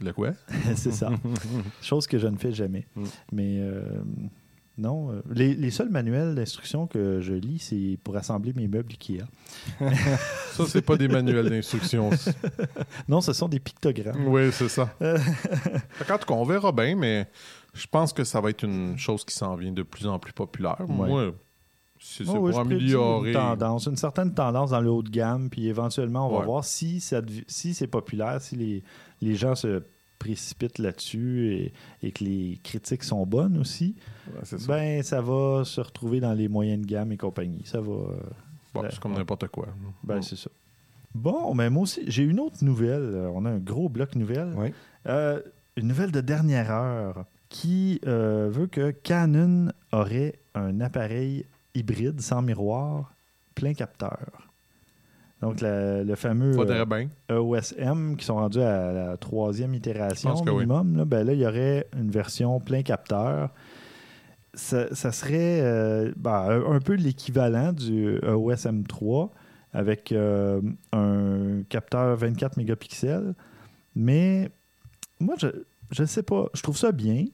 Le 0.00 0.12
quoi? 0.12 0.32
c'est 0.74 0.92
ça. 0.92 1.10
Chose 1.82 2.06
que 2.06 2.18
je 2.18 2.26
ne 2.26 2.36
fais 2.36 2.52
jamais. 2.52 2.86
Mm. 2.96 3.04
Mais 3.32 3.56
euh, 3.60 3.80
non, 4.78 5.10
euh, 5.10 5.22
les, 5.32 5.54
les 5.54 5.70
seuls 5.70 5.88
manuels 5.88 6.34
d'instruction 6.34 6.86
que 6.86 7.20
je 7.20 7.32
lis, 7.32 7.58
c'est 7.60 7.98
pour 8.04 8.16
assembler 8.16 8.52
mes 8.54 8.68
meubles 8.68 8.90
Ikea. 8.92 9.22
Ça, 10.52 10.64
c'est 10.66 10.82
pas 10.82 10.96
des 10.96 11.08
manuels 11.08 11.48
d'instruction. 11.50 12.10
Non, 13.08 13.20
ce 13.20 13.32
sont 13.32 13.48
des 13.48 13.60
pictogrammes. 13.60 14.26
Oui, 14.28 14.50
c'est 14.52 14.68
ça. 14.68 14.90
Qu'en 16.06 16.18
tout 16.18 16.26
cas, 16.26 16.34
on 16.34 16.44
verra 16.44 16.72
bien, 16.72 16.96
mais 16.96 17.28
je 17.74 17.86
pense 17.86 18.12
que 18.12 18.24
ça 18.24 18.40
va 18.40 18.50
être 18.50 18.62
une 18.64 18.98
chose 18.98 19.24
qui 19.24 19.34
s'en 19.34 19.54
vient 19.56 19.72
de 19.72 19.82
plus 19.82 20.06
en 20.06 20.18
plus 20.18 20.32
populaire. 20.32 20.76
Ouais. 20.80 21.08
Moi, 21.08 21.30
c'est 21.98 22.24
Oh, 22.28 22.38
oui, 22.38 22.50
pour 22.50 22.60
améliorer. 22.60 23.28
Une 23.30 23.34
tendance, 23.34 23.86
une 23.86 23.96
certaine 23.96 24.34
tendance 24.34 24.70
dans 24.70 24.80
le 24.80 24.90
haut 24.90 25.02
de 25.02 25.08
gamme, 25.10 25.48
puis 25.50 25.66
éventuellement, 25.68 26.28
on 26.30 26.38
va 26.38 26.44
voir 26.44 26.64
si, 26.64 27.00
ça 27.00 27.20
dev- 27.22 27.44
si 27.46 27.72
c'est 27.74 27.86
populaire, 27.86 28.40
si 28.40 28.56
les, 28.56 28.82
les 29.22 29.34
gens 29.34 29.54
se 29.54 29.82
précipitent 30.18 30.78
là-dessus 30.78 31.52
et, 31.54 31.72
et 32.02 32.10
que 32.12 32.24
les 32.24 32.58
critiques 32.62 33.04
sont 33.04 33.24
bonnes 33.26 33.58
aussi, 33.58 33.94
Ouais, 34.28 34.44
ça. 34.44 34.56
ben 34.66 35.02
ça 35.02 35.20
va 35.20 35.62
se 35.64 35.80
retrouver 35.80 36.20
dans 36.20 36.32
les 36.32 36.48
moyennes 36.48 36.82
de 36.82 36.86
gamme 36.86 37.12
et 37.12 37.16
compagnie. 37.16 37.62
Ça 37.64 37.80
va. 37.80 37.92
euh, 37.92 38.16
Bon, 38.74 38.82
ben, 38.82 38.88
c'est 38.90 39.00
comme 39.00 39.14
n'importe 39.14 39.48
quoi. 39.48 39.68
Ben, 40.04 40.20
c'est 40.22 40.36
ça. 40.36 40.50
Bon, 41.14 41.54
mais 41.54 41.70
moi 41.70 41.84
aussi, 41.84 42.02
j'ai 42.08 42.24
une 42.24 42.40
autre 42.40 42.62
nouvelle. 42.62 43.02
Euh, 43.14 43.30
On 43.34 43.44
a 43.46 43.50
un 43.50 43.58
gros 43.58 43.88
bloc 43.88 44.14
nouvelle. 44.16 44.52
Oui. 44.56 44.72
Euh, 45.06 45.40
une 45.76 45.88
nouvelle 45.88 46.12
de 46.12 46.20
dernière 46.20 46.70
heure 46.70 47.24
qui 47.48 48.00
euh, 48.06 48.48
veut 48.50 48.66
que 48.66 48.90
Canon 48.90 49.70
aurait 49.92 50.40
un 50.54 50.80
appareil 50.80 51.46
hybride 51.74 52.20
sans 52.20 52.42
miroir, 52.42 53.14
plein 53.54 53.72
capteur. 53.72 54.45
Donc, 55.42 55.60
la- 55.60 56.02
le 56.02 56.14
fameux 56.14 56.52
Faudrait 56.54 56.84
euh. 57.30 57.36
EOSM 57.36 58.16
qui 58.16 58.24
sont 58.24 58.36
rendus 58.36 58.60
à 58.60 58.92
la 58.92 59.16
troisième 59.16 59.74
itération 59.74 60.34
oui. 60.46 60.52
minimum, 60.52 60.96
là, 60.96 61.04
ben 61.04 61.26
là, 61.26 61.34
il 61.34 61.40
y 61.40 61.46
aurait 61.46 61.86
une 61.98 62.10
version 62.10 62.58
plein 62.58 62.82
capteur. 62.82 63.50
Ça, 64.54 64.94
ça 64.94 65.12
serait 65.12 65.60
euh, 65.60 66.12
ben, 66.16 66.62
un, 66.66 66.80
peu 66.80 66.94
l'équivalent 66.94 67.74
du 67.74 68.16
E 68.16 68.20
EOS 68.24 68.54
M3 68.66 69.28
avec 69.74 70.12
euh, 70.12 70.62
un 70.92 71.62
capteur 71.68 72.16
24 72.16 72.56
mégapixels. 72.56 73.34
Mais 73.94 74.50
moi, 75.20 75.34
je 75.38 76.02
ne 76.02 76.06
sais 76.06 76.22
pas. 76.22 76.46
Je 76.54 76.62
trouve 76.62 76.78
ça 76.78 76.92
bien 76.92 77.26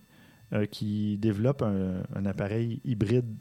euh, 0.53 0.67
qu'ils 0.67 1.21
développent 1.21 1.63
un, 1.63 2.03
un 2.17 2.27
appareil 2.27 2.81
hybride 2.85 3.33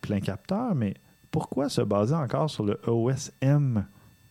plein 0.00 0.20
capteur, 0.20 0.76
mais 0.76 0.94
pourquoi 1.32 1.68
se 1.68 1.80
baser 1.80 2.14
encore 2.14 2.48
sur 2.48 2.64
le 2.64 2.78
EOS 2.86 3.32
M? 3.40 3.84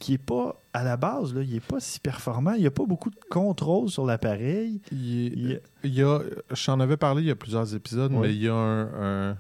Qui 0.04 0.16
est 0.16 0.18
pas, 0.18 0.62
à 0.74 0.84
la 0.84 0.98
base, 0.98 1.34
là, 1.34 1.42
il 1.42 1.54
n'est 1.54 1.60
pas 1.62 1.80
si 1.80 1.98
performant. 2.02 2.54
Il 2.56 2.62
n'y 2.62 2.68
a 2.68 2.72
pas 2.72 2.86
beaucoup 2.86 3.10
de 3.10 3.16
contrôle 3.30 3.90
sur 3.90 4.06
l'appareil. 4.06 4.82
Il, 4.92 5.62
Il- 5.84 5.94
y 5.94 6.02
a, 6.04 6.20
j'en 6.52 6.80
avais 6.82 6.98
parlé 6.98 7.22
il 7.22 7.28
y 7.28 7.32
a 7.32 7.36
plusieurs 7.36 7.74
épisodes, 7.74 8.12
Oui. 8.14 8.20
mais 8.28 8.34
il 8.36 8.42
y 8.42 8.50
a 8.50 8.54
un, 8.54 9.30
un- 9.32 9.38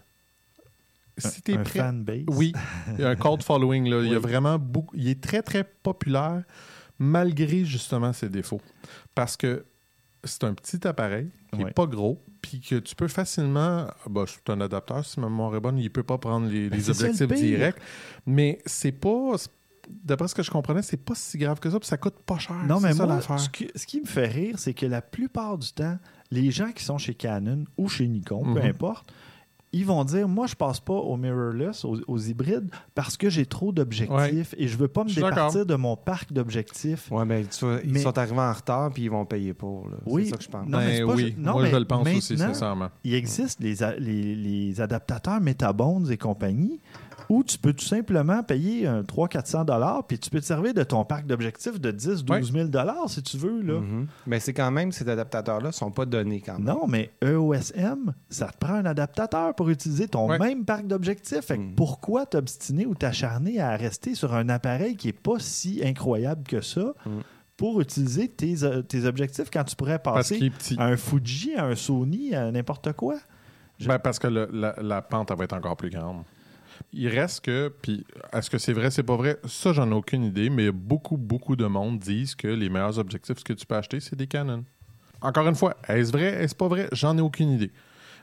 si 1.17 1.41
t'es 1.41 1.55
un 1.57 1.63
prêt. 1.63 1.79
fanbase. 1.79 2.23
Oui, 2.27 2.53
il 2.95 3.01
y 3.01 3.03
a 3.03 3.09
un 3.09 3.15
cult 3.17 3.43
following. 3.43 3.89
Là. 3.89 4.01
Il 4.03 4.11
y 4.11 4.15
a 4.15 4.19
vraiment 4.19 4.57
beaucoup. 4.57 4.95
Il 4.95 5.07
est 5.09 5.21
très, 5.21 5.41
très 5.41 5.63
populaire, 5.65 6.43
malgré 6.97 7.65
justement 7.65 8.13
ses 8.13 8.29
défauts. 8.29 8.61
Parce 9.13 9.35
que 9.35 9.65
c'est 10.23 10.45
un 10.45 10.53
petit 10.53 10.87
appareil 10.87 11.27
qui 11.51 11.59
n'est 11.59 11.71
pas 11.71 11.85
gros, 11.85 12.23
puis 12.41 12.61
que 12.61 12.75
tu 12.75 12.95
peux 12.95 13.09
facilement. 13.09 13.87
Bah, 14.09 14.23
c'est 14.27 14.49
un 14.49 14.61
adaptateur, 14.61 15.05
si 15.05 15.19
ma 15.19 15.27
mémoire 15.27 15.53
est 15.55 15.59
bonne, 15.59 15.77
il 15.77 15.91
peut 15.91 16.03
pas 16.03 16.17
prendre 16.17 16.47
les, 16.47 16.69
Ben, 16.69 16.77
les 16.77 16.89
objectifs 16.89 17.27
directs. 17.27 17.75
Mais 18.25 18.59
c'est 18.65 18.93
pas. 18.93 19.35
D'après 19.89 20.27
ce 20.27 20.35
que 20.35 20.43
je 20.43 20.51
comprenais, 20.51 20.81
c'est 20.81 20.97
pas 20.97 21.15
si 21.15 21.37
grave 21.37 21.59
que 21.59 21.69
ça, 21.69 21.79
puis 21.79 21.87
ça 21.87 21.97
coûte 21.97 22.15
pas 22.25 22.37
cher. 22.39 22.55
Non, 22.67 22.79
mais 22.79 22.93
ça 22.93 23.05
moi, 23.05 23.19
ce 23.37 23.49
qui, 23.49 23.67
ce 23.75 23.85
qui 23.85 24.01
me 24.01 24.05
fait 24.05 24.27
rire, 24.27 24.55
c'est 24.57 24.73
que 24.73 24.85
la 24.85 25.01
plupart 25.01 25.57
du 25.57 25.71
temps, 25.71 25.97
les 26.31 26.51
gens 26.51 26.71
qui 26.71 26.83
sont 26.83 26.97
chez 26.97 27.13
Canon 27.13 27.65
ou 27.77 27.87
chez 27.89 28.07
Nikon, 28.07 28.43
peu 28.53 28.61
Mhm. 28.61 28.69
importe, 28.69 29.11
ils 29.75 29.85
vont 29.87 30.03
dire 30.03 30.27
Moi, 30.27 30.45
je 30.45 30.53
passe 30.55 30.79
pas 30.79 30.93
au 30.93 31.17
mirrorless, 31.17 31.83
aux, 31.83 31.97
aux 32.07 32.17
hybrides, 32.19 32.69
parce 32.93 33.17
que 33.17 33.27
j'ai 33.29 33.47
trop 33.47 33.71
d'objectifs 33.71 34.53
et 34.57 34.67
je 34.67 34.77
veux 34.77 34.87
pas 34.87 35.03
me 35.03 35.09
départir 35.11 35.65
de 35.65 35.73
mon 35.75 35.97
parc 35.97 36.31
d'objectifs. 36.31 37.09
Ouais, 37.11 37.25
mais 37.25 37.43
tu 37.45 37.65
vois, 37.65 37.79
ils 37.83 37.91
Mais- 37.91 37.99
sont 38.01 38.15
arrivés 38.15 38.37
en 38.39 38.53
retard 38.53 38.91
puis 38.93 39.03
ils 39.05 39.09
vont 39.09 39.25
payer 39.25 39.53
pour. 39.55 39.87
Oui. 40.05 40.25
C'est 40.25 40.29
ça 40.31 40.37
que 40.37 40.43
je 40.43 40.49
pense. 40.49 40.67
Non, 40.67 40.77
mais 40.77 40.99
Ben 40.99 41.07
pas 41.07 41.13
oui, 41.15 41.35
non, 41.39 41.51
moi 41.53 41.63
mais 41.63 41.71
je 41.71 41.75
le 41.77 41.85
pense 41.85 42.07
aussi, 42.07 42.33
maintenant- 42.33 42.53
sincèrement. 42.53 42.89
Il 43.03 43.15
existe 43.15 43.59
les, 43.61 43.81
a- 43.81 43.95
les, 43.95 44.35
les 44.35 44.79
adaptateurs 44.79 45.41
Metabonds 45.41 46.05
et 46.05 46.17
compagnie 46.17 46.79
où 47.29 47.43
tu 47.43 47.57
peux 47.57 47.73
tout 47.73 47.85
simplement 47.85 48.43
payer 48.43 48.87
un 48.87 49.01
300-400 49.03 49.65
dollars 49.65 50.05
puis 50.07 50.19
tu 50.19 50.29
peux 50.29 50.39
te 50.39 50.45
servir 50.45 50.73
de 50.73 50.83
ton 50.83 51.05
parc 51.05 51.25
d'objectifs 51.25 51.79
de 51.79 51.91
10-12 51.91 52.51
000 52.51 52.67
dollars 52.69 53.09
si 53.09 53.21
tu 53.23 53.37
veux. 53.37 53.61
Là. 53.61 53.79
Mhm. 53.79 54.07
Mais 54.27 54.39
c'est 54.39 54.53
quand 54.53 54.71
même, 54.71 54.91
ces 54.91 55.07
adaptateurs-là 55.07 55.71
sont 55.71 55.91
pas 55.91 56.05
donnés 56.05 56.41
quand 56.41 56.53
même. 56.59 56.63
Non, 56.65 56.87
mais 56.87 57.11
EOSM, 57.23 58.13
ça 58.29 58.47
te 58.47 58.57
prend 58.57 58.73
un 58.75 58.85
adaptateur 58.85 59.53
pour 59.55 59.69
utiliser 59.69 60.07
ton 60.07 60.29
Ouais. 60.29 60.39
même 60.39 60.65
parc 60.65 60.87
d'objectifs. 60.87 61.41
Fait 61.45 61.57
que 61.57 61.61
Mm. 61.63 61.75
pourquoi 61.75 62.25
t'obstiner 62.25 62.85
ou 62.85 62.95
t'acharner 62.95 63.59
à 63.59 63.75
rester 63.75 64.15
sur 64.15 64.33
un 64.33 64.49
appareil 64.49 64.95
qui 64.95 65.09
est 65.09 65.13
pas 65.19 65.39
si 65.39 65.81
incroyable 65.83 66.43
que 66.47 66.61
ça 66.61 66.93
Mm. 67.05 67.19
pour 67.57 67.81
utiliser 67.81 68.27
tes, 68.27 68.63
euh, 68.63 68.81
tes 68.81 69.05
objectifs 69.05 69.49
quand 69.51 69.63
tu 69.63 69.75
pourrais 69.75 69.99
passer 69.99 70.51
à 70.77 70.85
un 70.87 70.97
Fuji, 70.97 71.55
à 71.55 71.65
un 71.65 71.75
Sony, 71.75 72.33
à 72.35 72.51
n'importe 72.51 72.93
quoi? 72.93 73.15
Je- 73.79 73.87
Ben, 73.87 73.99
parce 73.99 74.19
que 74.19 74.27
le- 74.27 74.49
la, 74.53 74.75
la 74.81 75.01
pente, 75.01 75.31
elle 75.31 75.37
va 75.37 75.43
être 75.45 75.53
encore 75.55 75.75
plus 75.75 75.89
grande. 75.89 76.23
Il 76.95 77.07
reste 77.07 77.45
que, 77.45 77.73
puis 77.81 78.05
est-ce 78.31 78.51
que 78.51 78.59
c'est 78.59 78.73
vrai, 78.73 78.91
c'est 78.91 79.03
pas 79.03 79.15
vrai? 79.15 79.39
Ça, 79.45 79.73
j'en 79.73 79.89
ai 79.89 79.95
aucune 79.95 80.23
idée, 80.23 80.51
mais 80.51 80.71
beaucoup, 80.71 81.17
beaucoup 81.17 81.55
de 81.55 81.65
monde 81.65 81.97
disent 81.97 82.35
que 82.35 82.47
les 82.47 82.69
meilleurs 82.69 82.99
objectifs 82.99 83.43
que 83.43 83.53
tu 83.53 83.65
peux 83.65 83.75
acheter, 83.75 83.99
c'est 83.99 84.15
des 84.15 84.27
Canon. 84.27 84.63
Encore 85.19 85.47
une 85.47 85.55
fois, 85.55 85.75
est-ce 85.87 86.11
vrai, 86.11 86.43
est-ce 86.43 86.53
pas 86.53 86.67
vrai? 86.67 86.87
J'en 86.91 87.17
ai 87.17 87.21
aucune 87.21 87.49
idée. 87.49 87.71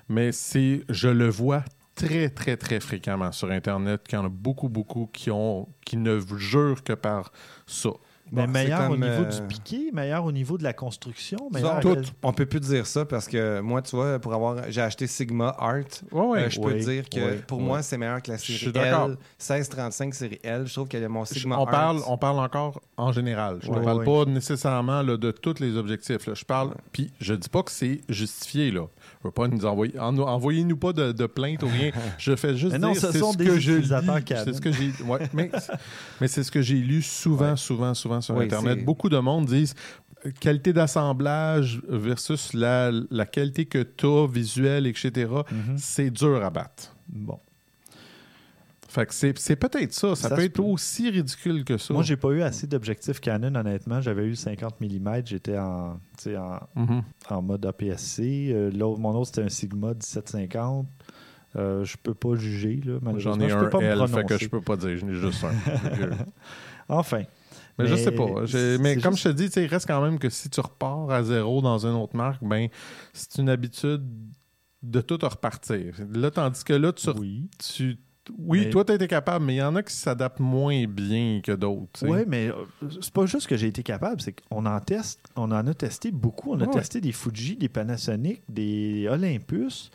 Mais 0.09 0.31
c'est, 0.31 0.85
je 0.89 1.09
le 1.09 1.29
vois 1.29 1.65
très, 1.97 2.31
très, 2.31 2.57
très 2.57 2.79
fréquemment 2.79 3.33
sur 3.33 3.51
Internet, 3.51 4.07
qu'il 4.07 4.19
y 4.19 4.23
en 4.23 4.27
a 4.27 4.31
beaucoup, 4.31 4.69
beaucoup 4.69 5.09
qui, 5.13 5.31
ont, 5.31 5.69
qui 5.85 5.97
ne 5.97 6.21
jurent 6.37 6.85
que 6.85 6.93
par 6.93 7.33
ça. 7.67 7.91
Mais 8.33 8.47
Bon, 8.47 8.53
meilleur 8.53 8.91
au 8.91 8.97
niveau 8.97 9.07
euh, 9.25 9.25
du 9.41 9.43
piqué, 9.49 9.91
meilleur 9.93 10.25
au 10.25 10.31
niveau 10.33 10.57
de 10.57 10.63
la 10.63 10.73
construction, 10.73 11.51
meilleur... 11.53 11.81
tout, 11.81 11.97
on 12.23 12.33
peut 12.33 12.47
plus 12.47 12.61
dire 12.61 12.87
ça 12.87 13.05
parce 13.05 13.27
que 13.27 13.61
moi, 13.61 13.83
tu 13.83 13.97
vois, 13.97 14.19
pour 14.21 14.33
avoir, 14.35 14.57
j'ai 14.71 14.81
acheté 14.83 15.07
Sigma 15.09 15.55
Art. 15.59 15.75
Ouais. 16.13 16.43
Euh, 16.45 16.51
je 16.51 16.61
peux 16.61 16.73
Oui, 16.75 16.85
dire 16.85 17.09
que 17.09 17.19
oui, 17.19 17.41
pour 17.47 17.59
oui. 17.59 17.65
moi, 17.65 17.83
c'est 17.83 17.99
meilleur 17.99 18.23
que 18.23 18.31
la 18.31 18.37
Je 18.37 18.43
série 18.45 18.59
suis 18.59 18.73
d'accord. 18.73 19.07
L. 19.11 19.17
1635 19.39 20.15
série 20.15 20.39
L. 20.45 20.67
Je 20.67 20.73
trouve 20.75 20.87
que 20.89 21.07
mon 21.09 21.25
Sigma 21.25 21.57
on, 21.59 21.65
Art. 21.65 21.71
parle, 21.71 22.01
on 22.07 22.17
parle 22.19 22.39
encore 22.39 22.81
en 22.97 23.11
général. 23.13 23.59
Je 23.63 23.71
ne 23.71 23.81
parle 23.81 24.05
pas 24.05 24.25
nécessairement 24.27 25.03
là, 25.03 25.17
de 25.17 25.31
tous 25.33 25.59
les 25.61 25.77
objectifs. 25.77 26.27
là. 26.27 26.35
Je 26.35 26.45
parle. 26.45 26.75
Puis 26.93 27.11
je 27.21 27.35
dis 27.35 27.49
pas 27.49 27.63
que 27.65 27.73
c'est 27.73 28.01
justifié. 28.09 28.71
Là. 28.71 28.87
Je 29.23 29.29
veux 29.29 29.33
pas 29.33 29.49
nous 29.49 29.65
envoyer. 29.67 29.99
en- 29.99 30.17
Envoyez-nous 30.19 30.77
pas 30.77 30.93
de, 30.93 31.13
de 31.13 31.27
plainte 31.27 31.63
ou 31.63 31.67
rien. 31.69 31.91
Je 32.19 32.37
fais 32.37 32.57
juste 32.57 32.73
Mais 32.73 32.79
non, 32.79 32.93
dire 32.93 33.01
ce 33.01 33.13
c'est 33.13 33.19
ce 33.19 33.37
des 33.37 33.45
que 33.47 33.59
je. 33.59 33.83
C'est 33.83 34.53
ce 34.55 34.61
que 34.61 34.71
j'ai. 34.73 34.93
ouais, 35.05 35.19
mais 35.33 35.51
mais 36.21 36.29
c'est 36.29 36.43
ce 36.43 36.51
que 36.51 36.63
j'ai 36.63 36.77
lu 36.77 37.03
souvent, 37.03 37.51
Ouais. 37.51 37.57
souvent, 37.57 37.95
souvent 37.95 38.20
sur 38.21 38.35
Oui, 38.37 38.45
Internet. 38.45 38.85
Beaucoup 38.85 39.09
de 39.09 39.19
monde 39.19 39.47
disent 39.47 39.75
euh, 40.27 40.31
qualité 40.41 40.73
d'assemblage 40.73 41.81
versus 41.89 42.53
la, 42.55 42.91
la 43.11 43.27
qualité 43.27 43.67
que 43.67 43.83
tu 43.83 44.07
as, 44.07 44.27
visuelle, 44.27 44.87
etc. 44.87 45.31
Mhm. 45.51 45.77
C'est 45.79 46.11
dur 46.11 46.45
à 46.45 46.51
battre. 46.51 46.95
Bon. 47.09 47.39
Fait 48.89 49.07
que 49.07 49.15
c'est 49.15 49.55
peut-être 49.55 49.93
ça. 49.93 50.17
Ça, 50.17 50.31
Ça 50.31 50.35
peut 50.35 50.43
être 50.43 50.55
peut. 50.55 50.63
aussi 50.63 51.09
ridicule 51.11 51.63
que 51.65 51.79
ça. 51.79 51.95
Moi, 51.95 52.03
j'ai 52.03 52.17
pas 52.17 52.31
eu 52.31 52.43
assez 52.43 52.67
d'objectifs 52.67 53.21
Canon, 53.21 53.55
honnêtement. 53.55 54.01
J'avais 54.01 54.25
eu 54.25 54.31
le 54.31 54.35
50 54.35 54.81
mm, 54.81 55.23
j'étais 55.27 55.57
en, 55.57 56.01
Mhm. 56.75 57.03
en 57.31 57.43
mode 57.43 57.65
APS-C. 57.67 58.51
Euh, 58.53 58.71
mon 58.99 59.11
autre, 59.15 59.27
c'était 59.27 59.45
un 59.45 59.49
Sigma 59.49 59.91
1750. 59.95 60.89
Euh, 61.55 61.85
je 61.85 61.97
peux 62.03 62.15
pas 62.15 62.35
juger, 62.35 62.81
là, 62.85 62.95
malheureusement. 63.01 63.35
J'en 63.35 63.41
ai 63.41 63.49
je 63.49 63.55
un 63.55 63.61
peux 63.65 63.71
pas 63.71 63.79
me 63.79 63.85
L, 63.85 64.09
fait 64.09 64.25
que 64.25 64.39
je 64.39 64.49
peux 64.49 64.61
pas 64.61 64.77
dire. 64.77 64.97
J'en 64.99 65.09
ai 65.09 65.15
juste 65.15 65.45
un. 65.45 65.51
Enfin. 66.89 67.23
Mais, 67.79 67.87
je 67.87 67.95
sais 67.97 68.13
pas. 68.13 68.45
J'ai- 68.45 68.79
Mais 68.79 68.97
comme 68.97 69.13
juste- 69.15 69.25
je 69.25 69.29
te 69.31 69.35
dis, 69.35 69.61
il 69.61 69.67
reste 69.67 69.87
quand 69.87 70.03
même 70.03 70.19
que 70.19 70.29
si 70.29 70.51
tu 70.51 70.61
repars 70.61 71.11
à 71.11 71.23
zéro 71.23 71.63
dans 71.63 71.87
une 71.87 71.95
autre 71.95 72.17
marque, 72.17 72.43
ben 72.45 72.69
c'est 73.13 73.39
une 73.41 73.49
habitude 73.49 74.03
de 74.83 75.01
tout 75.01 75.19
repartir. 75.23 75.95
Là, 76.13 76.31
tandis 76.31 76.65
que 76.65 76.73
là, 76.73 76.93
tu... 76.93 77.11
Oui. 77.11 77.49
tu 77.59 77.99
oui, 78.39 78.61
Mais- 78.67 78.71
toi, 78.71 78.85
tu 78.85 78.93
été 78.93 79.09
capable, 79.09 79.45
mais 79.47 79.55
il 79.55 79.59
y 79.59 79.63
en 79.63 79.75
a 79.75 79.83
qui 79.83 79.93
s'adaptent 79.95 80.39
moins 80.41 80.85
bien 80.87 81.41
que 81.43 81.53
d'autres. 81.53 82.07
Oui, 82.07 82.21
mais 82.29 82.49
euh, 82.49 82.55
c'est 83.01 83.13
pas 83.13 83.27
juste 83.27 83.47
que 83.49 83.57
j'ai 83.57 83.67
été 83.67 83.83
capable, 83.83 84.21
c'est 84.21 84.35
qu'on 84.49 84.67
en 84.67 84.79
teste, 84.79 85.21
on 85.37 85.51
en 85.51 85.67
a 85.67 85.75
testé 85.75 86.13
beaucoup. 86.13 86.53
On 86.53 86.61
a 86.61 86.67
Ouais. 86.67 86.71
testé 86.75 87.01
des 87.01 87.13
Fuji, 87.13 87.57
des 87.57 87.69
Panasonic, 87.69 88.43
des 88.49 89.09
Olympus. 89.11 89.91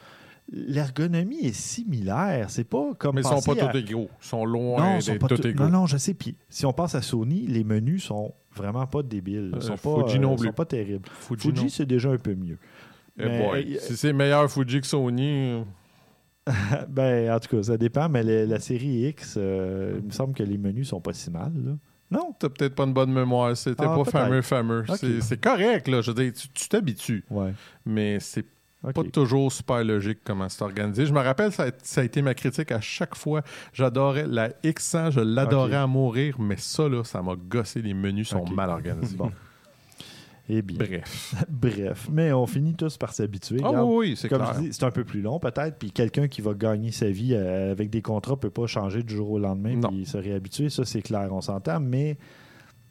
L'ergonomie 0.51 1.39
est 1.39 1.55
similaire. 1.55 2.49
C'est 2.49 2.63
pas 2.63 2.93
comme 2.97 3.15
Mais 3.15 3.21
ils 3.21 3.27
sont 3.27 3.41
pas 3.41 3.63
à- 3.63 3.71
tous 3.71 3.77
égaux. 3.79 4.09
Ils 4.21 4.25
sont 4.27 4.45
loin 4.45 4.93
Non, 4.93 4.99
d'être 4.99 5.27
tous 5.27 5.35
tout- 5.41 5.47
égaux. 5.47 5.63
non, 5.63 5.69
non, 5.69 5.85
je 5.87 5.97
sais. 5.97 6.13
Puis 6.13 6.37
si 6.49 6.65
on 6.65 6.73
passe 6.73 6.93
à 6.95 7.01
Sony, 7.01 7.47
les 7.47 7.63
menus 7.63 8.03
sont 8.05 8.33
vraiment 8.55 8.85
pas 8.85 9.01
débiles. 9.03 9.51
Ils 9.53 9.57
Euh, 9.57 9.61
sont 9.61 9.77
pas, 9.77 10.03
Fuji 10.07 10.19
non 10.19 10.33
euh, 10.33 10.35
plus. 10.35 10.47
sont 10.47 10.53
pas 10.53 10.65
terribles. 10.65 11.09
Fuji, 11.11 11.49
Fuji, 11.49 11.63
non. 11.63 11.69
c'est 11.69 11.85
déjà 11.85 12.09
un 12.11 12.17
peu 12.17 12.35
mieux. 12.35 12.57
Eh 13.17 13.25
mais, 13.25 13.39
boy, 13.47 13.75
euh, 13.75 13.79
Si 13.79 13.97
c'est 13.97 14.13
meilleur 14.13 14.49
Fuji 14.51 14.81
que 14.81 14.87
Sony, 14.87 15.29
euh, 15.29 15.63
ben, 16.89 17.31
en 17.33 17.39
tout 17.39 17.55
cas, 17.57 17.63
ça 17.63 17.77
dépend, 17.77 18.07
mais 18.07 18.23
la 18.45 18.59
série 18.59 19.07
X, 19.09 19.35
euh, 19.37 19.95
il 19.99 20.05
me 20.05 20.11
semble 20.11 20.33
que 20.35 20.43
les 20.43 20.57
menus 20.57 20.89
sont 20.89 21.01
pas 21.01 21.13
si 21.13 21.31
mal. 21.31 21.51
là. 21.55 21.71
Non? 22.11 22.33
t'as 22.37 22.49
peut-être 22.49 22.75
pas 22.75 22.83
une 22.83 22.93
bonne 22.93 23.11
mémoire. 23.11 23.57
C'était 23.57 23.83
Ah, 23.83 23.95
pas 23.95 24.05
fameux, 24.05 24.43
fameux. 24.43 24.85
C'est- 25.21 25.41
correct, 25.41 25.87
là. 25.87 26.01
Je 26.01 26.11
veux 26.11 26.23
dire, 26.23 26.33
tu- 26.33 26.49
tu 26.49 26.69
t'habitues. 26.69 27.25
Ouais. 27.31 27.51
Mais 27.83 28.19
c'est 28.19 28.45
Pas 28.93 29.03
toujours 29.03 29.51
super 29.51 29.83
logique 29.83 30.19
comment 30.23 30.49
c'est 30.49 30.61
organisé. 30.61 31.05
Je 31.05 31.13
me 31.13 31.19
rappelle, 31.21 31.51
ça 31.51 31.63
a, 31.63 31.71
ça 31.83 32.01
a 32.01 32.03
été 32.03 32.21
ma 32.21 32.33
critique 32.33 32.71
à 32.71 32.81
chaque 32.81 33.15
fois. 33.15 33.41
J'adorais 33.73 34.27
la 34.27 34.49
X100, 34.49 35.11
je 35.11 35.19
l'adorais 35.19 35.75
à 35.75 35.87
mourir, 35.87 36.39
mais 36.39 36.57
ça, 36.57 36.87
là, 36.87 37.03
ça 37.03 37.21
m'a 37.21 37.35
gossé. 37.35 37.81
Les 37.81 37.93
menus 37.93 38.29
sont 38.29 38.45
mal 38.45 38.69
organisés. 38.69 39.15
Bon. 39.15 39.31
Eh 40.47 40.61
bien. 40.61 40.77
Bref. 40.77 41.35
Bref. 41.49 42.07
Mais 42.11 42.31
on 42.31 42.45
finit 42.45 42.75
tous 42.75 42.97
par 42.97 43.13
s'habituer. 43.13 43.59
Ah 43.63 43.69
Regarde, 43.69 43.87
oui, 43.89 44.09
oui, 44.09 44.15
c'est 44.15 44.29
Comme 44.29 44.43
clair. 44.43 44.53
je 44.55 44.59
dis, 44.61 44.73
c'est 44.73 44.83
un 44.83 44.91
peu 44.91 45.03
plus 45.03 45.21
long 45.21 45.39
peut-être, 45.39 45.77
puis 45.77 45.91
quelqu'un 45.91 46.27
qui 46.27 46.41
va 46.41 46.53
gagner 46.53 46.91
sa 46.91 47.09
vie 47.09 47.33
euh, 47.33 47.71
avec 47.71 47.89
des 47.89 48.01
contrats 48.01 48.37
peut 48.37 48.51
pas 48.51 48.67
changer 48.67 49.01
du 49.01 49.15
jour 49.15 49.31
au 49.31 49.39
lendemain 49.39 49.79
puis 49.89 50.05
se 50.05 50.17
réhabituer, 50.17 50.69
ça 50.69 50.85
c'est 50.85 51.01
clair, 51.01 51.29
on 51.31 51.41
s'entend, 51.41 51.79
mais 51.79 52.17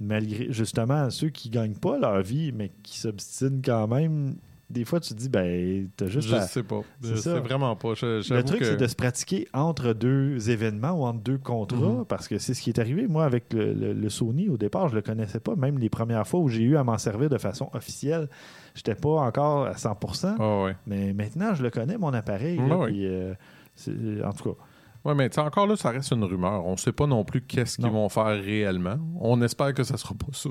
malgré 0.00 0.52
justement 0.52 1.08
ceux 1.10 1.28
qui 1.28 1.48
gagnent 1.48 1.76
pas 1.76 1.98
leur 1.98 2.22
vie, 2.22 2.50
mais 2.52 2.72
qui 2.82 2.98
s'obstinent 2.98 3.62
quand 3.64 3.86
même, 3.86 4.34
des 4.74 4.84
fois 4.84 5.00
tu 5.00 5.14
te 5.14 5.18
dis 5.18 5.28
ben 5.30 5.88
t'as 5.96 6.08
juste 6.08 6.28
je 6.28 6.34
à- 6.34 6.42
sais 6.42 6.62
pas. 6.62 6.82
c'est 7.00 7.08
Je 7.10 7.14
ça. 7.14 7.34
sais 7.34 7.40
vraiment 7.40 7.74
pas. 7.76 7.94
Je- 7.94 8.34
Le 8.34 8.42
truc, 8.42 8.58
que- 8.58 8.64
c'est 8.66 8.76
de 8.76 8.86
se 8.86 8.94
pratiquer 8.94 9.48
entre 9.54 9.94
deux 9.94 10.50
événements 10.50 10.90
ou 10.92 11.04
entre 11.04 11.20
deux 11.20 11.38
contrats, 11.38 11.98
Mhm. 12.00 12.04
parce 12.04 12.28
que 12.28 12.38
c'est 12.38 12.52
ce 12.52 12.60
qui 12.60 12.70
est 12.70 12.78
arrivé. 12.78 13.06
Moi, 13.06 13.24
avec 13.24 13.52
le, 13.52 13.72
le- 13.72 13.92
le 13.94 14.08
Sony, 14.10 14.48
au 14.50 14.56
départ, 14.58 14.88
je 14.88 14.94
le 14.96 15.02
connaissais 15.02 15.40
pas. 15.40 15.56
Même 15.56 15.78
les 15.78 15.88
premières 15.88 16.26
fois 16.26 16.40
où 16.40 16.48
j'ai 16.48 16.62
eu 16.62 16.76
à 16.76 16.84
m'en 16.84 16.98
servir 16.98 17.30
de 17.30 17.38
façon 17.38 17.70
officielle, 17.72 18.28
j'étais 18.74 18.94
pas 18.96 19.20
encore 19.22 19.66
à 19.66 19.76
100%. 19.76 20.36
Ah 20.38 20.62
ouais. 20.64 20.76
Mais 20.86 21.12
maintenant, 21.14 21.54
je 21.54 21.62
le 21.62 21.70
connais, 21.70 21.96
mon 21.96 22.12
appareil. 22.12 22.58
Ouais, 22.58 22.68
là, 22.68 22.78
ouais. 22.78 22.90
puis, 22.90 23.06
euh, 23.06 23.32
c'est- 23.74 24.22
en 24.24 24.32
tout 24.32 24.50
cas, 24.52 24.58
Ouais, 25.06 25.14
mais 25.14 25.38
encore 25.38 25.66
là, 25.66 25.76
ça 25.76 25.90
reste 25.90 26.12
une 26.12 26.24
rumeur. 26.24 26.64
On 26.64 26.78
sait 26.78 26.90
pas 26.92 27.06
non 27.06 27.24
plus 27.24 27.42
qu'est-ce 27.42 27.76
qu'ils 27.76 27.90
vont 27.90 28.08
faire 28.08 28.42
réellement. 28.42 28.96
On 29.20 29.42
espère 29.42 29.74
que 29.74 29.82
ça 29.84 29.98
sera 29.98 30.14
pas 30.14 30.32
ça. 30.32 30.48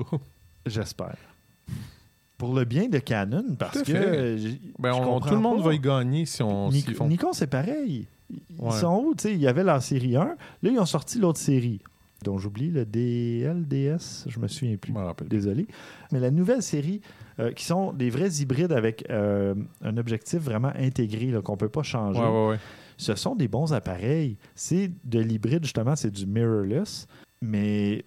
j'espère. 0.64 1.16
Pour 2.38 2.54
le 2.54 2.64
bien 2.64 2.88
de 2.88 2.98
Canon, 2.98 3.44
parce 3.58 3.78
Tout 3.78 3.84
que... 3.84 3.92
Ben, 4.78 4.92
je 4.92 4.98
on- 4.98 5.04
comprends 5.04 5.28
tout 5.28 5.34
le 5.34 5.40
monde 5.40 5.58
pas. 5.62 5.68
va 5.68 5.74
y 5.74 5.78
gagner 5.78 6.26
si 6.26 6.42
on 6.42 6.70
font. 6.96 7.06
Nikon, 7.08 7.32
c'est 7.32 7.46
pareil. 7.46 8.06
Ils 8.30 8.38
Ouais. 8.58 8.72
sont 8.72 9.02
où? 9.04 9.14
Tu 9.14 9.22
sais, 9.22 9.32
il 9.34 9.40
y 9.40 9.46
avait 9.46 9.62
la 9.64 9.80
série 9.80 10.16
1. 10.16 10.24
Là, 10.24 10.36
ils 10.62 10.78
ont 10.78 10.84
sorti 10.86 11.18
l'autre 11.20 11.38
série, 11.38 11.80
dont 12.24 12.36
j'oublie, 12.38 12.70
le 12.70 12.84
DLDS. 12.84 14.24
Je 14.28 14.38
me 14.40 14.48
souviens 14.48 14.76
plus. 14.76 14.92
Je 14.92 14.98
me 14.98 15.04
rappelle. 15.04 15.28
Désolé. 15.28 15.66
Mais 16.12 16.20
la 16.20 16.30
nouvelle 16.30 16.62
série, 16.62 17.00
euh, 17.38 17.52
qui 17.52 17.64
sont 17.64 17.92
des 17.92 18.10
vrais 18.10 18.30
hybrides 18.30 18.72
avec 18.72 19.04
euh, 19.10 19.54
un 19.82 19.96
objectif 19.96 20.40
vraiment 20.40 20.72
intégré, 20.76 21.32
qu'on 21.44 21.52
ne 21.52 21.58
peut 21.58 21.68
pas 21.68 21.82
changer, 21.82 22.18
Ouais, 22.20 22.26
ouais, 22.26 22.48
ouais. 22.50 22.58
ce 22.96 23.14
sont 23.14 23.36
des 23.36 23.48
bons 23.48 23.72
appareils. 23.72 24.36
C'est 24.54 24.90
de 25.04 25.20
l'hybride, 25.20 25.62
justement, 25.64 25.94
c'est 25.96 26.10
du 26.10 26.26
mirrorless, 26.26 27.06
mais 27.42 28.04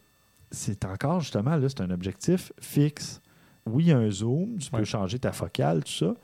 c'est 0.51 0.83
encore, 0.85 1.21
justement, 1.21 1.55
là, 1.55 1.67
c'est 1.69 1.81
un 1.81 1.91
objectif 1.91 2.51
fixe. 2.59 3.21
Oui, 3.71 3.85
il 3.85 3.87
y 3.89 3.91
a 3.91 3.97
un 3.97 4.09
zoom, 4.09 4.57
tu 4.57 4.69
peux 4.71 4.77
Ouais. 4.77 4.85
changer 4.85 5.19
ta 5.19 5.31
focale, 5.31 5.83
tout 5.83 5.91
ça, 5.91 6.15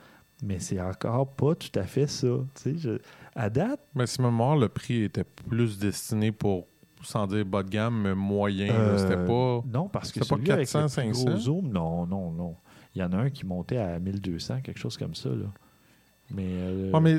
mais 0.44 0.60
c'est 0.60 0.80
encore 0.82 1.28
pas 1.36 1.56
tout 1.56 1.78
à 1.80 1.84
fait 1.84 2.08
ça. 2.08 2.28
Je- 2.66 3.00
à 3.36 3.50
date, 3.50 3.80
Mais 3.96 4.06
si 4.08 4.22
ma 4.22 4.30
mémoire, 4.30 4.56
le 4.58 4.70
prix 4.70 5.04
était 5.04 5.24
plus 5.24 5.78
destiné 5.80 6.32
pour, 6.32 6.68
sans 7.02 7.28
dire 7.28 7.46
bas 7.46 7.64
de 7.64 7.70
gamme, 7.70 8.02
mais 8.02 8.16
moyen. 8.16 8.70
euh, 8.74 8.98
C'était 8.98 9.26
pas. 9.26 9.62
Non, 9.72 9.90
parce 9.90 10.12
que 10.12 10.20
c'était 10.20 10.30
pas 10.30 10.36
celui 10.38 10.52
avec 10.52 10.70
400, 10.70 11.02
le 11.02 11.08
plus 11.12 11.14
gros 11.14 11.26
500? 11.32 11.38
zoom, 11.40 11.68
non, 11.72 12.06
non, 12.06 12.32
non. 12.32 12.56
Il 12.96 13.02
y 13.02 13.04
en 13.04 13.12
a 13.12 13.18
un 13.18 13.30
qui 13.32 13.46
montait 13.46 13.78
à 13.78 13.98
1200, 14.00 14.62
quelque 14.62 14.78
chose 14.80 14.98
comme 14.98 15.16
ça. 15.16 15.30
Là. 15.30 15.46
Mais, 16.32 16.46
euh, 16.48 16.92
Ouais, 16.92 17.00
mais 17.02 17.16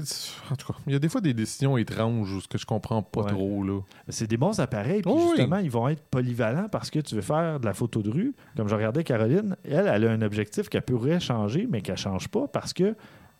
en 0.50 0.56
tout 0.56 0.72
cas, 0.72 0.78
il 0.86 0.92
y 0.92 0.96
a 0.96 0.98
des 0.98 1.08
fois 1.08 1.20
des 1.20 1.34
décisions 1.34 1.76
étranges 1.76 2.32
ou 2.32 2.40
ce 2.40 2.48
que 2.48 2.58
je 2.58 2.66
comprends 2.66 3.02
pas 3.02 3.22
Ouais. 3.22 3.30
trop. 3.30 3.62
Là. 3.62 3.80
c'est 4.08 4.26
des 4.26 4.36
bons 4.36 4.58
appareils. 4.58 5.02
Puis 5.02 5.12
Oui, 5.12 5.20
justement, 5.36 5.58
ils 5.58 5.70
vont 5.70 5.88
être 5.88 6.02
polyvalents 6.10 6.68
parce 6.70 6.90
que 6.90 6.98
tu 6.98 7.14
veux 7.14 7.20
faire 7.22 7.60
de 7.60 7.66
la 7.66 7.74
photo 7.74 8.02
de 8.02 8.10
rue. 8.10 8.34
Comme 8.56 8.68
je 8.68 8.74
regardais 8.74 9.04
Caroline, 9.04 9.56
elle, 9.64 9.88
elle 9.92 10.06
a 10.06 10.10
un 10.10 10.22
objectif 10.22 10.68
qu'elle 10.68 10.82
pourrait 10.82 11.20
changer, 11.20 11.68
mais 11.70 11.80
qu'elle 11.80 11.94
ne 11.94 11.98
change 11.98 12.28
pas 12.28 12.48
parce 12.48 12.72
que 12.72 12.96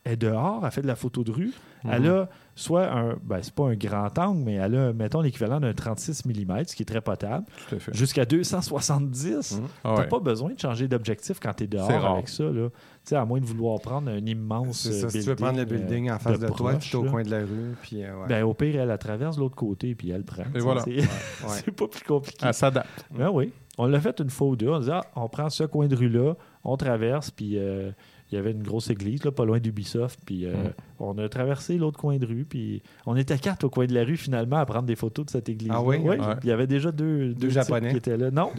elle 0.07 0.13
est 0.13 0.17
dehors, 0.19 0.61
elle 0.67 0.71
fait 0.71 0.83
de 0.83 0.87
la 0.87 0.97
photo 0.97 1.25
de 1.25 1.31
rue. 1.33 1.51
Elle 1.91 2.03
Mhm. 2.03 2.09
a 2.11 2.29
soit 2.55 2.87
un, 2.93 3.17
ben, 3.25 3.39
c'est 3.43 3.55
pas 3.55 3.65
un 3.65 3.75
grand 3.75 4.17
angle, 4.19 4.43
mais 4.45 4.53
elle 4.55 4.75
a, 4.77 4.93
mettons, 4.93 5.23
l'équivalent 5.23 5.61
d'un 5.61 5.73
36 5.73 6.27
mm, 6.27 6.65
ce 6.67 6.77
qui 6.77 6.83
est 6.83 6.87
très 6.87 7.01
potable, 7.01 7.47
jusqu'à 7.91 8.27
270. 8.27 9.53
Mhm. 9.59 9.69
Ah 9.83 9.95
T'as 9.97 10.05
pas 10.05 10.21
besoin 10.21 10.53
de 10.53 10.61
changer 10.61 10.89
d'objectif 10.89 11.41
quand 11.41 11.55
tu 11.55 11.65
es 11.65 11.67
dehors 11.67 11.91
avec 12.07 12.29
ça. 12.29 12.45
Là. 12.45 12.69
Tu 13.05 13.11
sais, 13.11 13.17
à 13.17 13.25
moins 13.27 13.39
de 13.39 13.45
vouloir 13.45 13.79
prendre 13.81 14.11
un 14.11 14.25
immense 14.25 14.79
C'est 14.81 14.93
ça, 14.93 15.11
si 15.11 15.21
tu 15.21 15.27
veux 15.27 15.35
prendre 15.37 15.59
le 15.59 15.67
building, 15.67 15.87
building 15.89 16.11
euh, 16.11 16.15
en 16.15 16.19
face 16.19 16.39
de, 16.39 16.47
toi, 16.47 16.71
proche, 16.73 16.91
tout 16.91 16.99
au 17.01 17.05
là. 17.05 17.11
coin 17.11 17.23
de 17.23 17.31
la 17.31 17.41
rue, 17.41 17.75
puis 17.83 18.03
euh, 18.03 18.17
ouais. 18.21 18.29
Ben, 18.29 18.45
au 18.45 18.55
pire, 18.55 18.81
elle, 18.81 18.89
elle 18.91 18.99
traverse 18.99 19.37
de 19.37 19.41
l'autre 19.43 19.57
côté 19.57 19.95
puis 19.95 20.11
elle 20.11 20.25
prend. 20.25 20.43
Et 20.45 20.53
Tu 20.55 20.61
voilà. 20.61 20.81
C'est 20.85 20.97
Ouais. 20.97 21.73
pas 21.77 21.87
plus 21.87 22.03
compliqué. 22.05 22.39
Elle 22.47 22.55
s'adapte. 22.55 23.05
Ben 23.11 23.29
oui. 23.31 23.53
On 23.77 23.87
l'a 23.87 24.01
fait 24.01 24.19
une 24.21 24.31
fois 24.31 24.47
ou 24.49 24.57
deux. 24.57 24.69
On 24.71 24.79
disait, 24.79 24.93
ah, 24.95 25.05
on 25.17 25.29
prend 25.29 25.51
ce 25.51 25.65
coin 25.65 25.87
de 25.87 25.97
rue-là, 25.97 26.35
on 26.63 26.77
traverse, 26.79 27.31
puis 27.31 27.59
euh, 27.59 27.91
il 28.33 28.37
y 28.37 28.39
avait 28.39 28.53
une 28.53 28.63
grosse 28.63 28.89
église, 28.89 29.23
là, 29.25 29.33
pas 29.33 29.45
loin 29.45 29.59
d'Ubisoft, 29.59 30.21
puis 30.25 30.47
euh, 30.47 30.55
Mm. 30.55 30.71
on 31.01 31.19
a 31.19 31.29
traversé 31.29 31.77
l'autre 31.77 31.99
coin 31.99 32.17
de 32.17 32.25
rue, 32.25 32.45
puis 32.49 32.83
on 33.05 33.17
était 33.17 33.37
quatre 33.37 33.65
au 33.65 33.71
coin 33.71 33.85
de 33.87 33.93
la 33.93 34.05
rue, 34.05 34.17
finalement, 34.17 34.57
à 34.59 34.65
prendre 34.65 34.85
des 34.87 34.97
photos 34.97 35.27
de 35.27 35.31
cette 35.31 35.49
église. 35.51 35.71
Ah 35.75 35.83
oui? 35.83 35.99
Ouais. 35.99 36.17
Il 36.43 36.49
y 36.49 36.53
avait 36.53 36.67
déjà 36.69 36.91
deux, 36.91 37.35
deux, 37.35 37.49
types 37.49 37.51
Japonais? 37.51 37.91
qui 37.91 37.97
étaient 37.99 38.17
là. 38.17 38.31
Non, 38.31 38.51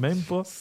même 0.00 0.18
pas. 0.22 0.42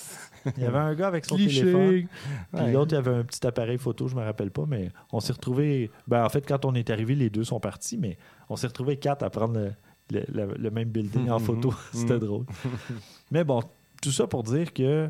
Il 0.58 0.64
y 0.64 0.66
avait 0.66 0.78
un 0.80 0.94
gars 0.96 1.08
avec 1.08 1.26
son 1.26 1.36
téléphone. 1.38 2.08
Puis 2.56 2.72
l'autre, 2.72 2.94
il 2.94 2.98
avait 2.98 3.12
un 3.16 3.24
petit 3.24 3.46
appareil 3.46 3.78
photo, 3.78 4.08
je 4.08 4.16
me 4.16 4.22
rappelle 4.24 4.52
pas, 4.52 4.66
mais 4.68 4.90
on 5.12 5.20
s'est 5.20 5.34
retrouvés. 5.34 5.90
Ben, 6.08 6.24
en 6.26 6.30
fait, 6.30 6.46
quand 6.48 6.66
on 6.66 6.74
est 6.76 6.90
arrivé, 6.90 7.16
les 7.16 7.30
deux 7.30 7.44
sont 7.44 7.60
partis, 7.60 7.98
mais 7.98 8.18
on 8.50 8.56
s'est 8.56 8.68
retrouvés 8.68 8.98
quatre 8.98 9.24
à 9.24 9.30
prendre 9.30 9.58
le, 9.60 9.72
le- 10.12 10.26
le- 10.34 10.56
le 10.58 10.72
même 10.72 10.90
building 10.90 11.30
en 11.30 11.40
Mhm. 11.40 11.46
photo. 11.46 11.74
C'était 11.94 12.14
Mhm. 12.16 12.20
drôle. 12.20 12.46
mais 13.32 13.44
bon, 13.44 13.62
tout 14.02 14.12
ça 14.12 14.28
pour 14.28 14.44
dire 14.44 14.74
que, 14.74 15.08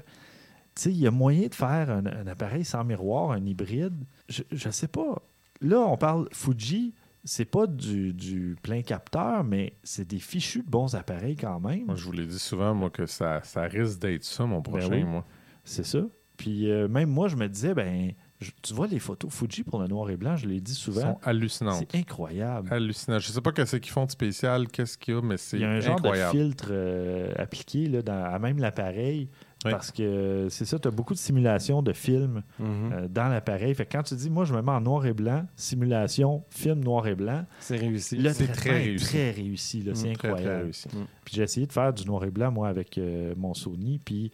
tu 0.75 0.81
sais, 0.81 0.91
il 0.91 0.97
y 0.97 1.07
a 1.07 1.11
moyen 1.11 1.47
de 1.47 1.55
faire 1.55 1.89
un, 1.89 2.05
un 2.05 2.27
appareil 2.27 2.63
sans 2.65 2.83
miroir, 2.83 3.31
un 3.31 3.45
hybride. 3.45 3.95
Je, 4.29 4.43
je 4.51 4.69
sais 4.69 4.87
pas. 4.87 5.21
Là, 5.61 5.79
on 5.79 5.97
parle 5.97 6.27
Fuji. 6.31 6.93
C'est 7.25 7.45
pas 7.45 7.67
du, 7.67 8.13
du 8.13 8.57
plein 8.61 8.81
capteur, 8.81 9.43
mais 9.45 9.77
c'est 9.83 10.07
des 10.07 10.19
fichus 10.19 10.61
de 10.63 10.69
bons 10.69 10.93
appareils 10.95 11.37
quand 11.37 11.59
même. 11.61 11.85
Moi, 11.85 11.95
je 11.95 12.03
vous 12.03 12.11
l'ai 12.11 12.25
dit 12.25 12.39
souvent, 12.39 12.73
moi, 12.73 12.89
que 12.89 13.05
ça, 13.05 13.41
ça 13.43 13.61
risque 13.63 13.99
d'être 13.99 14.25
ça, 14.25 14.45
mon 14.45 14.61
prochain, 14.61 14.89
Ben 14.89 14.95
oui. 14.97 15.03
moi. 15.09 15.25
C'est 15.63 15.85
ça. 15.85 15.99
Puis 16.35 16.69
euh, 16.69 16.87
même 16.89 17.09
moi, 17.09 17.29
je 17.29 17.37
me 17.37 17.47
disais, 17.47 17.73
ben, 17.73 18.11
je- 18.41 18.51
tu 18.61 18.73
vois 18.73 18.87
les 18.87 18.99
photos 18.99 19.31
Fuji 19.31 19.63
pour 19.63 19.79
le 19.79 19.87
noir 19.87 20.09
et 20.09 20.17
blanc, 20.17 20.35
je 20.35 20.47
l'ai 20.47 20.59
dit 20.59 20.73
Ils 20.73 20.75
souvent, 20.75 21.01
sont 21.01 21.19
hallucinantes. 21.23 21.85
c'est 21.89 21.97
incroyable. 21.97 22.67
Hallucinant. 22.73 23.19
Je 23.19 23.27
sais 23.29 23.39
pas 23.39 23.51
qu'est-ce 23.53 23.77
qu'ils 23.77 23.93
font 23.93 24.05
de 24.05 24.11
spécial, 24.11 24.67
qu'est-ce 24.67 24.97
qu'il 24.97 25.13
y 25.13 25.17
a, 25.17 25.21
mais 25.21 25.37
c'est 25.37 25.57
Il 25.57 25.61
y 25.61 25.65
a 25.65 25.69
un 25.69 25.79
genre 25.79 25.93
incroyable. 25.95 26.33
de 26.33 26.37
filtre 26.43 26.67
euh, 26.71 27.31
appliqué 27.37 27.87
là, 27.87 28.01
dans, 28.01 28.21
à 28.25 28.37
même 28.39 28.57
l'appareil. 28.59 29.29
Oui. 29.65 29.71
Parce 29.71 29.91
que 29.91 30.47
c'est 30.49 30.65
ça, 30.65 30.77
tu 30.79 30.87
as 30.87 30.91
beaucoup 30.91 31.13
de 31.13 31.19
simulations 31.19 31.81
de 31.81 31.93
films 31.93 32.41
Mhm. 32.59 32.91
euh, 32.93 33.07
dans 33.07 33.27
l'appareil. 33.29 33.73
Fait 33.75 33.85
que 33.85 33.91
quand 33.93 34.03
tu 34.03 34.15
dis, 34.15 34.29
moi, 34.29 34.45
je 34.45 34.53
me 34.53 34.61
mets 34.61 34.71
en 34.71 34.81
noir 34.81 35.05
et 35.05 35.13
blanc, 35.13 35.45
simulation, 35.55 36.43
film 36.49 36.83
noir 36.83 37.07
et 37.07 37.15
blanc, 37.15 37.45
C'est 37.59 37.77
réussi. 37.77 38.19
c'est 38.33 38.47
très 38.51 38.71
réussi. 38.83 39.05
très 39.05 39.31
réussi. 39.31 39.81
là, 39.83 39.95
c'est 39.95 40.13
très, 40.13 40.13
très 40.15 40.27
incroyable. 40.29 40.63
réussi. 40.63 40.87
Puis 41.25 41.35
j'ai 41.35 41.43
essayé 41.43 41.65
de 41.67 41.71
faire 41.73 41.93
du 41.93 42.05
noir 42.05 42.23
et 42.25 42.31
blanc, 42.31 42.51
moi, 42.51 42.67
avec 42.67 42.97
euh, 42.97 43.33
mon 43.37 43.53
Sony. 43.53 43.99
Puis 44.03 44.31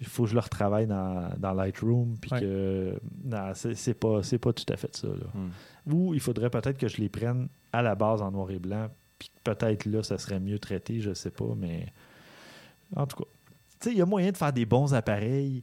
il 0.00 0.06
faut 0.06 0.24
que 0.24 0.28
je 0.30 0.34
le 0.34 0.40
retravaille 0.40 0.86
dans, 0.86 1.30
dans 1.38 1.52
Lightroom. 1.54 2.16
Puis 2.20 2.30
Ouais. 2.32 2.40
que. 2.40 3.00
Non, 3.24 3.52
c'est 3.54 3.94
pas, 3.94 4.22
c'est 4.22 4.38
pas 4.38 4.52
tout 4.52 4.70
à 4.70 4.76
fait 4.76 4.94
ça. 4.94 5.08
Là. 5.08 5.26
Mm. 5.34 5.92
Ou 5.94 6.12
il 6.14 6.20
faudrait 6.20 6.50
peut-être 6.50 6.76
que 6.78 6.88
je 6.88 6.98
les 6.98 7.08
prenne 7.08 7.48
à 7.72 7.80
la 7.82 7.94
base 7.94 8.20
en 8.20 8.30
noir 8.30 8.50
et 8.50 8.58
blanc. 8.58 8.88
Puis 9.18 9.30
que 9.30 9.50
peut-être 9.50 9.86
là, 9.86 10.02
ça 10.02 10.18
serait 10.18 10.40
mieux 10.40 10.58
traité, 10.58 11.00
je 11.00 11.14
sais 11.14 11.30
pas. 11.30 11.54
Mais 11.56 11.86
en 12.94 13.06
tout 13.06 13.16
cas, 13.16 13.28
sais, 13.80 13.90
il 13.92 13.98
y 13.98 14.02
a 14.02 14.06
moyen 14.06 14.32
de 14.32 14.36
faire 14.36 14.52
des 14.52 14.66
bons 14.66 14.94
appareils 14.94 15.62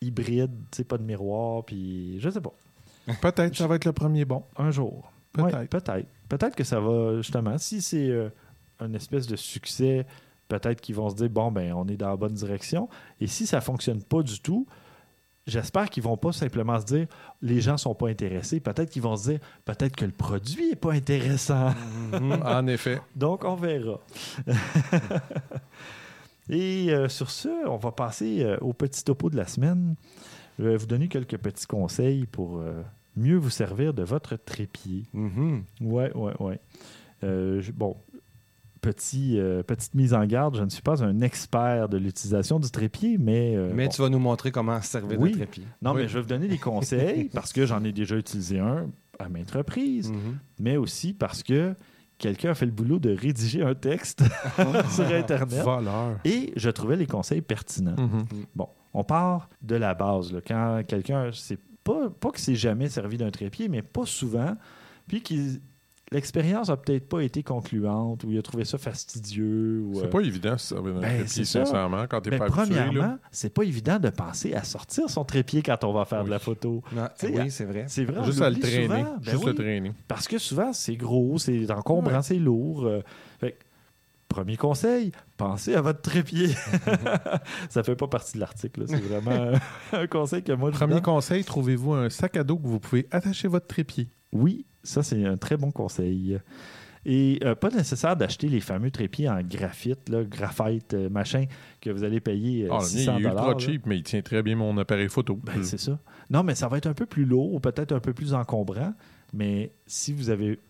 hybrides, 0.00 0.54
tu 0.70 0.78
sais, 0.78 0.84
pas 0.84 0.98
de 0.98 1.04
miroir. 1.04 1.64
Puis 1.64 2.18
je 2.20 2.30
sais 2.30 2.40
pas. 2.40 2.52
Peut-être 3.20 3.56
ça 3.56 3.66
va 3.66 3.76
être 3.76 3.84
le 3.84 3.92
premier 3.92 4.24
bon. 4.24 4.44
Un 4.56 4.70
jour. 4.70 5.10
Peut-être. 5.32 5.58
Ouais, 5.58 5.66
peut-être. 5.66 6.08
Peut-être 6.28 6.54
que 6.54 6.64
ça 6.64 6.80
va, 6.80 7.16
justement, 7.16 7.58
si 7.58 7.82
c'est 7.82 8.08
euh, 8.08 8.28
un 8.80 8.92
espèce 8.94 9.26
de 9.26 9.36
succès, 9.36 10.06
peut-être 10.48 10.80
qu'ils 10.80 10.94
vont 10.94 11.08
se 11.10 11.14
dire, 11.16 11.30
bon, 11.30 11.50
ben, 11.50 11.72
on 11.72 11.86
est 11.88 11.96
dans 11.96 12.10
la 12.10 12.16
bonne 12.16 12.34
direction. 12.34 12.88
Et 13.20 13.26
si 13.26 13.46
ça 13.46 13.60
fonctionne 13.60 14.02
pas 14.02 14.22
du 14.22 14.40
tout, 14.40 14.66
j'espère 15.46 15.88
qu'ils 15.90 16.02
vont 16.02 16.16
pas 16.16 16.32
simplement 16.32 16.78
se 16.80 16.86
dire, 16.86 17.06
les 17.40 17.60
gens 17.60 17.76
sont 17.76 17.94
pas 17.94 18.08
intéressés. 18.08 18.60
Peut-être 18.60 18.90
qu'ils 18.90 19.02
vont 19.02 19.16
se 19.16 19.30
dire, 19.30 19.40
peut-être 19.64 19.96
que 19.96 20.04
le 20.04 20.12
produit 20.12 20.72
est 20.72 20.76
pas 20.76 20.92
intéressant. 20.92 21.70
Mhm. 22.12 22.42
en 22.44 22.66
effet. 22.66 23.00
Donc, 23.16 23.44
on 23.44 23.54
verra. 23.54 23.98
Et 26.52 26.92
euh, 26.92 27.08
sur 27.08 27.30
ce, 27.30 27.48
on 27.66 27.78
va 27.78 27.90
passer 27.92 28.42
euh, 28.44 28.56
au 28.60 28.72
petit 28.74 29.02
topo 29.02 29.30
de 29.30 29.36
la 29.36 29.46
semaine. 29.46 29.96
Je 30.58 30.64
vais 30.68 30.76
vous 30.76 30.86
donner 30.86 31.08
quelques 31.08 31.38
petits 31.38 31.66
conseils 31.66 32.26
pour 32.26 32.58
euh, 32.58 32.82
mieux 33.16 33.36
vous 33.36 33.50
servir 33.50 33.94
de 33.94 34.02
votre 34.02 34.36
trépied. 34.36 35.06
Mhm. 35.14 35.64
Ouais, 35.80 36.12
ouais, 36.14 36.34
ouais. 36.40 36.60
Euh, 37.24 37.60
je- 37.62 37.72
bon, 37.72 37.96
petit, 38.82 39.38
petite 39.66 39.94
mise 39.94 40.12
en 40.12 40.26
garde, 40.26 40.56
je 40.56 40.62
ne 40.62 40.68
suis 40.68 40.82
pas 40.82 41.02
un 41.02 41.20
expert 41.22 41.88
de 41.88 41.96
l'utilisation 41.96 42.58
du 42.60 42.70
trépied, 42.70 43.16
mais. 43.18 43.56
Mais 43.74 43.86
bon. 43.86 43.90
tu 43.90 44.02
vas 44.02 44.08
nous 44.10 44.18
montrer 44.18 44.50
comment 44.50 44.80
se 44.82 44.88
servir 44.88 45.18
Oui. 45.20 45.30
de 45.30 45.36
trépied. 45.36 45.64
Non, 45.80 45.92
Oui. 45.92 46.02
mais 46.02 46.08
je 46.08 46.14
vais 46.14 46.20
vous 46.20 46.28
donner 46.28 46.48
des 46.48 46.58
conseils 46.58 47.30
parce 47.32 47.52
que 47.52 47.64
j'en 47.64 47.82
ai 47.84 47.92
déjà 47.92 48.16
utilisé 48.16 48.58
un 48.58 48.88
à 49.18 49.28
maintes 49.28 49.52
reprises, 49.52 50.10
Mhm. 50.10 50.38
mais 50.60 50.76
aussi 50.76 51.14
parce 51.14 51.42
que 51.42 51.74
quelqu'un 52.22 52.50
a 52.52 52.54
fait 52.54 52.66
le 52.66 52.72
boulot 52.72 53.00
de 53.00 53.10
rédiger 53.10 53.62
un 53.62 53.74
texte 53.74 54.22
sur 54.94 55.04
Internet 55.06 55.64
et 56.24 56.52
je 56.56 56.70
trouvais 56.70 56.96
les 56.96 57.06
conseils 57.06 57.42
pertinents. 57.42 57.96
Mhm. 57.98 58.24
Bon, 58.54 58.68
on 58.94 59.02
part 59.02 59.50
de 59.60 59.74
la 59.74 59.94
base. 59.94 60.32
là. 60.32 60.40
Quand 60.46 60.82
quelqu'un, 60.86 61.30
c'est 61.32 61.58
pas, 61.82 62.08
pas 62.08 62.30
que 62.30 62.40
c'est 62.40 62.54
jamais 62.54 62.88
servi 62.88 63.18
d'un 63.18 63.30
trépied, 63.32 63.68
mais 63.68 63.82
pas 63.82 64.06
souvent, 64.06 64.56
puis 65.08 65.20
qu'il 65.20 65.60
l'expérience 66.12 66.68
a 66.70 66.76
peut-être 66.76 67.08
pas 67.08 67.20
été 67.22 67.42
concluante 67.42 68.22
ou 68.24 68.30
il 68.30 68.38
a 68.38 68.42
trouvé 68.42 68.64
ça 68.64 68.78
fastidieux. 68.78 69.80
Ou, 69.86 69.94
C'est 69.96 70.04
euh, 70.06 70.10
pas 70.10 70.20
évident, 70.20 70.56
ça, 70.58 70.76
un 70.76 70.82
Ben, 70.82 71.00
trépied, 71.00 71.26
c'est 71.26 71.44
ça. 71.44 71.64
sincèrement, 71.64 72.06
quand 72.08 72.20
t'es 72.20 72.30
ben, 72.30 72.38
pas 72.38 72.44
habitué. 72.44 72.74
là. 72.76 72.82
premièrement, 72.84 73.18
c'est 73.30 73.52
pas 73.52 73.62
évident 73.64 73.98
de 73.98 74.10
penser 74.10 74.54
à 74.54 74.62
sortir 74.64 75.08
son 75.10 75.24
trépied 75.24 75.62
quand 75.62 75.82
on 75.84 75.92
va 75.92 76.04
faire 76.04 76.24
de 76.24 76.30
la 76.30 76.38
photo. 76.38 76.82
Non, 76.94 77.08
Tu 77.18 77.26
sais, 77.28 77.40
oui, 77.42 77.50
c'est 77.50 77.64
vrai. 77.64 77.84
C'est 77.88 78.04
vrai, 78.04 78.24
Juste 78.24 78.40
à 78.42 78.50
le 78.50 78.58
traîner. 78.58 78.82
souvent. 78.86 79.02
Ben 79.02 79.30
Juste 79.32 79.44
oui, 79.44 79.50
le 79.50 79.54
traîner. 79.54 79.92
Parce 80.08 80.28
que 80.28 80.38
souvent, 80.38 80.72
c'est 80.72 80.96
gros, 80.96 81.38
c'est 81.38 81.70
encombrant, 81.70 82.22
c'est 82.22 82.36
lourd. 82.36 82.84
euh, 82.86 83.00
fait 83.40 83.52
que, 83.52 83.56
premier 84.28 84.56
conseil, 84.56 85.12
pensez 85.36 85.74
à 85.74 85.80
votre 85.80 86.00
trépied. 86.00 86.48
Ça 87.70 87.82
fait 87.82 87.96
pas 87.96 88.08
partie 88.08 88.34
de 88.34 88.40
l'article. 88.40 88.80
là, 88.80 88.86
C'est 88.88 89.00
vraiment 89.00 89.58
un 89.92 90.06
conseil 90.06 90.42
que 90.42 90.52
moi 90.52 90.70
je 90.70 90.76
Premier 90.76 90.94
donne. 90.94 91.02
conseil, 91.02 91.44
trouvez-vous 91.44 91.92
un 91.94 92.08
sac 92.10 92.36
à 92.36 92.44
dos 92.44 92.56
que 92.56 92.66
vous 92.66 92.80
pouvez 92.80 93.06
attacher 93.10 93.48
votre 93.48 93.66
trépied? 93.66 94.08
Oui, 94.32 94.66
ça, 94.82 95.02
c'est 95.02 95.24
un 95.24 95.36
très 95.36 95.56
bon 95.56 95.70
conseil. 95.70 96.38
Et 97.04 97.40
euh, 97.42 97.54
pas 97.56 97.70
nécessaire 97.70 98.16
d'acheter 98.16 98.48
les 98.48 98.60
fameux 98.60 98.90
trépieds 98.90 99.28
en 99.28 99.40
graphite, 99.42 100.08
là, 100.08 100.22
graphite, 100.22 100.94
euh, 100.94 101.08
machin, 101.08 101.46
que 101.80 101.90
vous 101.90 102.04
allez 102.04 102.20
payer 102.20 102.66
euh, 102.66 102.68
Ah, 102.70 102.74
le 102.74 102.82
mien, 102.82 102.86
600 102.86 103.16
il 103.18 103.24
est 103.24 103.28
ultra 103.28 103.58
cheap, 103.58 103.86
mais 103.86 103.96
il 103.98 104.02
tient 104.04 104.22
très 104.22 104.42
bien 104.42 104.54
mon 104.54 104.76
appareil 104.78 105.08
photo. 105.08 105.38
Ben, 105.42 105.64
c'est 105.64 105.80
ça. 105.80 105.98
Non, 106.30 106.44
mais 106.44 106.54
ça 106.54 106.68
va 106.68 106.78
être 106.78 106.86
un 106.86 106.94
peu 106.94 107.06
plus 107.06 107.24
lourd 107.24 107.52
ou 107.54 107.60
peut-être 107.60 107.92
un 107.92 107.98
peu 107.98 108.12
plus 108.12 108.34
encombrant. 108.34 108.94
Mais 109.32 109.72
si 109.86 110.12
vous 110.12 110.30
avez. 110.30 110.60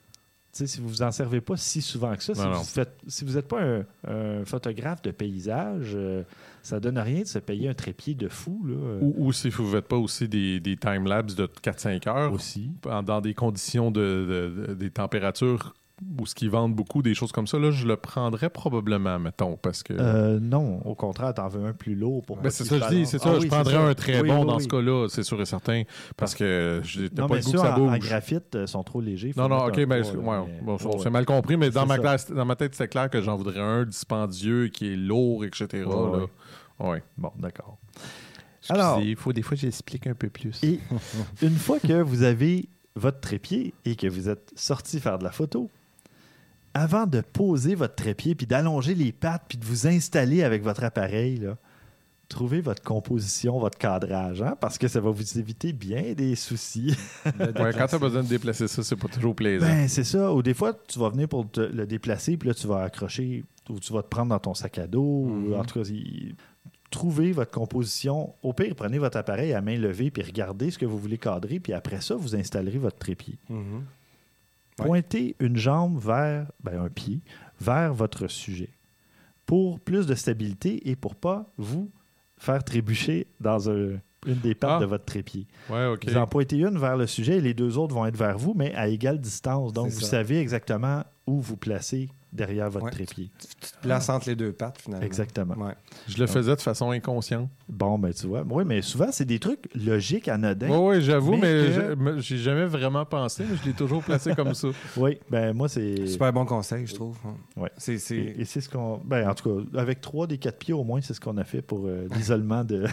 Si 0.52 0.80
vous 0.80 0.88
vous 0.88 1.02
en 1.02 1.10
servez 1.10 1.40
pas 1.40 1.56
si 1.56 1.80
souvent 1.80 2.14
que 2.14 2.22
ça, 2.22 2.34
si 2.34 2.42
vous 2.42 2.46
non. 2.48 2.62
faites, 2.62 2.94
si 3.06 3.24
vous 3.24 3.32
n'êtes 3.34 3.48
pas 3.48 3.62
un, 3.62 3.84
un 4.06 4.44
photographe 4.44 5.00
de 5.02 5.10
paysage, 5.10 5.92
euh, 5.94 6.22
ça 6.62 6.78
donne 6.78 6.98
rien 6.98 7.22
de 7.22 7.26
se 7.26 7.38
payer 7.38 7.68
un 7.68 7.74
trépied 7.74 8.14
de 8.14 8.28
fou. 8.28 8.62
Là, 8.66 8.74
euh, 8.74 8.98
Ou, 9.00 9.14
ou 9.28 9.32
si 9.32 9.48
vous 9.48 9.64
ne 9.64 9.70
faites 9.70 9.88
pas 9.88 9.96
aussi 9.96 10.28
des, 10.28 10.60
des 10.60 10.76
timelapses 10.76 11.34
de 11.34 11.46
4-5 11.46 12.08
heures, 12.08 12.32
aussi. 12.32 12.70
dans 13.04 13.20
des 13.20 13.34
conditions 13.34 13.90
de, 13.90 14.00
de- 14.00 14.66
de- 14.68 14.74
des 14.74 14.90
températures 14.90 15.74
où 16.18 16.26
ce 16.26 16.34
qui 16.34 16.48
vendent 16.48 16.74
beaucoup, 16.74 17.02
des 17.02 17.14
choses 17.14 17.32
comme 17.32 17.46
ça, 17.46 17.58
là, 17.58 17.70
je 17.70 17.86
le 17.86 17.96
prendrais 17.96 18.50
probablement, 18.50 19.18
mettons, 19.18 19.56
parce 19.56 19.82
que... 19.82 19.92
Euh, 19.98 20.38
non, 20.40 20.80
au 20.84 20.94
contraire, 20.94 21.32
t'en 21.34 21.48
veux 21.48 21.64
un 21.66 21.72
plus 21.72 21.94
lourd 21.94 22.22
pour 22.24 22.38
Ben, 22.38 22.50
c'est 22.50 22.64
ça 22.64 22.78
que 22.78 22.84
je 22.84 22.88
dis, 22.90 23.06
c'est 23.06 23.18
ça. 23.18 23.30
Ah 23.30 23.34
je 23.36 23.40
oui, 23.42 23.46
prendrais 23.48 23.76
un 23.76 23.94
très 23.94 24.20
Oui, 24.20 24.28
bon 24.28 24.40
oui, 24.40 24.46
dans 24.46 24.56
oui. 24.56 24.62
ce 24.62 24.68
cas-là, 24.68 25.08
c'est 25.08 25.22
sûr 25.22 25.40
et 25.40 25.46
certain, 25.46 25.82
parce 26.16 26.34
que 26.34 26.80
je 26.84 27.02
n'ai 27.02 27.08
Non, 27.16 27.26
pas 27.28 27.36
le 27.36 27.40
goût 27.40 27.46
que 27.46 27.52
ceux 27.52 27.58
ça 27.58 27.76
en, 27.76 27.80
en 27.82 27.88
bouge. 27.90 27.98
graphite 28.00 28.54
euh, 28.56 28.66
sont 28.66 28.82
trop 28.82 29.00
légers. 29.00 29.32
Non, 29.36 29.48
non, 29.48 29.66
ok, 29.66 29.78
un 29.78 29.86
mais 29.86 30.00
ouais, 30.02 30.12
mais- 30.16 30.60
bon, 30.62 30.72
ouais, 30.72 30.78
c'est 30.78 31.04
ouais. 31.04 31.10
mal 31.10 31.24
compris, 31.24 31.56
mais 31.56 31.70
dans 31.70 31.86
ma, 31.86 31.96
ça. 31.96 32.00
classe, 32.00 32.30
dans 32.30 32.44
ma 32.44 32.56
tête, 32.56 32.74
c'est 32.74 32.88
clair 32.88 33.08
que 33.10 33.20
j'en 33.22 33.36
voudrais 33.36 33.60
un 33.60 33.84
dispendieux 33.84 34.68
qui 34.68 34.92
est 34.92 34.96
lourd, 34.96 35.44
etc. 35.44 35.84
Là. 35.86 36.26
Ouais. 36.80 37.02
Bon, 37.16 37.30
d'accord. 37.38 37.78
Alors- 38.68 39.00
il 39.00 39.16
faut 39.16 39.32
des 39.32 39.42
fois 39.42 39.56
j'explique 39.56 40.06
un 40.06 40.14
peu 40.14 40.28
plus. 40.28 40.62
Et 40.62 40.78
une 41.42 41.56
fois 41.56 41.78
que 41.80 42.00
vous 42.02 42.22
avez 42.22 42.68
votre 42.94 43.20
trépied 43.20 43.74
et 43.84 43.96
que 43.96 44.06
vous 44.06 44.28
êtes 44.28 44.52
sorti 44.54 45.00
faire 45.00 45.18
de 45.18 45.24
la 45.24 45.32
photo, 45.32 45.70
avant 46.74 47.06
de 47.06 47.20
poser 47.20 47.74
votre 47.74 47.94
trépied, 47.94 48.34
puis 48.34 48.46
d'allonger 48.46 48.94
les 48.94 49.12
pattes, 49.12 49.42
puis 49.48 49.58
de 49.58 49.64
vous 49.64 49.86
installer 49.86 50.42
avec 50.42 50.62
votre 50.62 50.84
appareil, 50.84 51.36
là, 51.36 51.56
trouvez 52.28 52.62
votre 52.62 52.82
composition, 52.82 53.58
votre 53.58 53.76
cadrage, 53.76 54.40
hein, 54.40 54.56
parce 54.58 54.78
que 54.78 54.88
ça 54.88 55.00
va 55.00 55.10
vous 55.10 55.38
éviter 55.38 55.72
bien 55.74 56.14
des 56.14 56.34
soucis. 56.34 56.96
Ouais, 57.38 57.72
quand 57.76 57.86
tu 57.86 57.94
as 57.94 57.98
besoin 57.98 58.22
de 58.22 58.28
déplacer 58.28 58.68
ça, 58.68 58.82
c'est 58.82 58.96
pas 58.96 59.08
toujours 59.08 59.34
plaisant. 59.34 59.66
Ben, 59.66 59.86
c'est 59.86 60.04
ça. 60.04 60.32
Ou 60.32 60.42
des 60.42 60.54
fois, 60.54 60.72
tu 60.88 60.98
vas 60.98 61.10
venir 61.10 61.28
pour 61.28 61.50
te- 61.50 61.60
le 61.60 61.86
déplacer, 61.86 62.36
puis 62.38 62.48
là, 62.48 62.54
tu 62.54 62.66
vas 62.66 62.84
accrocher, 62.84 63.44
ou 63.68 63.78
tu 63.78 63.92
vas 63.92 64.02
te 64.02 64.08
prendre 64.08 64.30
dans 64.30 64.38
ton 64.38 64.54
sac 64.54 64.78
à 64.78 64.86
dos. 64.86 65.02
ou 65.02 65.28
Mhm. 65.50 65.54
en 65.60 65.64
tout 65.64 65.80
cas, 65.82 65.88
il- 65.90 66.34
trouvez 66.90 67.32
votre 67.32 67.50
composition. 67.50 68.34
Au 68.42 68.52
pire, 68.54 68.74
prenez 68.74 68.98
votre 68.98 69.16
appareil 69.18 69.52
à 69.52 69.60
main 69.60 69.76
levée, 69.78 70.10
puis 70.10 70.22
regardez 70.22 70.70
ce 70.70 70.78
que 70.78 70.86
vous 70.86 70.98
voulez 70.98 71.18
cadrer, 71.18 71.58
puis 71.60 71.72
après 71.74 72.00
ça, 72.00 72.14
vous 72.16 72.34
installerez 72.36 72.78
votre 72.78 72.98
trépied. 72.98 73.36
Mhm. 73.50 73.82
Pointez 74.84 75.36
une 75.40 75.56
jambe 75.56 75.98
vers, 75.98 76.50
ben, 76.62 76.80
un 76.80 76.88
pied, 76.88 77.20
vers 77.60 77.92
votre 77.94 78.26
sujet 78.28 78.70
pour 79.46 79.80
plus 79.80 80.06
de 80.06 80.14
stabilité 80.14 80.88
et 80.88 80.96
pour 80.96 81.14
pas 81.14 81.50
vous 81.58 81.90
faire 82.36 82.62
trébucher 82.64 83.26
dans 83.40 83.68
un- 83.70 83.98
une 84.26 84.38
des 84.42 84.54
pattes 84.54 84.74
Ah. 84.76 84.80
de 84.80 84.84
votre 84.86 85.04
trépied. 85.04 85.46
Ouais. 85.68 85.94
Vous 86.06 86.16
en 86.16 86.26
pointez 86.26 86.56
une 86.58 86.78
vers 86.78 86.96
le 86.96 87.06
sujet 87.06 87.38
et 87.38 87.40
les 87.40 87.54
deux 87.54 87.76
autres 87.78 87.94
vont 87.94 88.06
être 88.06 88.16
vers 88.16 88.38
vous, 88.38 88.54
mais 88.54 88.72
à 88.74 88.88
égale 88.88 89.20
distance. 89.20 89.72
Donc, 89.72 89.88
vous 89.90 90.00
ça. 90.00 90.06
savez 90.06 90.38
exactement 90.38 91.02
où 91.26 91.40
vous 91.40 91.56
placez 91.56 92.08
derrière 92.32 92.70
votre 92.70 92.86
Ouais. 92.86 92.90
trépied. 92.90 93.30
Tu 93.38 93.46
te 93.72 93.82
places 93.82 94.08
entre 94.08 94.28
les 94.28 94.34
deux 94.36 94.52
pattes, 94.52 94.80
finalement. 94.80 95.04
Exactement. 95.04 95.54
Ouais. 95.56 95.74
Je 96.08 96.18
le 96.18 96.26
faisais 96.26 96.56
de 96.56 96.60
façon 96.60 96.90
inconsciente. 96.90 97.48
Bon, 97.68 97.98
ben 97.98 98.12
tu 98.12 98.26
vois. 98.26 98.42
Oui, 98.48 98.64
mais 98.66 98.80
souvent, 98.82 99.08
c'est 99.12 99.24
des 99.24 99.38
trucs 99.38 99.68
logiques, 99.74 100.28
anodins. 100.28 100.68
Oui, 100.70 100.96
oui, 100.96 101.02
j'avoue, 101.02 101.32
Mais 101.32 101.38
mais, 101.40 101.66
que- 101.66 101.72
j'ai- 101.72 101.96
mais 101.96 102.20
j'ai 102.20 102.38
jamais 102.38 102.64
vraiment 102.66 103.04
pensé, 103.04 103.44
mais 103.48 103.56
je 103.56 103.64
l'ai 103.66 103.74
toujours 103.74 104.02
placé 104.02 104.34
comme 104.34 104.54
ça. 104.54 104.68
Oui, 104.96 105.18
ben 105.30 105.52
moi, 105.54 105.68
c'est... 105.68 106.06
Super 106.06 106.32
bon 106.32 106.44
conseil, 106.44 106.86
je 106.86 106.94
trouve. 106.94 107.16
Ouais. 107.56 107.70
C'est, 107.76 107.98
c'est... 107.98 108.16
Et, 108.16 108.40
et 108.40 108.44
c'est 108.44 108.60
ce 108.60 108.68
qu'on... 108.68 108.98
Ben, 109.04 109.28
en 109.28 109.34
tout 109.34 109.62
cas, 109.72 109.78
avec 109.80 110.00
trois 110.00 110.26
des 110.26 110.38
quatre 110.38 110.58
pieds 110.58 110.74
au 110.74 110.84
moins, 110.84 111.00
c'est 111.00 111.14
ce 111.14 111.20
qu'on 111.20 111.36
a 111.38 111.44
fait 111.44 111.62
pour 111.62 111.86
euh, 111.86 112.06
l'isolement 112.14 112.64
de... 112.64 112.84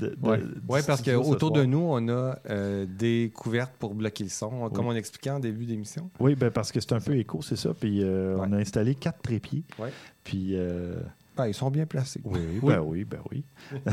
De- 0.00 0.16
Ouais. 0.22 0.40
Ouais, 0.68 0.82
parce 0.86 1.02
qu'autour 1.02 1.38
soir. 1.38 1.52
de 1.52 1.64
nous, 1.64 1.78
on 1.80 2.08
a 2.08 2.38
euh, 2.50 2.86
des 2.88 3.32
couvertes 3.34 3.72
pour 3.78 3.94
bloquer 3.94 4.24
le 4.24 4.30
son, 4.30 4.68
comme 4.70 4.86
on 4.86 4.94
expliquait 4.94 5.30
en 5.30 5.40
début 5.40 5.64
d'émission. 5.66 6.10
Oui, 6.20 6.34
ben 6.34 6.50
parce 6.50 6.70
que 6.72 6.80
c'est 6.80 6.92
un 6.92 7.00
peu 7.00 7.16
écho, 7.16 7.42
c'est 7.42 7.56
ça. 7.56 7.74
Puis 7.74 8.02
euh, 8.02 8.36
Ouais. 8.36 8.46
on 8.48 8.52
a 8.52 8.56
installé 8.58 8.94
quatre 8.94 9.20
trépieds. 9.22 9.64
Ouais. 9.78 9.90
Puis... 10.24 10.50
euh, 10.56 11.00
Ben, 11.36 11.46
ils 11.46 11.54
sont 11.54 11.70
bien 11.70 11.86
placés. 11.86 12.20
oui, 12.24 12.40
ben 12.62 12.80
oui, 12.80 13.04
ben 13.04 13.20
oui. 13.30 13.44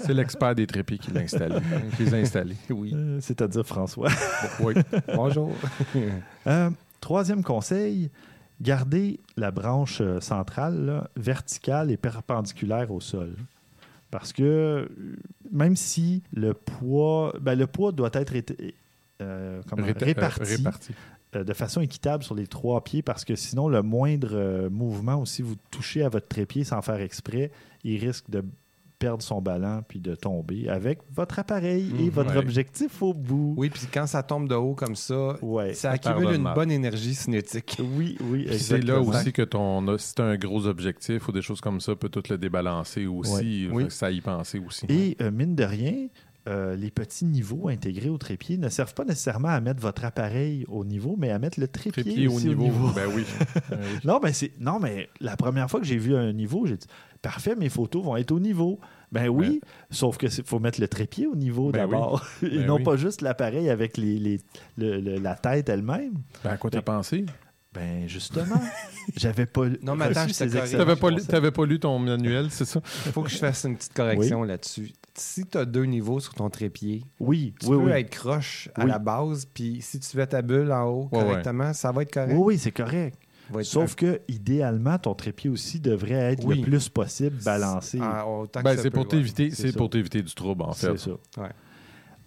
C'est 0.00 0.14
l'expert 0.14 0.54
des 0.54 0.66
trépieds 0.66 0.98
qui 0.98 1.10
l'a 1.10 1.20
installé. 1.22 1.56
qui 1.96 2.04
les 2.04 2.14
a 2.14 2.16
installés. 2.18 2.56
Oui. 2.70 2.92
Euh, 2.94 3.18
C'est-à-dire 3.20 3.66
François. 3.66 4.10
Oui. 4.60 4.74
Bonjour. 5.14 5.52
Euh, 6.46 6.70
troisième 7.00 7.42
conseil, 7.42 8.10
gardez 8.60 9.20
la 9.36 9.50
branche 9.50 10.02
centrale 10.20 10.84
là, 10.84 11.10
verticale 11.16 11.90
et 11.90 11.96
perpendiculaire 11.96 12.90
au 12.90 13.00
sol. 13.00 13.34
Parce 14.12 14.32
que 14.32 14.42
euh, 14.42 14.86
même 15.50 15.74
si 15.74 16.22
le 16.32 16.52
poids, 16.54 17.34
ben, 17.40 17.58
le 17.58 17.66
poids 17.66 17.90
doit 17.90 18.10
être 18.12 18.34
euh, 19.20 19.60
comment- 19.68 19.82
euh, 19.86 19.92
réparti, 20.04 20.54
réparti. 20.56 20.92
euh, 21.34 21.44
de 21.44 21.52
façon 21.54 21.80
équitable 21.80 22.22
sur 22.22 22.34
les 22.34 22.46
trois 22.46 22.84
pieds, 22.84 23.00
parce 23.02 23.24
que 23.24 23.34
sinon, 23.34 23.68
le 23.68 23.82
moindre 23.82 24.68
mouvement, 24.70 25.16
ou 25.20 25.26
si 25.26 25.40
vous 25.42 25.56
touchez 25.70 26.04
à 26.04 26.10
votre 26.10 26.28
trépied 26.28 26.62
sans 26.62 26.82
faire 26.82 27.00
exprès, 27.00 27.50
il 27.84 27.98
risque 27.98 28.28
de 28.30 28.44
perdre 29.02 29.22
son 29.22 29.42
ballon 29.42 29.82
puis 29.88 29.98
de 30.00 30.14
tomber 30.14 30.68
avec 30.68 31.00
votre 31.12 31.38
appareil 31.40 31.90
et 31.98 32.04
Mhm. 32.04 32.10
votre 32.10 32.30
Ouais. 32.30 32.36
objectif 32.38 33.02
au 33.02 33.12
bout. 33.12 33.54
Oui, 33.56 33.68
puis 33.68 33.82
quand 33.92 34.06
ça 34.06 34.22
tombe 34.22 34.48
de 34.48 34.54
haut 34.54 34.74
comme 34.74 34.94
ça, 34.96 35.36
Ouais. 35.42 35.74
ça 35.74 35.90
accumule 35.92 36.34
une 36.36 36.52
bonne 36.54 36.70
énergie 36.70 37.14
cinétique. 37.14 37.78
Oui, 37.96 38.16
oui, 38.20 38.46
c'est 38.58 38.80
là 38.84 39.00
aussi 39.00 39.32
que 39.32 39.42
ton, 39.42 39.98
si 39.98 40.14
tu 40.14 40.22
un 40.22 40.36
gros 40.36 40.66
objectif 40.66 41.28
ou 41.28 41.32
des 41.32 41.42
choses 41.42 41.60
comme 41.60 41.80
ça, 41.80 41.96
peut 41.96 42.08
tout 42.08 42.22
le 42.30 42.38
débalancer 42.38 43.06
aussi. 43.06 43.68
Oui. 43.72 43.82
Fait 43.82 43.88
que 43.88 43.92
Ça 43.92 44.10
y 44.10 44.20
penser 44.20 44.60
aussi. 44.64 44.86
Et 44.88 45.16
euh, 45.20 45.30
mine 45.30 45.54
de 45.56 45.64
rien, 45.64 46.06
euh, 46.48 46.74
les 46.76 46.90
petits 46.90 47.24
niveaux 47.24 47.68
intégrés 47.68 48.08
au 48.08 48.18
trépied 48.18 48.56
ne 48.58 48.68
servent 48.68 48.94
pas 48.94 49.04
nécessairement 49.04 49.48
à 49.48 49.60
mettre 49.60 49.80
votre 49.80 50.04
appareil 50.04 50.64
au 50.68 50.84
niveau, 50.84 51.16
mais 51.18 51.30
à 51.30 51.38
mettre 51.38 51.60
le 51.60 51.68
trépied, 51.68 52.02
Trépied 52.02 52.28
au 52.28 52.32
aussi 52.34 52.48
niveau. 52.54 52.88
Ben 52.94 53.06
oui. 53.14 53.24
Ben 53.70 53.78
oui. 53.80 53.98
Non, 54.04 54.18
mais 54.22 54.32
c'est 54.32 54.52
non, 54.60 54.78
mais 54.80 55.08
la 55.20 55.36
première 55.36 55.68
fois 55.70 55.80
que 55.80 55.86
j'ai 55.86 55.98
vu 55.98 56.14
un 56.16 56.32
niveau, 56.32 56.66
j'ai 56.66 56.76
dit 56.76 56.86
parfait, 57.22 57.54
mes 57.54 57.68
photos 57.68 58.04
vont 58.04 58.16
être 58.16 58.32
au 58.32 58.40
niveau. 58.40 58.78
Ben 59.12 59.28
oui, 59.28 59.60
sauf 59.90 60.16
que 60.16 60.26
faut 60.28 60.58
mettre 60.58 60.80
le 60.80 60.88
trépied 60.88 61.26
au 61.26 61.36
niveau 61.36 61.70
Ben 61.70 61.80
d'abord, 61.80 62.24
et 62.42 62.48
Ben 62.58 62.66
non 62.66 62.76
oui. 62.76 62.82
pas 62.82 62.96
juste 62.96 63.20
l'appareil 63.20 63.68
avec 63.70 63.96
les, 63.96 64.18
les- 64.18 64.40
le- 64.76 65.00
le- 65.00 65.16
la 65.18 65.34
tête 65.34 65.68
elle-même. 65.68 66.14
Ben, 66.42 66.50
à 66.50 66.56
quoi 66.56 66.70
t'as 66.70 66.80
pensé? 66.82 67.26
Ben 67.74 68.06
justement, 68.08 68.60
j'avais 69.16 69.46
pas 69.46 69.66
Non, 69.82 69.96
mais 69.96 70.04
attends, 70.06 70.26
je 70.28 70.34
T'avais 70.76 70.96
pas, 70.96 71.10
lu- 71.10 71.52
pas 71.52 71.66
lu 71.66 71.78
ton 71.80 71.98
manuel, 71.98 72.48
c'est 72.50 72.64
ça? 72.66 72.80
Il 73.06 73.12
faut 73.12 73.22
que 73.22 73.30
je 73.30 73.38
fasse 73.38 73.64
une 73.64 73.76
petite 73.76 73.94
correction 73.94 74.42
là-dessus. 74.42 74.92
Si 75.14 75.44
tu 75.46 75.58
as 75.58 75.64
deux 75.66 75.84
niveaux 75.84 76.20
sur 76.20 76.34
ton 76.34 76.48
trépied, 76.50 77.02
Oui, 77.20 77.54
tu 77.60 77.66
oui, 77.66 77.76
peux 77.76 77.84
oui. 77.84 77.92
être 77.92 78.10
croche 78.10 78.70
à 78.74 78.84
Oui. 78.84 78.90
la 78.90 78.98
base, 78.98 79.44
puis 79.46 79.78
si 79.82 80.00
tu 80.00 80.08
fais 80.08 80.26
ta 80.26 80.40
bulle 80.42 80.72
en 80.72 80.84
haut 80.86 81.08
correctement, 81.08 81.72
ça 81.74 81.92
va 81.92 82.02
être 82.02 82.12
correct. 82.12 82.32
Oui, 82.34 82.42
oui, 82.54 82.58
c'est 82.58 82.72
correct. 82.72 83.18
Va 83.52 83.60
être 83.60 83.66
Sauf 83.66 83.94
que 83.94 84.20
idéalement, 84.28 84.98
ton 84.98 85.14
trépied 85.14 85.50
aussi 85.50 85.78
devrait 85.80 86.32
être 86.32 86.44
Oui. 86.44 86.58
le 86.58 86.62
plus 86.64 86.88
possible 86.88 87.36
balancé. 87.44 87.98
Ah, 88.02 88.24
Ben, 88.64 88.76
c'est 88.76 88.90
pour 88.90 89.06
t'éviter, 89.06 89.50
c'est 89.50 89.62
c'est 89.62 89.72
ça. 89.72 89.78
pour 89.78 89.90
t'éviter 89.90 90.22
du 90.22 90.34
trouble, 90.34 90.62
en 90.62 90.72
fait. 90.72 90.96
C'est 90.96 91.10
ça. 91.10 91.42
Ouais. 91.42 91.50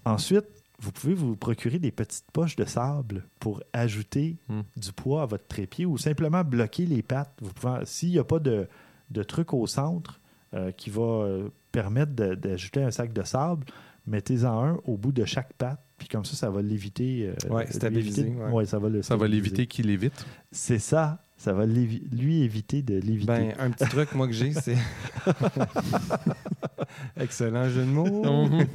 Ensuite, 0.05 0.45
vous 0.80 0.91
pouvez 0.91 1.13
vous 1.13 1.36
procurer 1.36 1.80
des 1.80 1.91
petites 1.91 2.30
poches 2.32 2.55
de 2.55 2.65
sable 2.65 3.23
pour 3.39 3.61
ajouter 3.73 4.38
Hmm. 4.49 4.61
du 4.78 4.91
poids 4.91 5.23
à 5.23 5.26
votre 5.26 5.47
trépied 5.47 5.86
ou 5.86 5.97
simplement 5.97 6.43
bloquer 6.43 6.86
les 6.86 7.01
pattes. 7.01 7.34
Vous 7.41 7.53
pouvez, 7.53 7.80
s'il 7.86 8.09
n'y 8.11 8.19
a 8.19 8.23
pas 8.23 8.39
de, 8.39 8.67
de 9.09 9.23
truc 9.23 9.53
au 9.53 9.65
centre 9.67 10.19
euh, 10.53 10.71
qui 10.71 10.89
va 10.89 11.01
euh, 11.01 11.49
permettre 11.71 12.11
d'ajouter 12.13 12.84
un 12.84 12.91
sac 12.91 13.13
de 13.13 13.23
sable, 13.23 13.65
mettez-en 14.08 14.64
un 14.64 14.80
au 14.86 14.97
bout 14.97 15.12
de 15.12 15.26
chaque 15.26 15.53
patte. 15.53 15.80
Puis 15.97 16.08
comme 16.10 16.26
ça, 16.26 16.36
ça 16.36 16.49
va 16.49 16.62
l'éviter. 16.62 17.30
euh, 17.49 17.53
Ouais, 17.53 17.66
lui 17.66 17.74
stabiliser, 17.74 18.28
ouais. 18.30 18.51
ouais, 18.51 18.66
ça 18.66 18.80
va 18.80 18.89
le 18.89 19.01
Ça 19.01 19.16
va 19.16 19.28
l'éviter 19.28 19.66
qu'il 19.66 19.89
évite. 19.89 20.26
C'est 20.51 20.80
ça. 20.80 21.22
Ça 21.38 21.51
va 21.53 21.66
lui 21.66 22.41
éviter 22.43 22.82
de 22.82 22.95
l'éviter. 22.95 23.26
Ben, 23.28 23.53
un 23.60 23.70
petit 23.72 23.88
truc, 23.89 24.14
moi, 24.14 24.26
que 24.28 24.34
j'ai, 24.34 24.53
c'est. 24.53 24.78
Excellent 27.18 27.70
jeu 27.70 27.82
de 27.82 27.88
mots. 27.89 28.06
Mhm. 28.45 28.68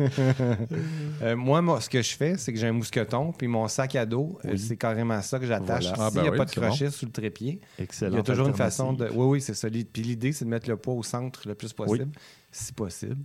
Euh, 1.23 1.37
moi, 1.37 1.61
moi, 1.63 1.81
ce 1.81 1.89
que 1.89 2.01
je 2.03 2.15
fais, 2.17 2.37
c'est 2.37 2.53
que 2.53 2.59
j'ai 2.59 2.67
un 2.67 2.73
mousqueton, 2.73 3.33
puis 3.33 3.47
mon 3.47 3.69
sac 3.69 3.95
à 3.97 4.07
dos, 4.07 4.39
euh, 4.45 4.51
Oui. 4.53 4.59
c'est 4.59 4.77
carrément 4.77 5.21
ça 5.23 5.39
que 5.39 5.47
j'attache. 5.47 5.85
Voilà. 5.89 5.97
S'il 5.97 6.03
Ah, 6.07 6.11
ben 6.15 6.23
n'y 6.23 6.29
a 6.29 6.31
oui, 6.33 6.39
pas 6.39 6.45
de 6.45 6.51
crochet 6.51 6.91
sous 6.91 7.07
le 7.07 7.13
trépied, 7.13 7.61
Excellent. 7.79 8.13
il 8.13 8.17
y 8.17 8.21
a 8.21 8.23
toujours 8.23 8.49
une 8.49 8.55
façon 8.55 8.93
de. 8.93 9.07
Oui, 9.09 9.27
oui, 9.27 9.41
c'est 9.41 9.55
solide. 9.55 9.89
Puis 9.93 10.03
l'idée, 10.03 10.33
c'est 10.33 10.45
de 10.45 10.51
mettre 10.51 10.69
le 10.69 10.77
poids 10.77 10.95
au 10.95 11.03
centre 11.03 11.43
le 11.47 11.55
plus 11.55 11.73
possible, 11.73 12.11
si 12.51 12.73
possible. 12.73 13.17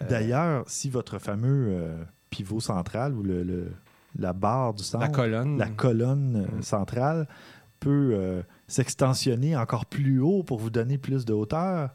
Euh, 0.00 0.08
D'ailleurs, 0.08 0.64
si 0.68 0.90
votre 0.90 1.18
fameux 1.18 1.68
euh, 1.70 2.02
pivot 2.30 2.60
central 2.60 3.14
ou 3.14 3.22
le, 3.22 3.42
le- 3.42 3.72
la 4.18 4.32
barre 4.32 4.74
du 4.74 4.82
centre, 4.82 5.04
la 5.04 5.08
colonne. 5.10 5.58
la 5.58 5.68
colonne 5.68 6.36
euh, 6.50 6.56
Mm. 6.58 6.62
centrale 6.62 7.28
peut 7.80 8.42
s'extensionner 8.68 9.56
encore 9.56 9.86
plus 9.86 10.20
haut 10.20 10.42
pour 10.42 10.58
vous 10.58 10.68
donner 10.70 10.98
plus 10.98 11.24
de 11.24 11.32
hauteur. 11.32 11.94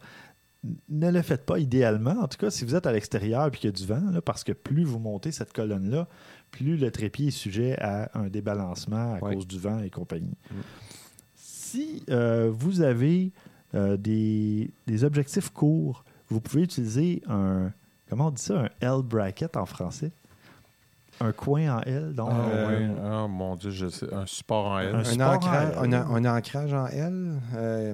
Ne 0.89 1.11
le 1.11 1.21
faites 1.21 1.45
pas 1.45 1.59
idéalement. 1.59 2.15
En 2.21 2.27
tout 2.27 2.37
cas, 2.39 2.49
si 2.49 2.65
vous 2.65 2.73
êtes 2.73 2.87
à 2.87 2.91
l'extérieur 2.91 3.45
et 3.47 3.51
qu'il 3.51 3.67
y 3.67 3.69
a 3.69 3.71
du 3.71 3.85
vent, 3.85 4.01
là, 4.11 4.19
parce 4.21 4.43
que 4.43 4.51
plus 4.51 4.83
vous 4.83 4.97
montez 4.97 5.31
cette 5.31 5.53
colonne-là, 5.53 6.07
plus 6.49 6.75
le 6.77 6.89
trépied 6.89 7.27
est 7.27 7.31
sujet 7.31 7.77
à 7.79 8.09
un 8.17 8.29
débalancement 8.29 9.13
à 9.13 9.19
Ouais. 9.23 9.35
cause 9.35 9.45
du 9.45 9.59
vent 9.59 9.77
et 9.79 9.91
compagnie. 9.91 10.37
Mm. 10.49 10.55
Si 11.35 12.03
euh, 12.09 12.49
vous 12.51 12.81
avez 12.81 13.31
euh, 13.75 13.95
des, 13.97 14.71
des 14.87 15.03
objectifs 15.03 15.49
courts, 15.51 16.03
vous 16.29 16.41
pouvez 16.41 16.63
utiliser 16.63 17.21
un, 17.27 17.71
comment 18.15 18.29
on 18.29 18.31
dit 18.31 18.41
ça, 18.41 18.61
un 18.61 18.69
L 18.79 19.01
bracket 19.03 19.57
en 19.57 19.65
français? 19.65 20.11
Un 21.19 21.33
coin 21.33 21.77
en 21.77 21.81
L, 21.81 22.13
donc 22.13 22.29
Ah, 22.31 22.47
Euh. 22.49 22.95
Ah, 23.03 23.27
mon 23.27 23.55
Dieu, 23.57 23.71
je 23.71 23.87
sais. 23.87 24.13
Un 24.13 24.25
support 24.25 24.67
en 24.67 24.79
L. 24.79 24.95
Un 24.95 25.19
un, 25.19 25.33
ancrage, 25.33 25.77
en 25.77 25.91
un, 25.91 25.91
L. 25.91 26.25
un 26.25 26.37
ancrage 26.37 26.73
en 26.73 26.87
L, 26.87 27.41
euh, 27.55 27.93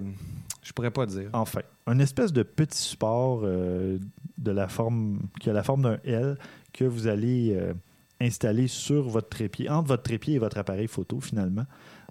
je 0.61 0.73
pourrais 0.73 0.91
pas 0.91 1.07
dire. 1.07 1.29
Enfin, 1.33 1.61
une 1.87 2.01
espèce 2.01 2.31
de 2.33 2.43
petit 2.43 2.77
support 2.77 3.41
euh, 3.43 3.97
de 4.37 4.51
la 4.51 4.67
forme, 4.67 5.21
qui 5.39 5.49
a 5.49 5.53
la 5.53 5.63
forme 5.63 5.81
d'un 5.81 5.97
L 6.03 6.37
que 6.71 6.85
vous 6.85 7.07
allez 7.07 7.55
euh, 7.55 7.73
installer 8.19 8.67
sur 8.67 9.09
votre 9.09 9.29
trépied, 9.29 9.69
entre 9.69 9.87
votre 9.87 10.03
trépied 10.03 10.35
et 10.35 10.39
votre 10.39 10.59
appareil 10.59 10.87
photo 10.87 11.19
finalement. 11.19 11.65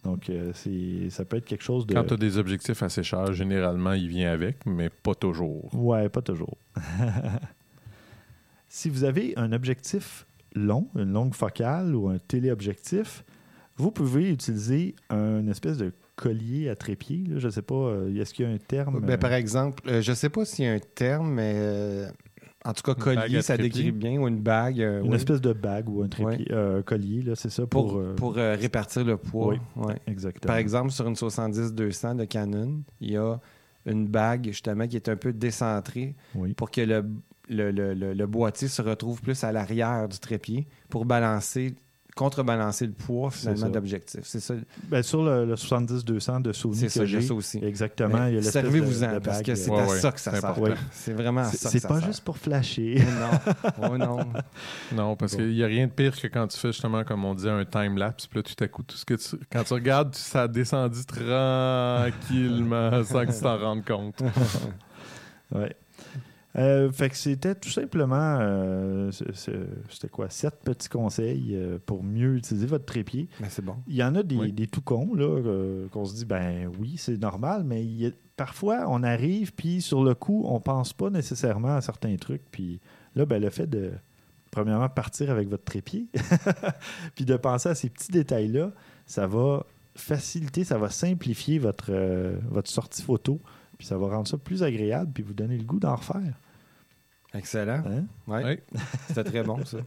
Donc, 0.05 0.31
euh, 0.31 0.51
c'est, 0.55 1.11
ça 1.11 1.25
peut 1.25 1.37
être 1.37 1.45
quelque 1.45 1.63
chose 1.63 1.87
de. 1.87 1.95
Quand 1.95 2.05
tu 2.05 2.15
as 2.15 2.17
des 2.17 2.39
objectifs 2.39 2.83
assez 2.83 3.03
chers, 3.03 3.33
généralement, 3.35 3.93
il 3.93 4.09
vient 4.09 4.33
avec, 4.33 4.65
mais 4.67 4.89
pas 4.89 5.15
toujours. 5.15 5.73
Ouais, 5.75 6.09
pas 6.09 6.23
toujours. 6.23 6.57
si 8.71 8.89
vous 8.89 9.03
avez 9.05 9.35
un 9.37 9.53
objectif 9.53 10.27
long, 10.55 10.89
une 10.95 11.13
longue 11.13 11.35
focale 11.35 11.95
ou 11.95 12.09
un 12.09 12.19
téléobjectif, 12.19 13.25
vous 13.77 13.91
pouvez 13.91 14.31
utiliser 14.31 14.95
un 15.11 15.47
espèce 15.49 15.77
de 15.77 15.93
collier 16.15 16.69
à 16.69 16.77
trépied. 16.77 17.25
là. 17.29 17.39
Je 17.39 17.47
ne 17.47 17.51
sais 17.51 17.63
pas, 17.63 17.75
euh, 17.75 18.15
est-ce 18.15 18.33
qu'il 18.33 18.47
y 18.47 18.49
a 18.49 18.53
un 18.53 18.59
terme? 18.59 19.01
Ben, 19.01 19.15
euh, 19.15 19.17
par 19.17 19.33
exemple, 19.33 19.83
euh, 19.89 20.01
je 20.01 20.13
sais 20.13 20.29
pas 20.29 20.45
s'il 20.45 20.67
y 20.67 20.69
a 20.69 20.73
un 20.73 20.79
terme, 20.79 21.33
mais 21.35 22.07
En 22.65 22.73
tout 22.75 22.83
cas, 22.83 22.93
Une 22.93 23.03
collier, 23.03 23.43
ça 23.43 23.57
décrit 23.57 23.91
bien, 23.91 24.21
ou 24.21 24.29
une 24.29 24.41
bague. 24.41 24.79
Une 24.79 25.09
oui. 25.09 25.17
espèce 25.17 25.41
de 25.41 25.53
bague 25.55 25.89
ou 25.89 26.03
un 26.03 26.09
trépied, 26.09 26.53
un 26.53 26.83
collier, 26.83 27.23
là, 27.23 27.35
c'est 27.35 27.51
ça, 27.51 27.67
pour, 27.67 27.99
pour... 28.01 28.15
pour 28.17 28.35
répartir 28.35 29.05
le 29.05 29.17
poids. 29.17 29.49
Oui. 29.49 29.57
Ouais. 29.77 29.97
Exactement. 30.07 30.47
Par 30.47 30.59
exemple, 30.59 30.91
sur 30.91 31.09
une 31.09 31.15
70-200 31.15 32.17
de 32.17 32.25
Canon, 32.27 32.83
il 33.01 33.13
y 33.13 33.17
a 33.17 33.41
une 33.87 34.07
bague 34.07 34.45
justement 34.49 34.87
qui 34.87 34.97
est 34.97 35.09
un 35.09 35.17
peu 35.17 35.33
décentrée 35.33 36.15
Oui. 36.35 36.53
pour 36.53 36.71
que 36.71 36.83
le, 36.83 37.03
le, 37.51 37.71
le- 37.71 37.95
le- 37.95 38.15
le 38.15 38.27
boîtier 38.27 38.69
se 38.69 38.81
retrouve 38.83 39.21
plus 39.21 39.43
à 39.45 39.53
l'arrière 39.53 40.09
du 40.09 40.19
trépied 40.19 40.67
pour 40.89 41.05
balancer, 41.05 41.75
contrebalancer 42.17 42.87
le 42.87 42.93
poids 42.93 43.31
C'est 43.33 43.55
finalement 43.55 43.69
d'objectif. 43.73 44.21
C'est 44.25 44.41
ça, 44.41 44.55
Ben, 44.89 45.03
sur 45.03 45.23
le, 45.23 45.45
le 45.47 45.55
70-200 45.55 46.43
de 46.43 46.53
Sony 46.53 46.75
c'est 46.77 46.87
que 46.87 46.93
ça, 46.93 47.05
j'ai 47.07 47.21
ça 47.23 47.35
aussi. 47.35 47.59
exactement, 47.65 48.19
Mais 48.19 48.31
il 48.31 48.35
y 48.35 48.39
a 48.39 48.41
l'espèce 48.41 48.53
Servez-vous-en 48.63 49.21
parce 49.21 49.39
bague, 49.39 49.47
que 49.47 49.55
c'est 49.55 49.71
euh, 49.71 49.75
Ouais, 49.75 49.81
à 49.83 49.87
ouais, 49.87 49.99
ça 50.01 50.13
que 50.13 50.21
ça 50.21 50.31
c'est 50.33 50.41
sert. 50.41 50.77
C'est 50.93 51.13
vraiment 51.13 51.41
à 51.43 51.45
C'est 51.45 51.57
ça 51.59 51.69
que 51.69 51.73
c'est 51.73 51.79
ça 51.81 51.89
pas 51.89 51.99
sert. 52.01 52.07
juste 52.09 52.25
pour 52.25 52.37
flasher. 52.37 53.03
Non, 53.81 53.89
oh 53.91 53.97
non. 53.97 54.19
Non, 54.93 55.17
parce 55.17 55.37
qu'il 55.37 55.51
n'y 55.55 55.63
a 55.63 55.67
rien 55.67 55.87
de 55.87 55.93
pire 55.93 56.21
que 56.21 56.27
quand 56.27 56.47
tu 56.49 56.59
fais 56.59 56.73
justement, 56.73 57.05
comme 57.05 57.25
on 57.25 57.35
dit, 57.35 57.49
un 57.49 57.65
time-lapse. 57.65 58.27
Puis 58.27 58.39
là, 58.39 58.43
tout 58.43 58.65
à 58.65 58.69
coup, 58.69 58.83
tout 58.83 58.97
ce 58.97 59.05
que 59.05 59.15
tu... 59.15 59.37
quand 59.51 59.63
tu 59.65 59.73
regardes, 59.75 60.15
ça 60.15 60.43
a 60.43 60.49
descendu 60.49 61.05
tranquillement 61.07 63.03
sans 63.05 63.25
que 63.27 63.33
tu 63.33 63.41
t'en 63.41 63.59
rendes 63.59 63.85
compte. 63.85 64.23
Ouais. 65.53 65.75
Euh, 66.57 66.91
fait 66.91 67.09
que 67.11 67.17
c'était 67.17 67.55
tout 67.55 67.69
simplement, 67.69 68.39
euh, 68.41 69.11
c'était 69.13 70.09
quoi, 70.11 70.29
sept 70.31 70.55
petits 70.65 70.89
conseils 70.89 71.55
euh, 71.55 71.79
pour 71.87 72.03
mieux 72.03 72.37
utiliser 72.37 72.67
votre 72.67 72.85
trépied. 72.85 73.29
Mais 73.41 73.47
c'est 73.51 73.65
bon. 73.65 73.77
Il 73.87 73.95
y 73.95 74.03
en 74.03 74.15
a 74.17 74.23
des, 74.25 74.37
Oui. 74.37 74.53
des 74.53 74.67
tout 74.67 74.81
cons, 74.81 75.15
là, 75.15 75.41
qu'on 75.93 76.05
se 76.05 76.15
dit, 76.15 76.25
ben 76.25 76.69
oui, 76.81 76.97
c'est 76.97 77.19
normal, 77.19 77.63
mais 77.65 77.85
il 77.85 78.01
y 78.03 78.07
a- 78.07 78.11
parfois, 78.37 78.87
on 78.89 79.03
arrive, 79.05 79.53
puis 79.55 79.81
sur 79.81 80.03
le 80.03 80.15
coup, 80.15 80.43
on 80.47 80.59
pense 80.61 80.93
pas 80.93 81.09
nécessairement 81.11 81.77
à 81.77 81.81
certains 81.83 82.17
trucs, 82.17 82.43
puis 82.51 82.81
là, 83.15 83.27
ben, 83.27 83.41
le 83.41 83.51
fait 83.51 83.69
de, 83.69 83.93
premièrement, 84.51 84.89
partir 84.89 85.31
avec 85.31 85.49
votre 85.49 85.65
trépied, 85.65 86.09
puis 87.15 87.25
de 87.25 87.37
penser 87.37 87.69
à 87.69 87.75
ces 87.77 87.91
petits 87.91 88.11
détails-là, 88.11 88.73
ça 89.07 89.27
va 89.29 89.65
faciliter, 89.95 90.65
ça 90.65 90.79
va 90.79 90.89
simplifier 90.89 91.59
votre, 91.61 91.93
votre 92.49 92.71
sortie 92.71 93.03
photo, 93.03 93.41
puis 93.81 93.87
ça 93.87 93.97
va 93.97 94.09
rendre 94.09 94.29
ça 94.29 94.37
plus 94.37 94.63
agréable, 94.63 95.11
puis 95.15 95.23
vous 95.23 95.33
donner 95.33 95.57
le 95.57 95.65
goût 95.65 95.81
d'en 95.81 95.97
refaire. 95.97 96.35
Excellent. 97.33 97.83
Hein? 97.87 98.05
Ouais. 98.27 98.45
Ouais. 98.45 98.63
C'était 99.09 99.25
très 99.25 99.43
bon, 99.43 99.65
ça. 99.65 99.79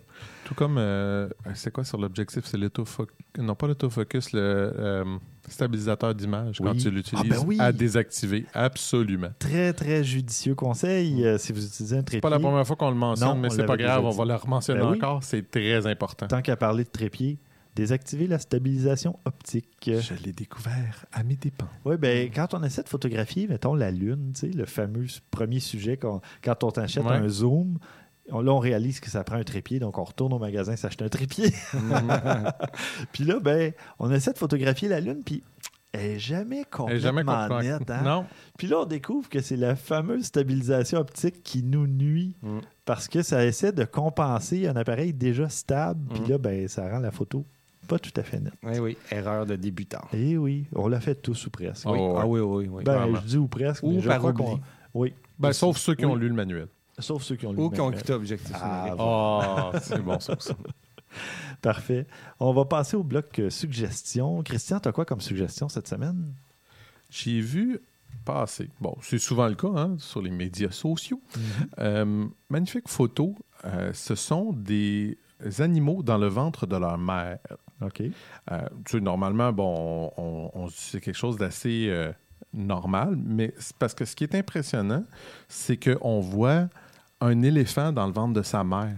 Tout 0.45 0.55
comme, 0.55 0.79
euh, 0.79 1.29
c'est 1.53 1.71
quoi 1.71 1.83
sur 1.83 1.99
l'objectif? 1.99 2.43
C'est 2.45 2.57
l'autofocus, 2.57 3.15
non 3.37 3.53
pas 3.53 3.67
l'autofocus, 3.67 4.33
le 4.33 4.39
euh, 4.41 5.05
stabilisateur 5.47 6.15
d'image 6.15 6.57
quand 6.57 6.75
tu 6.75 6.89
l'utilises 6.89 7.23
Ah, 7.31 7.35
ben 7.35 7.43
oui. 7.45 7.57
à 7.59 7.71
désactiver. 7.71 8.47
Absolument. 8.55 9.29
Très, 9.37 9.73
très 9.73 10.03
judicieux 10.03 10.55
conseil 10.55 11.23
euh, 11.23 11.37
si 11.37 11.53
vous 11.53 11.63
utilisez 11.63 11.97
un 11.97 12.01
trépied. 12.01 12.17
C'est 12.17 12.21
pas 12.21 12.31
la 12.31 12.39
première 12.39 12.65
fois 12.65 12.75
qu'on 12.77 12.89
le 12.89 12.95
mentionne, 12.95 13.27
Non, 13.27 13.35
mais 13.35 13.51
c'est 13.51 13.65
pas 13.65 13.77
grave, 13.77 14.03
on 14.03 14.09
va 14.09 14.25
le 14.25 14.49
mentionner 14.49 14.79
Ben 14.79 14.89
oui. 14.89 14.97
encore. 14.97 15.21
C'est 15.23 15.51
très 15.51 15.85
important. 15.85 16.25
Tant 16.25 16.41
qu'à 16.41 16.55
parler 16.55 16.83
de 16.83 16.89
trépied, 16.89 17.37
désactiver 17.75 18.27
la 18.27 18.39
stabilisation 18.39 19.19
optique. 19.25 19.67
Je 19.85 20.13
l'ai 20.23 20.31
découvert 20.33 21.05
à 21.11 21.23
mes 21.23 21.35
dépens. 21.35 21.67
Oui, 21.85 21.97
ben, 21.97 22.29
quand 22.33 22.53
on 22.53 22.63
essaie 22.63 22.83
de 22.83 22.89
photographier, 22.89 23.47
mettons, 23.47 23.73
la 23.75 23.91
Lune, 23.91 24.31
tu 24.33 24.41
sais, 24.41 24.47
le 24.55 24.65
fameux 24.65 25.05
premier 25.31 25.59
sujet, 25.59 25.97
quand 25.97 26.63
on 26.63 26.71
t'achète 26.71 27.03
Ouais. 27.05 27.11
un 27.13 27.27
zoom, 27.27 27.79
on- 28.31 28.41
là, 28.41 28.53
on 28.53 28.59
réalise 28.59 28.99
que 28.99 29.09
ça 29.09 29.23
prend 29.23 29.35
un 29.37 29.43
trépied, 29.43 29.79
donc 29.79 29.97
on 29.97 30.03
retourne 30.03 30.33
au 30.33 30.39
magasin 30.39 30.75
s'acheter 30.75 31.03
un 31.05 31.09
trépied. 31.09 31.51
puis 33.11 33.23
là, 33.25 33.39
ben, 33.39 33.73
on 33.99 34.11
essaie 34.11 34.33
de 34.33 34.37
photographier 34.37 34.87
la 34.87 34.99
Lune, 34.99 35.21
puis 35.25 35.43
elle 35.91 36.13
n'est 36.13 36.19
jamais 36.19 36.63
complètement 36.71 37.01
jamais 37.01 37.23
nette. 37.23 37.89
hein? 37.91 38.01
Non, 38.03 38.25
Puis 38.57 38.67
là, 38.67 38.79
on 38.81 38.85
découvre 38.85 39.29
que 39.29 39.41
c'est 39.41 39.57
la 39.57 39.75
fameuse 39.75 40.25
stabilisation 40.25 40.99
optique 40.99 41.43
qui 41.43 41.61
nous 41.63 41.85
nuit 41.85 42.35
Mm. 42.41 42.59
parce 42.85 43.07
que 43.07 43.21
ça 43.21 43.45
essaie 43.45 43.71
de 43.71 43.83
compenser 43.83 44.67
un 44.67 44.75
appareil 44.75 45.13
déjà 45.13 45.49
stable. 45.49 46.01
Puis 46.13 46.21
Mm. 46.23 46.29
là, 46.29 46.37
ben, 46.39 46.67
ça 46.67 46.89
rend 46.89 46.99
la 46.99 47.11
photo 47.11 47.45
pas 47.87 47.99
tout 47.99 48.11
à 48.15 48.23
fait 48.23 48.39
nette. 48.39 48.53
Oui, 48.63 48.79
oui. 48.79 48.97
Erreur 49.11 49.45
de 49.45 49.55
débutant. 49.55 50.01
Eh 50.13 50.37
oui, 50.37 50.65
on 50.75 50.87
l'a 50.87 50.99
fait 50.99 51.15
tous 51.15 51.45
ou 51.47 51.49
presque. 51.49 51.85
Oui. 51.87 51.97
Oh. 51.99 52.15
Ah 52.17 52.25
oui, 52.27 52.39
oui, 52.39 52.67
oui. 52.69 52.83
Ben, 52.83 52.95
vraiment. 52.97 53.19
je 53.21 53.25
dis 53.27 53.37
ou 53.37 53.47
presque, 53.47 53.83
Ou 53.83 53.93
mais 53.93 54.01
je 54.01 54.07
par 54.07 54.17
crois 54.19 54.31
oubli. 54.31 54.61
Oui, 54.93 55.13
ben, 55.39 55.53
sauf 55.53 55.77
ceux 55.77 55.95
qui 55.95 56.05
ont 56.05 56.15
lu 56.15 56.27
le 56.29 56.35
manuel. 56.35 56.67
sauf 56.99 57.23
ceux 57.23 57.35
qui 57.35 57.45
ont 57.47 57.53
lu. 57.53 57.59
Ou 57.59 57.69
le 57.69 57.75
qui 57.75 57.81
ont 57.81 57.85
manuel. 57.85 58.01
quitté 58.01 58.13
Objectif 58.13 58.55
Ah. 58.61 58.95
Oh, 59.73 59.77
c'est 59.81 60.01
bon 60.01 60.19
ça 60.19 60.35
aussi. 60.37 60.53
Parfait. 61.61 62.07
On 62.39 62.53
va 62.53 62.65
passer 62.65 62.97
au 62.97 63.03
bloc 63.03 63.39
euh, 63.39 63.49
suggestions. 63.49 64.41
Christian, 64.43 64.79
tu 64.79 64.89
as 64.89 64.91
quoi 64.91 65.05
comme 65.05 65.21
suggestion 65.21 65.69
cette 65.69 65.87
semaine? 65.87 66.33
J'ai 67.09 67.39
vu 67.39 67.79
passer, 68.25 68.69
bon, 68.79 68.95
c'est 69.01 69.17
souvent 69.19 69.47
le 69.47 69.55
cas 69.55 69.67
hein, 69.75 69.95
sur 69.99 70.21
les 70.21 70.31
médias 70.31 70.71
sociaux, 70.71 71.21
Euh, 71.79 72.25
magnifique 72.49 72.87
photo. 72.87 73.35
Euh, 73.65 73.91
ce 73.93 74.15
sont 74.15 74.53
des 74.53 75.17
animaux 75.59 76.03
dans 76.03 76.17
le 76.17 76.27
ventre 76.27 76.65
de 76.65 76.75
leur 76.77 76.97
mère. 76.97 77.39
OK. 77.85 78.01
Euh, 78.51 78.61
tu 78.85 78.97
sais, 78.97 78.99
normalement, 79.01 79.51
bon, 79.53 80.11
on, 80.17 80.51
on- 80.53 80.67
c'est 80.69 80.99
quelque 81.01 81.15
chose 81.17 81.37
d'assez 81.37 81.87
euh, 81.89 82.11
normal, 82.53 83.15
mais 83.17 83.53
parce 83.79 83.93
que 83.93 84.05
ce 84.05 84.15
qui 84.15 84.23
est 84.23 84.35
impressionnant, 84.35 85.03
c'est 85.47 85.77
qu'on 85.77 86.19
voit 86.19 86.67
un 87.21 87.41
éléphant 87.41 87.91
dans 87.91 88.05
le 88.07 88.13
ventre 88.13 88.33
de 88.33 88.41
sa 88.43 88.63
mère. 88.63 88.95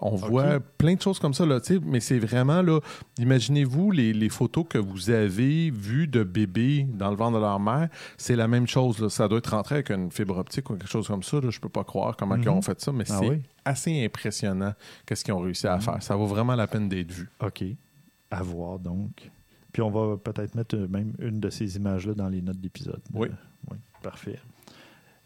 On 0.00 0.16
voit 0.16 0.58
plein 0.76 0.94
de 0.94 1.00
choses 1.00 1.20
comme 1.20 1.34
ça, 1.34 1.46
là, 1.46 1.60
mais 1.84 2.00
c'est 2.00 2.18
vraiment, 2.18 2.62
là, 2.62 2.80
imaginez-vous 3.16 3.92
les, 3.92 4.12
les 4.12 4.28
photos 4.28 4.64
que 4.68 4.76
vous 4.76 5.10
avez 5.10 5.70
vues 5.70 6.08
de 6.08 6.24
bébés 6.24 6.84
dans 6.88 7.10
le 7.10 7.16
ventre 7.16 7.36
de 7.36 7.40
leur 7.40 7.60
mère, 7.60 7.88
c'est 8.18 8.34
la 8.34 8.48
même 8.48 8.66
chose, 8.66 8.98
là. 8.98 9.08
ça 9.08 9.28
doit 9.28 9.38
être 9.38 9.52
rentré 9.52 9.76
avec 9.76 9.90
une 9.90 10.10
fibre 10.10 10.36
optique 10.36 10.68
ou 10.68 10.74
quelque 10.74 10.88
chose 10.90 11.06
comme 11.06 11.22
ça, 11.22 11.40
là. 11.40 11.48
je 11.48 11.60
peux 11.60 11.68
pas 11.68 11.84
croire 11.84 12.16
comment 12.16 12.34
ils 12.34 12.48
ont 12.48 12.60
fait 12.60 12.80
ça, 12.80 12.90
mais 12.90 13.04
Ah 13.08 13.18
c'est 13.20 13.28
oui? 13.28 13.42
assez 13.64 14.04
impressionnant 14.04 14.74
qu'est-ce 15.06 15.24
qu'ils 15.24 15.32
ont 15.34 15.38
réussi 15.40 15.68
à 15.68 15.78
faire. 15.78 16.02
Ça 16.02 16.16
vaut 16.16 16.26
vraiment 16.26 16.56
la 16.56 16.66
peine 16.66 16.88
d'être 16.88 17.12
vu. 17.12 17.28
OK. 17.40 17.62
À 18.30 18.42
voir 18.42 18.78
donc. 18.78 19.30
Puis 19.72 19.82
on 19.82 19.90
va 19.90 20.16
peut-être 20.16 20.54
mettre 20.54 20.76
même 20.76 21.14
une 21.18 21.40
de 21.40 21.50
ces 21.50 21.76
images-là 21.76 22.14
dans 22.14 22.28
les 22.28 22.42
notes 22.42 22.60
d'épisode. 22.60 23.02
Oui. 23.12 23.28
Euh, 23.28 23.70
oui. 23.70 23.76
Parfait. 24.02 24.38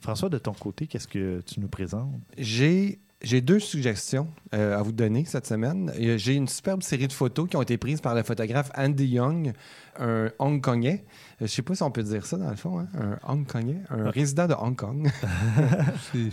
François, 0.00 0.28
de 0.28 0.38
ton 0.38 0.52
côté, 0.52 0.86
qu'est-ce 0.86 1.08
que 1.08 1.40
tu 1.40 1.60
nous 1.60 1.68
présentes? 1.68 2.12
J'ai 2.36 3.00
j'ai 3.20 3.40
deux 3.40 3.58
suggestions 3.58 4.28
euh, 4.54 4.78
à 4.78 4.82
vous 4.82 4.92
donner 4.92 5.24
cette 5.24 5.46
semaine. 5.46 5.90
Euh, 5.98 6.16
J'ai 6.18 6.34
une 6.34 6.46
superbe 6.46 6.82
série 6.84 7.08
de 7.08 7.12
photos 7.12 7.48
qui 7.48 7.56
ont 7.56 7.62
été 7.62 7.76
prises 7.76 8.00
par 8.00 8.14
le 8.14 8.22
photographe 8.22 8.70
Andy 8.76 9.06
Young, 9.06 9.52
un 9.98 10.30
Hongkongais. 10.38 11.04
Je 11.38 11.44
ne 11.44 11.48
sais 11.48 11.62
pas 11.62 11.74
si 11.74 11.82
on 11.82 11.90
peut 11.90 12.04
dire 12.04 12.24
ça 12.24 12.36
dans 12.36 12.48
le 12.48 12.56
fond, 12.56 12.78
hein, 12.78 12.86
un 12.94 13.18
Hongkongais, 13.28 13.80
un 13.90 14.10
résident 14.10 14.46
de 14.46 14.54
Hong 14.54 14.76
Kong. 14.76 15.10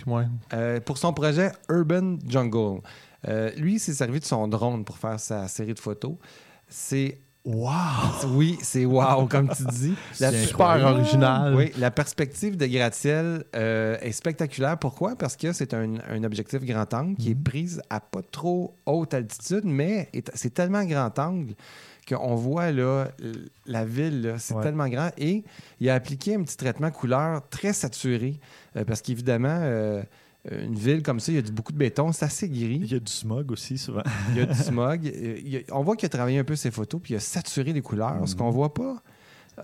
Ouais. 0.06 0.26
Euh, 0.54 0.80
pour 0.80 0.98
son 0.98 1.12
projet 1.14 1.52
Urban 1.70 2.18
Jungle. 2.28 2.82
Euh, 3.28 3.50
lui, 3.58 3.76
il 3.76 3.80
s'est 3.80 3.94
servi 3.94 4.20
de 4.20 4.26
son 4.26 4.48
drone 4.48 4.86
pour 4.86 4.98
faire 4.98 5.20
sa 5.20 5.48
série 5.48 5.74
de 5.74 5.80
photos. 5.80 6.16
C'est. 6.68 7.20
Wow! 7.44 7.70
Oui, 8.30 8.58
c'est 8.64 8.86
wow, 8.86 9.28
comme 9.28 9.50
tu 9.56 9.64
dis. 9.66 9.94
La 10.20 10.32
super 10.32 10.84
original. 10.84 11.54
Oui, 11.56 11.72
la 11.78 11.92
perspective 11.92 12.58
de 12.58 12.66
gratte-ciel 12.66 13.44
euh, 13.56 13.98
est 14.02 14.12
spectaculaire. 14.14 14.80
Pourquoi? 14.80 15.16
Parce 15.16 15.36
que 15.38 15.52
c'est 15.54 15.76
un, 15.76 15.94
un 16.10 16.24
objectif 16.24 16.64
grand 16.66 16.92
angle 16.96 17.16
qui 17.18 17.30
est 17.32 17.36
prise 17.36 17.84
à 17.92 18.00
pas 18.00 18.24
trop 18.24 18.76
haute 18.88 19.14
altitude, 19.14 19.62
mais 19.64 20.10
est- 20.14 20.32
c'est 20.34 20.56
tellement 20.56 20.84
grand 20.86 21.18
angle 21.20 21.54
qu'on 22.10 22.34
voit 22.36 22.72
là, 22.72 23.10
la 23.68 23.86
ville, 23.86 24.36
c'est 24.40 24.56
Ouais. 24.56 24.64
tellement 24.64 24.88
grand. 24.88 25.10
Et 25.20 25.44
il 25.80 25.90
a 25.90 25.94
appliqué 25.96 26.34
un 26.36 26.42
petit 26.44 26.58
traitement 26.58 26.90
couleur 26.90 27.48
très 27.50 27.74
saturé, 27.74 28.40
euh, 28.76 28.84
parce 28.86 29.02
qu'évidemment, 29.04 29.60
euh, 29.62 30.02
une 30.52 30.76
ville 30.76 31.02
comme 31.04 31.20
ça, 31.20 31.32
il 31.32 31.36
y 31.36 31.38
a 31.40 31.42
du- 31.42 31.52
beaucoup 31.52 31.72
de 31.72 31.78
béton, 31.78 32.12
c'est 32.12 32.26
assez 32.26 32.48
gris. 32.50 32.80
Il 32.84 32.92
y 32.92 32.96
a 32.96 33.00
du 33.00 33.12
smog 33.12 33.52
aussi, 33.52 33.78
souvent. 33.78 34.04
Il 34.32 34.38
y 34.38 34.42
a 34.42 34.46
du 34.46 34.54
smog. 34.62 35.06
Euh, 35.08 35.38
il 35.40 35.50
y 35.50 35.58
a- 35.58 35.62
on 35.72 35.82
voit 35.84 35.96
qu'il 35.96 36.06
a 36.06 36.10
travaillé 36.10 36.38
un 36.40 36.44
peu 36.44 36.56
ses 36.56 36.72
photos, 36.72 37.02
puis 37.02 37.14
il 37.14 37.18
a 37.18 37.20
saturé 37.20 37.74
les 37.74 37.82
couleurs. 37.82 38.28
Ce 38.28 38.36
qu'on 38.36 38.50
voit 38.52 38.74
pas, 38.74 39.02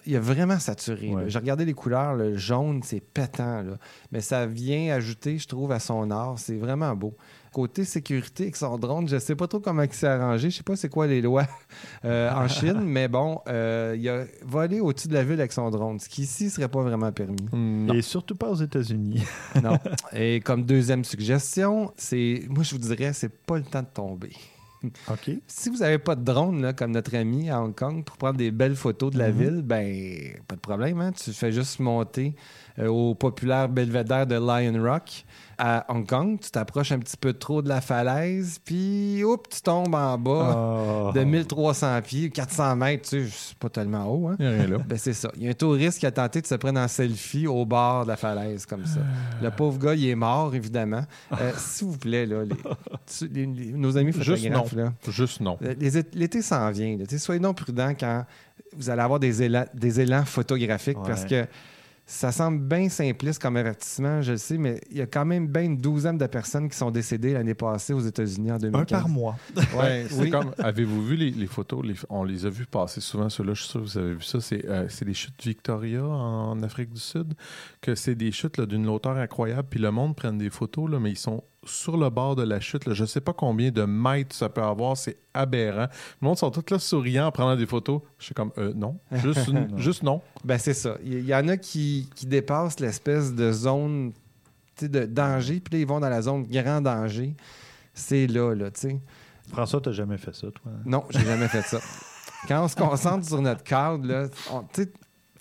il 0.05 0.15
a 0.15 0.19
vraiment 0.19 0.57
saturé. 0.59 1.09
Ouais. 1.09 1.23
J'ai 1.27 1.37
regardé 1.39 1.65
les 1.65 1.73
couleurs, 1.73 2.15
le 2.15 2.37
jaune, 2.37 2.81
c'est 2.83 3.01
pétant. 3.01 3.61
là. 3.61 3.77
Mais 4.11 4.21
ça 4.21 4.45
vient 4.47 4.93
ajouter, 4.95 5.37
je 5.37 5.47
trouve, 5.47 5.71
à 5.71 5.79
son 5.79 6.09
art. 6.11 6.39
C'est 6.39 6.55
vraiment 6.57 6.95
beau. 6.95 7.13
Côté 7.51 7.83
sécurité 7.83 8.43
avec 8.43 8.55
son 8.55 8.77
drone, 8.77 9.09
je 9.09 9.17
sais 9.17 9.35
pas 9.35 9.45
trop 9.45 9.59
comment 9.59 9.83
il 9.83 9.91
s'est 9.91 10.07
arrangé. 10.07 10.49
Je 10.49 10.57
sais 10.57 10.63
pas 10.63 10.77
c'est 10.77 10.87
quoi 10.87 11.05
les 11.07 11.21
lois 11.21 11.45
euh, 12.05 12.31
en 12.31 12.47
Chine, 12.47 12.79
mais 12.85 13.09
bon, 13.09 13.41
euh, 13.49 13.93
il 13.99 14.07
a 14.07 14.23
volé 14.43 14.79
au-dessus 14.79 15.09
de 15.09 15.13
la 15.15 15.23
ville 15.25 15.39
avec 15.39 15.51
son 15.51 15.69
drone, 15.69 15.99
ce 15.99 16.07
qui 16.07 16.21
ici 16.21 16.49
serait 16.49 16.69
pas 16.69 16.81
vraiment 16.81 17.11
permis. 17.11 17.45
Et 17.93 18.01
surtout 18.01 18.35
pas 18.35 18.49
aux 18.49 18.55
États-Unis. 18.55 19.23
Non. 19.61 19.77
Et 20.13 20.39
comme 20.39 20.63
deuxième 20.63 21.03
suggestion, 21.03 21.91
c'est, 21.97 22.43
moi 22.49 22.63
je 22.63 22.71
vous 22.71 22.79
dirais, 22.79 23.11
c'est 23.13 23.29
pas 23.43 23.57
le 23.57 23.63
temps 23.63 23.81
de 23.81 23.87
tomber. 23.93 24.31
OK. 25.09 25.29
Si 25.45 25.69
vous 25.69 25.77
n'avez 25.77 25.99
pas 25.99 26.15
de 26.15 26.23
drone, 26.23 26.61
là, 26.63 26.73
comme 26.73 26.89
notre 26.91 27.15
ami 27.15 27.51
à 27.51 27.61
Hong 27.61 27.75
Kong, 27.75 28.03
pour 28.03 28.17
prendre 28.17 28.37
des 28.37 28.49
belles 28.49 28.75
photos 28.75 29.11
de 29.11 29.19
la 29.19 29.29
Mhm. 29.31 29.37
ville, 29.37 29.61
ben, 29.61 30.33
pas 30.47 30.55
de 30.55 30.61
de 30.61 30.61
problème. 30.61 31.01
Hein? 31.01 31.11
Tu 31.11 31.31
fais 31.33 31.51
juste 31.51 31.79
monter 31.79 32.33
euh, 32.79 32.87
au 32.87 33.13
populaire 33.13 33.69
belvédère 33.69 34.25
de 34.25 34.35
Lion 34.35 34.81
Rock 34.81 35.25
à 35.63 35.85
Hong 35.89 36.07
Kong. 36.07 36.39
Tu 36.41 36.49
t'approches 36.49 36.91
un 36.91 36.97
petit 36.97 37.15
peu 37.17 37.33
trop 37.33 37.61
de 37.61 37.69
la 37.69 37.81
falaise, 37.81 38.57
puis 38.65 39.23
oups, 39.23 39.47
tu 39.49 39.61
tombes 39.61 39.93
en 39.93 40.17
bas 40.17 40.55
Ah. 40.57 41.11
de 41.13 41.23
1300 41.23 42.01
pieds, 42.01 42.29
400 42.31 42.75
mètres. 42.75 43.07
Tu 43.09 43.27
sais, 43.27 43.31
c'est 43.31 43.57
pas 43.59 43.69
tellement 43.69 44.05
haut. 44.07 44.27
Hein? 44.29 44.35
Il 44.39 44.47
n'y 44.47 44.51
a 44.51 44.55
rien 44.57 44.67
là. 44.67 44.77
Ben, 44.79 44.97
c'est 44.97 45.13
ça. 45.13 45.31
Il 45.37 45.43
y 45.43 45.47
a 45.47 45.51
un 45.51 45.53
touriste 45.53 45.99
qui 45.99 46.07
a 46.07 46.11
tenté 46.11 46.41
de 46.41 46.47
se 46.47 46.55
prendre 46.55 46.79
en 46.79 46.87
selfie 46.87 47.45
au 47.45 47.63
bord 47.65 48.03
de 48.03 48.07
la 48.09 48.17
falaise, 48.17 48.65
comme 48.65 48.85
ça. 48.87 49.01
Le 49.41 49.51
pauvre 49.51 49.77
gars, 49.77 49.93
il 49.93 50.07
est 50.09 50.15
mort, 50.15 50.55
évidemment. 50.55 51.03
Euh, 51.39 51.51
S'il 51.57 51.87
vous 51.87 51.97
plaît, 51.97 52.25
là, 52.25 52.43
les- 52.43 52.55
tu- 53.05 53.27
les- 53.27 53.45
les- 53.45 53.71
nos 53.73 53.97
amis 53.97 54.11
Juste 54.13 54.25
photographes, 54.41 54.73
là, 54.73 54.93
Juste 55.09 55.41
non. 55.41 55.57
euh, 55.63 55.75
l'été 56.13 56.41
s'en 56.41 56.71
vient. 56.71 56.97
là. 56.97 57.05
Soyez 57.19 57.39
donc 57.39 57.57
prudents 57.57 57.93
quand 57.99 58.25
vous 58.75 58.89
allez 58.89 59.01
avoir 59.01 59.19
des 59.19 59.43
élans, 59.43 59.65
des 59.73 59.99
élans 59.99 60.25
photographiques 60.25 60.97
Ouais. 60.97 61.07
parce 61.07 61.25
que 61.25 61.45
ça 62.13 62.33
semble 62.33 62.59
bien 62.59 62.89
simpliste 62.89 63.41
comme 63.41 63.55
avertissement, 63.55 64.21
je 64.21 64.33
le 64.33 64.37
sais, 64.37 64.57
mais 64.57 64.81
il 64.91 64.97
y 64.97 65.01
a 65.01 65.05
quand 65.07 65.23
même 65.23 65.47
bien 65.47 65.63
une 65.63 65.77
douzaine 65.77 66.17
de 66.17 66.27
personnes 66.27 66.67
qui 66.69 66.75
sont 66.77 66.91
décédées 66.91 67.31
l'année 67.33 67.53
passée 67.53 67.93
aux 67.93 68.01
États-Unis 68.01 68.51
en 68.51 68.55
Un 68.55 68.59
2015. 68.59 68.99
par 68.99 69.07
mois. 69.09 69.37
Ouais, 69.77 70.05
c'est 70.09 70.19
oui. 70.19 70.29
comme. 70.29 70.51
Avez-vous 70.59 71.05
vu 71.05 71.15
les, 71.15 71.31
les 71.31 71.47
photos? 71.47 71.85
Les- 71.85 71.95
On 72.09 72.25
les 72.25 72.45
a 72.45 72.49
vus 72.49 72.65
passer 72.65 72.99
souvent, 72.99 73.29
ceux-là. 73.29 73.53
Je 73.53 73.61
suis 73.61 73.69
sûr 73.71 73.79
que 73.81 73.85
vous 73.85 73.97
avez 73.97 74.13
vu 74.15 74.21
ça. 74.23 74.41
C'est 74.41 74.65
euh, 74.67 74.87
c'est 74.89 75.05
des 75.05 75.13
chutes 75.13 75.41
Victoria 75.41 76.03
en 76.05 76.61
Afrique 76.63 76.91
du 76.91 76.99
Sud. 76.99 77.33
Que 77.79 77.95
c'est 77.95 78.15
des 78.15 78.33
chutes 78.33 78.57
là, 78.57 78.65
d'une 78.65 78.87
hauteur 78.89 79.15
incroyable. 79.17 79.67
Puis 79.69 79.79
le 79.79 79.91
monde 79.91 80.13
prenne 80.15 80.37
des 80.37 80.49
photos, 80.49 80.91
là, 80.91 80.99
mais 80.99 81.11
ils 81.11 81.17
sont 81.17 81.43
sur 81.63 81.95
le 81.97 82.09
bord 82.09 82.35
de 82.35 82.43
la 82.43 82.59
chute. 82.59 82.85
là. 82.85 82.93
Je 82.93 83.03
ne 83.03 83.07
sais 83.07 83.21
pas 83.21 83.33
combien 83.33 83.69
de 83.71 83.83
mètres 83.83 84.35
ça 84.35 84.49
peut 84.49 84.63
avoir. 84.63 84.97
C'est 84.97 85.17
aberrant. 85.33 85.87
Le 86.21 86.25
monde 86.27 86.37
sont 86.37 86.49
tous 86.51 86.71
là 86.71 86.79
souriants 86.79 87.27
en 87.27 87.31
prenant 87.31 87.55
des 87.55 87.65
photos. 87.67 88.01
Je 88.17 88.25
suis 88.25 88.33
comme, 88.33 88.51
euh, 88.57 88.73
non. 88.75 88.97
Juste, 89.11 89.51
juste 89.77 90.03
non. 90.03 90.21
Ben, 90.43 90.57
c'est 90.57 90.73
ça. 90.73 90.97
Il 91.03 91.19
y, 91.19 91.27
y 91.27 91.35
en 91.35 91.47
a 91.47 91.57
qui, 91.57 92.09
qui 92.15 92.25
dépassent 92.25 92.79
l'espèce 92.79 93.33
de 93.35 93.51
zone 93.51 94.11
tu 94.75 94.85
sais, 94.85 94.89
de 94.89 95.05
danger, 95.05 95.59
puis 95.59 95.75
là, 95.75 95.79
ils 95.81 95.87
vont 95.87 95.99
dans 95.99 96.09
la 96.09 96.21
zone 96.21 96.47
grand 96.47 96.81
danger. 96.81 97.35
C'est 97.93 98.25
là, 98.27 98.53
là, 98.55 98.71
tu 98.71 98.79
sais. 98.81 98.99
François, 99.49 99.81
t'as 99.81 99.91
jamais 99.91 100.17
fait 100.17 100.33
ça, 100.33 100.47
toi? 100.49 100.71
Non, 100.85 101.03
j'ai 101.09 101.25
jamais 101.25 101.47
fait 101.49 101.61
ça. 101.61 101.79
Quand 102.47 102.63
on 102.63 102.67
se 102.67 102.75
concentre 102.75 103.27
sur 103.27 103.41
notre 103.41 103.63
cadre, 103.63 104.07
là, 104.07 104.27
on- 104.51 104.61
tu 104.63 104.83
sais, 104.83 104.91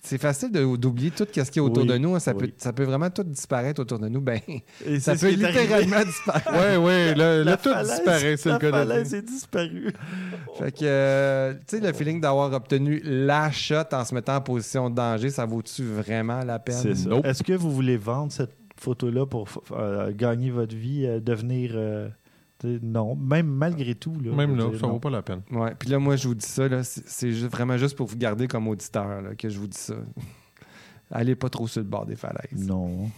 c'est 0.03 0.17
facile 0.19 0.51
de- 0.51 0.75
d'oublier 0.77 1.11
tout 1.11 1.25
ce 1.31 1.41
qu'il 1.41 1.57
y 1.57 1.59
a 1.59 1.63
autour 1.63 1.83
Oui, 1.83 1.89
de 1.89 1.97
nous. 1.97 2.15
hein. 2.15 2.19
Ça, 2.19 2.33
oui. 2.35 2.47
peut, 2.47 2.53
ça 2.57 2.73
peut 2.73 2.83
vraiment 2.83 3.09
tout 3.09 3.23
disparaître 3.23 3.81
autour 3.81 3.99
de 3.99 4.07
nous. 4.07 4.19
Ben, 4.19 4.39
Et 4.85 4.99
ça 4.99 5.15
peut 5.15 5.29
littéralement 5.29 6.03
disparaître. 6.03 6.51
Ouais, 6.51 6.77
ouais. 6.77 7.15
Le, 7.15 7.43
La 7.43 7.51
le 7.51 7.57
tout 7.57 7.69
disparaît, 7.83 8.35
c'est 8.37 8.49
le 8.49 8.53
La 8.53 8.59
cas 8.59 8.67
de 8.71 8.71
le 8.71 8.77
falaise 8.87 9.13
est 9.13 9.21
disparue. 9.21 9.93
Fait 10.57 10.71
que, 10.71 10.79
euh, 10.83 11.53
tu 11.67 11.77
sais, 11.77 11.79
le 11.85 11.93
feeling 11.93 12.19
d'avoir 12.19 12.51
obtenu 12.53 12.99
la 13.03 13.51
shot 13.51 13.75
en 13.93 14.03
se 14.03 14.13
mettant 14.15 14.35
en 14.37 14.41
position 14.41 14.89
de 14.89 14.95
danger, 14.95 15.29
ça 15.29 15.45
vaut-tu 15.45 15.83
vraiment 15.83 16.43
la 16.43 16.59
peine? 16.59 16.75
C'est 16.81 16.95
ça. 16.95 17.09
Nope. 17.09 17.25
Est-ce 17.25 17.43
que 17.43 17.53
vous 17.53 17.71
voulez 17.71 17.97
vendre 17.97 18.31
cette 18.31 18.55
photo-là 18.79 19.27
pour 19.27 19.47
euh, 19.73 20.11
gagner 20.15 20.49
votre 20.49 20.75
vie, 20.75 21.05
euh, 21.05 21.19
devenir. 21.19 21.71
Non, 22.81 23.15
même 23.15 23.47
malgré 23.47 23.95
tout. 23.95 24.13
Là, 24.23 24.31
Même 24.35 24.55
là, 24.57 24.67
dire, 24.69 24.79
ça 24.79 24.87
non. 24.87 24.93
vaut 24.93 24.99
pas 24.99 25.09
la 25.09 25.21
peine. 25.21 25.41
Ouais. 25.51 25.73
Puis 25.77 25.89
là, 25.89 25.99
moi, 25.99 26.15
je 26.15 26.27
vous 26.27 26.35
dis 26.35 26.45
ça, 26.45 26.67
là, 26.67 26.81
c'est 26.83 27.31
vraiment 27.47 27.77
juste 27.77 27.95
pour 27.95 28.07
vous 28.07 28.17
garder 28.17 28.47
comme 28.47 28.67
auditeur 28.67 29.21
là, 29.21 29.35
que 29.35 29.49
je 29.49 29.57
vous 29.59 29.67
dis 29.67 29.77
ça. 29.77 29.95
Allez 31.11 31.35
pas 31.35 31.49
trop 31.49 31.67
sur 31.67 31.81
le 31.81 31.87
bord 31.87 32.05
des 32.05 32.15
falaises. 32.15 32.67
Non. 32.67 33.09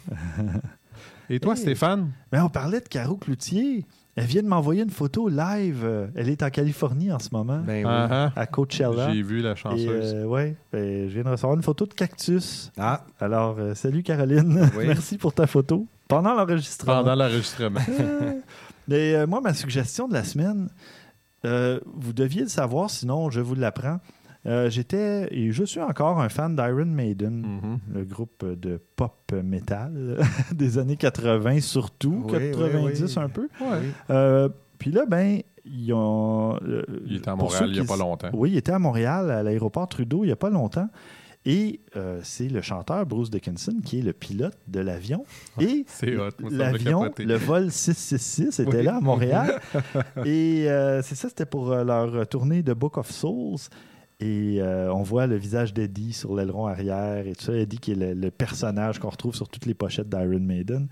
Et 1.30 1.40
toi, 1.40 1.54
Hey. 1.54 1.62
Stéphane? 1.62 2.12
Mais 2.32 2.40
on 2.40 2.50
parlait 2.50 2.80
de 2.82 2.88
Caro 2.88 3.18
Cloutier. 3.18 3.86
Elle 4.16 4.26
vient 4.26 4.44
de 4.44 4.48
m'envoyer 4.48 4.84
une 4.84 4.90
photo 4.92 5.28
live. 5.28 6.12
Elle 6.16 6.30
est 6.30 6.44
en 6.44 6.50
Californie 6.50 7.12
en 7.12 7.18
ce 7.20 7.30
moment, 7.32 7.60
Ben 7.66 7.84
oui. 7.86 7.92
Ah, 7.92 8.32
ah. 8.36 8.40
à 8.40 8.46
Coachella. 8.46 9.12
J'ai 9.12 9.24
vu 9.24 9.42
la 9.42 9.56
chanceuse. 9.56 10.14
euh, 10.14 10.26
ouais, 10.26 10.56
ben, 10.72 11.08
je 11.10 11.14
viens 11.14 11.24
de 11.24 11.30
recevoir 11.30 11.56
une 11.56 11.64
photo 11.64 11.86
de 11.88 11.94
cactus. 11.94 12.72
Ah, 12.78 13.06
Alors, 13.20 13.56
euh, 13.58 13.74
salut 13.74 14.04
Caroline. 14.04 14.70
Oui. 14.78 14.86
Merci 14.88 15.18
pour 15.18 15.34
ta 15.34 15.48
photo. 15.48 15.88
Pendant 16.08 16.34
l'enregistrement. 16.36 16.98
Pendant 17.04 17.16
l'enregistrement. 17.16 17.80
Mais 18.88 19.16
euh, 19.16 19.28
moi, 19.28 19.42
ma 19.42 19.54
suggestion 19.54 20.08
de 20.08 20.14
la 20.14 20.24
semaine, 20.24 20.70
euh, 21.46 21.80
vous 21.96 22.14
deviez 22.14 22.42
le 22.42 22.48
savoir, 22.50 22.90
sinon 22.90 23.30
je 23.30 23.40
vous 23.42 23.56
l'apprends. 23.56 24.00
Euh, 24.46 24.70
J'étais 24.70 25.28
et 25.32 25.52
je 25.52 25.64
suis 25.64 25.80
encore 25.80 26.20
un 26.20 26.28
fan 26.28 26.56
d'Iron 26.56 26.86
Maiden, 26.86 27.42
Mhm. 27.62 27.80
le 27.94 28.04
groupe 28.04 28.46
de 28.46 28.78
pop 28.98 29.32
metal 29.44 30.18
des 30.54 30.78
années 30.78 30.98
80 30.98 31.62
surtout, 31.62 32.24
Oui, 32.26 32.52
90 32.52 33.02
oui, 33.02 33.08
oui. 33.18 33.24
un 33.24 33.30
peu. 33.30 33.48
Puis 34.80 34.92
là, 34.92 35.06
ben, 35.08 35.40
ils 35.66 35.94
ont. 35.94 36.60
Il 37.06 37.16
était 37.16 37.30
à 37.30 37.36
Montréal 37.38 37.70
il 37.70 37.74
n'y 37.74 37.80
a 37.80 37.86
pas 37.86 37.96
longtemps. 37.96 38.30
Oui, 38.34 38.52
il 38.52 38.58
était 38.58 38.74
à 38.74 38.80
Montréal, 38.80 39.32
à 39.32 39.44
l'aéroport 39.44 39.88
Trudeau, 39.88 40.24
il 40.24 40.28
n'y 40.28 40.34
a 40.34 40.38
pas 40.38 40.50
longtemps. 40.50 40.90
Et 41.46 41.82
euh, 41.98 42.22
c'est 42.24 42.48
le 42.48 42.62
chanteur 42.62 43.06
Bruce 43.06 43.30
Dickinson 43.30 43.76
qui 43.84 44.00
est 44.00 44.02
le 44.02 44.14
pilote 44.14 44.58
de 44.68 44.80
l'avion. 44.80 45.26
Et 45.60 45.86
l'avion, 46.50 47.12
le 47.18 47.36
vol 47.36 47.70
666, 47.70 48.60
était 48.62 48.78
Oui. 48.78 48.84
là 48.84 48.96
à 48.98 49.02
Montréal. 49.02 49.60
Et 50.26 50.70
euh, 50.70 51.02
c'est 51.02 51.16
ça, 51.16 51.28
c'était 51.30 51.46
pour 51.46 51.72
euh, 51.72 51.84
leur 51.84 52.28
tournée 52.28 52.64
de 52.64 52.74
Book 52.74 52.98
of 52.98 53.12
Souls. 53.12 53.58
Et 54.20 54.62
euh, 54.62 54.94
on 54.94 55.04
voit 55.04 55.28
le 55.28 55.36
visage 55.36 55.74
d'Eddie 55.74 56.14
sur 56.14 56.34
l'aileron 56.34 56.68
arrière 56.68 57.28
et 57.28 57.34
tout 57.34 57.44
ça. 57.46 57.54
Eddie 57.54 57.78
qui 57.80 57.92
est 57.92 57.96
le, 57.96 58.14
le 58.14 58.32
personnage 58.32 59.00
qu'on 59.00 59.10
retrouve 59.10 59.36
sur 59.36 59.50
toutes 59.50 59.66
les 59.66 59.74
pochettes 59.74 60.08
d'Iron 60.08 60.40
Maiden. 60.40 60.88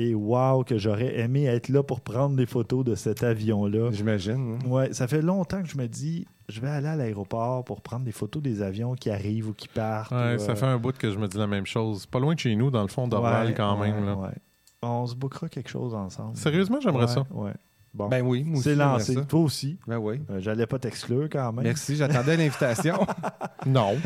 Et 0.00 0.14
wow, 0.14 0.62
que 0.62 0.78
j'aurais 0.78 1.18
aimé 1.18 1.46
être 1.46 1.68
là 1.70 1.82
pour 1.82 2.00
prendre 2.02 2.36
des 2.36 2.46
photos 2.46 2.84
de 2.84 2.94
cet 2.94 3.24
avion-là. 3.24 3.90
J'imagine. 3.90 4.58
hein. 4.64 4.68
Ouais, 4.68 4.92
ça 4.92 5.08
fait 5.08 5.22
longtemps 5.22 5.60
que 5.60 5.68
je 5.68 5.76
me 5.76 5.88
dis, 5.88 6.24
je 6.48 6.60
vais 6.60 6.68
aller 6.68 6.86
à 6.86 6.94
l'aéroport 6.94 7.64
pour 7.64 7.80
prendre 7.80 8.04
des 8.04 8.12
photos 8.12 8.40
des 8.40 8.62
avions 8.62 8.94
qui 8.94 9.10
arrivent 9.10 9.48
ou 9.48 9.54
qui 9.54 9.66
partent. 9.66 10.12
Ouais, 10.12 10.36
ou, 10.36 10.38
ça 10.38 10.52
euh, 10.52 10.54
fait 10.54 10.66
un 10.66 10.78
bout 10.78 10.96
que 10.96 11.10
je 11.10 11.18
me 11.18 11.26
dis 11.26 11.36
la 11.36 11.48
même 11.48 11.66
chose. 11.66 12.06
Pas 12.06 12.20
loin 12.20 12.34
de 12.34 12.38
chez 12.38 12.54
nous, 12.54 12.70
dans 12.70 12.82
le 12.82 12.86
fond 12.88 13.08
d'Orval, 13.08 13.48
ouais, 13.48 13.54
quand 13.54 13.76
ouais, 13.80 13.90
même. 13.90 14.06
là. 14.06 14.14
ouais. 14.14 14.34
On 14.82 15.04
se 15.04 15.16
bookera 15.16 15.48
quelque 15.48 15.68
chose 15.68 15.92
ensemble. 15.96 16.36
Sérieusement, 16.36 16.78
j'aimerais 16.80 17.06
Ouais, 17.06 17.12
ça. 17.12 17.26
Ouais. 17.32 17.52
Bon, 17.92 18.08
Ben 18.08 18.24
oui, 18.24 18.44
moi 18.44 18.60
aussi, 18.60 18.68
c'est 18.68 18.76
lancé. 18.76 19.14
ça. 19.14 19.24
Toi 19.24 19.40
aussi. 19.40 19.78
Ben 19.88 19.98
oui. 19.98 20.20
Euh, 20.30 20.38
J'allais 20.38 20.66
pas 20.68 20.78
t'exclure 20.78 21.28
quand 21.28 21.52
même. 21.54 21.64
Merci, 21.64 21.96
j'attendais 21.96 22.36
l'invitation. 22.36 23.04
Non. 23.66 23.96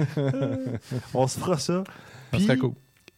On 1.13 1.27
se 1.27 1.39
fera 1.39 1.59
ça. 1.59 1.85
Ça 1.85 1.93
Puis, 2.31 2.45
serait 2.45 2.57
cool. 2.57 2.73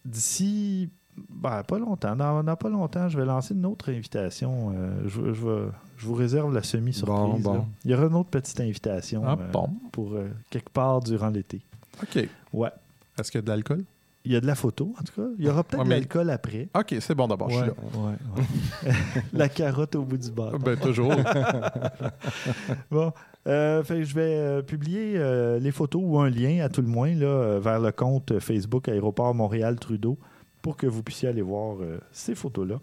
d'ici 0.05 0.91
ben, 1.31 1.63
pas 1.63 1.79
longtemps, 1.79 2.17
dans, 2.17 2.43
dans 2.43 2.57
pas 2.57 2.69
longtemps, 2.69 3.09
je 3.09 3.19
vais 3.19 3.25
lancer 3.25 3.55
une 3.55 3.67
autre 3.67 3.91
invitation. 3.93 4.73
Euh, 4.77 5.03
je, 5.07 5.33
je 5.33 5.47
vais- 5.47 5.69
je 5.97 6.07
vous 6.07 6.15
réserve 6.15 6.53
la 6.53 6.63
semi-surprise. 6.63 7.43
Bon, 7.43 7.53
bon. 7.53 7.55
là. 7.55 7.65
Il 7.85 7.91
y 7.91 7.95
aura 7.95 8.07
une 8.07 8.15
autre 8.15 8.31
petite 8.31 8.61
invitation 8.61 9.23
Ah, 9.27 9.37
euh, 9.41 9.51
bon. 9.53 9.69
pour 9.93 10.15
euh, 10.15 10.29
quelque 10.51 10.71
part 10.71 11.01
durant 11.01 11.29
l'été. 11.31 11.61
OK. 12.03 12.29
Ouais. 12.53 12.71
Est-ce 13.19 13.31
qu'il 13.31 13.39
y 13.39 13.43
a 13.43 13.43
de 13.43 13.49
l'alcool? 13.49 13.85
Il 14.27 14.33
y 14.33 14.37
a 14.37 14.41
de 14.41 14.47
la 14.47 14.55
photo, 14.55 14.95
en 14.99 15.03
tout 15.05 15.21
cas. 15.21 15.29
Il 15.39 15.45
y 15.45 15.49
aura 15.51 15.63
peut-être 15.63 15.81
Ouais, 15.83 15.85
de 15.85 15.91
l'alcool 15.91 16.31
après. 16.31 16.69
OK, 16.75 16.95
c'est 16.99 17.15
bon 17.15 17.29
d'abord, 17.29 17.51
je 17.51 17.57
suis 17.59 17.67
là. 17.67 17.73
ouais, 17.99 18.93
la 19.35 19.49
carotte 19.51 19.95
au 19.97 20.03
bout 20.03 20.17
du 20.17 20.31
bâton. 20.31 20.57
Ben, 20.59 20.79
toujours. 20.79 21.13
Bon, 22.91 23.13
euh, 23.47 23.83
fait 23.83 24.03
je 24.05 24.15
vais 24.15 24.63
publier 24.63 25.15
euh, 25.17 25.59
les 25.59 25.71
photos 25.73 26.03
ou 26.05 26.19
un 26.19 26.31
lien 26.31 26.65
à 26.65 26.69
tout 26.69 26.81
le 26.81 26.89
moins 26.89 27.15
là, 27.15 27.59
vers 27.59 27.81
le 27.81 27.93
compte 27.93 28.39
Facebook 28.41 28.89
Aéroport 28.89 29.35
Montréal 29.35 29.77
Trudeau 29.79 30.19
pour 30.65 30.79
que 30.79 30.87
vous 30.87 31.03
puissiez 31.03 31.29
aller 31.29 31.43
voir 31.43 31.77
euh, 31.83 31.99
ces 32.11 32.35
photos-là 32.35 32.81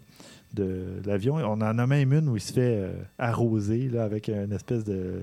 de 0.54 1.00
l'avion. 1.04 1.34
On 1.36 1.60
en 1.60 1.60
a 1.78 1.86
même 1.86 2.12
une 2.12 2.28
où 2.28 2.36
il 2.36 2.40
se 2.40 2.52
fait 2.52 2.76
euh, 2.78 2.92
arroser 3.18 3.88
là, 3.88 4.04
avec 4.04 4.28
une 4.28 4.52
espèce 4.52 4.84
de 4.84 5.22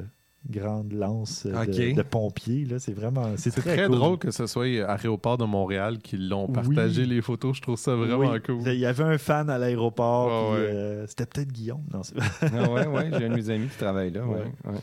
grande 0.50 0.92
lance 0.92 1.46
euh, 1.46 1.66
de, 1.66 1.96
de 1.96 2.02
pompier. 2.02 2.66
là. 2.66 2.78
C'est 2.80 2.92
vraiment 2.94 3.28
c'est 3.38 3.52
très, 3.52 3.76
très 3.78 3.86
cool. 3.88 3.96
drôle 3.96 4.18
que 4.18 4.32
ce 4.32 4.46
soit 4.46 4.66
Aéroport 4.66 5.38
de 5.38 5.46
Montréal 5.46 6.00
qui 6.00 6.18
l'ont 6.18 6.48
partagé 6.48 7.04
Oui. 7.04 7.08
les 7.08 7.22
photos. 7.22 7.56
Je 7.56 7.62
trouve 7.62 7.78
ça 7.78 7.96
vraiment 7.96 8.32
Oui. 8.34 8.42
cool. 8.46 8.62
Il 8.66 8.80
y 8.80 8.86
avait 8.86 9.04
un 9.06 9.18
fan 9.18 9.50
à 9.50 9.58
l'aéroport. 9.58 10.52
Ouais. 10.54 10.58
euh, 10.60 11.08
C'était 11.08 11.26
peut-être 11.28 11.52
Guillaume. 11.54 11.84
Non, 11.94 12.02
ah 12.42 12.70
ouais, 12.72 12.88
ouais, 12.94 13.10
j'ai 13.18 13.26
un 13.26 13.30
de 13.30 13.36
mes 13.36 13.50
amis 13.50 13.68
qui 13.68 13.78
travaille 13.78 14.12
là. 14.12 14.26
Ouais. 14.26 14.40
Ouais. 14.66 14.72
ouais. 14.74 14.80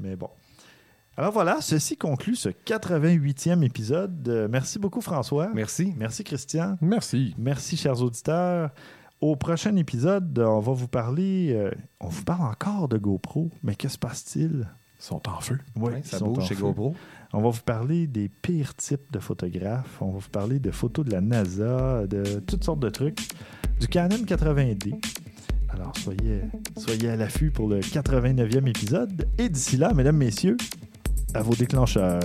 Mais 0.00 0.16
bon. 0.16 0.30
Alors 1.16 1.32
voilà, 1.32 1.60
ceci 1.60 1.96
conclut 1.96 2.36
ce 2.36 2.48
88e 2.48 3.62
épisode. 3.62 4.26
Euh, 4.28 4.48
merci 4.50 4.78
beaucoup, 4.78 5.00
François. 5.00 5.50
Merci. 5.54 5.92
Merci, 5.98 6.24
Christian. 6.24 6.78
Merci. 6.80 7.34
Merci, 7.36 7.76
chers 7.76 8.00
auditeurs. 8.00 8.70
Au 9.20 9.36
prochain 9.36 9.76
épisode, 9.76 10.38
euh, 10.38 10.46
on 10.46 10.60
va 10.60 10.72
vous 10.72 10.88
parler. 10.88 11.52
euh, 11.54 11.70
on 12.00 12.08
vous 12.08 12.24
parle 12.24 12.46
encore 12.50 12.88
de 12.88 12.96
GoPro, 12.96 13.50
mais 13.62 13.74
que 13.74 13.88
se 13.88 13.98
passe-t-il? 13.98 14.66
Ils 14.98 15.02
sont 15.04 15.28
en 15.28 15.40
feu. 15.40 15.58
Oui, 15.76 15.92
Ouais, 15.92 16.00
ça 16.04 16.16
ils 16.16 16.20
sont 16.20 16.28
bouge 16.32 16.44
en 16.44 16.46
chez 16.46 16.54
feu. 16.54 16.62
GoPro. 16.62 16.94
On 17.34 17.42
va 17.42 17.50
vous 17.50 17.62
parler 17.62 18.06
des 18.06 18.28
pires 18.30 18.74
types 18.74 19.12
de 19.12 19.18
photographes. 19.18 20.00
On 20.00 20.12
va 20.12 20.18
vous 20.20 20.28
parler 20.30 20.58
de 20.58 20.70
photos 20.70 21.04
de 21.04 21.10
la 21.10 21.20
NASA, 21.20 22.06
de 22.06 22.40
toutes 22.40 22.64
sortes 22.64 22.80
de 22.80 22.88
trucs. 22.88 23.18
Du 23.78 23.88
Canon 23.88 24.16
80D. 24.24 24.94
Alors, 25.68 25.92
soyez, 25.98 26.42
soyez 26.78 27.10
à 27.10 27.16
l'affût 27.16 27.50
pour 27.50 27.68
le 27.68 27.80
89e 27.80 28.66
épisode. 28.68 29.28
Et 29.38 29.48
d'ici 29.48 29.76
là, 29.76 29.92
mesdames, 29.94 30.16
messieurs, 30.16 30.56
à 31.34 31.42
vos 31.42 31.54
déclencheurs. 31.54 32.20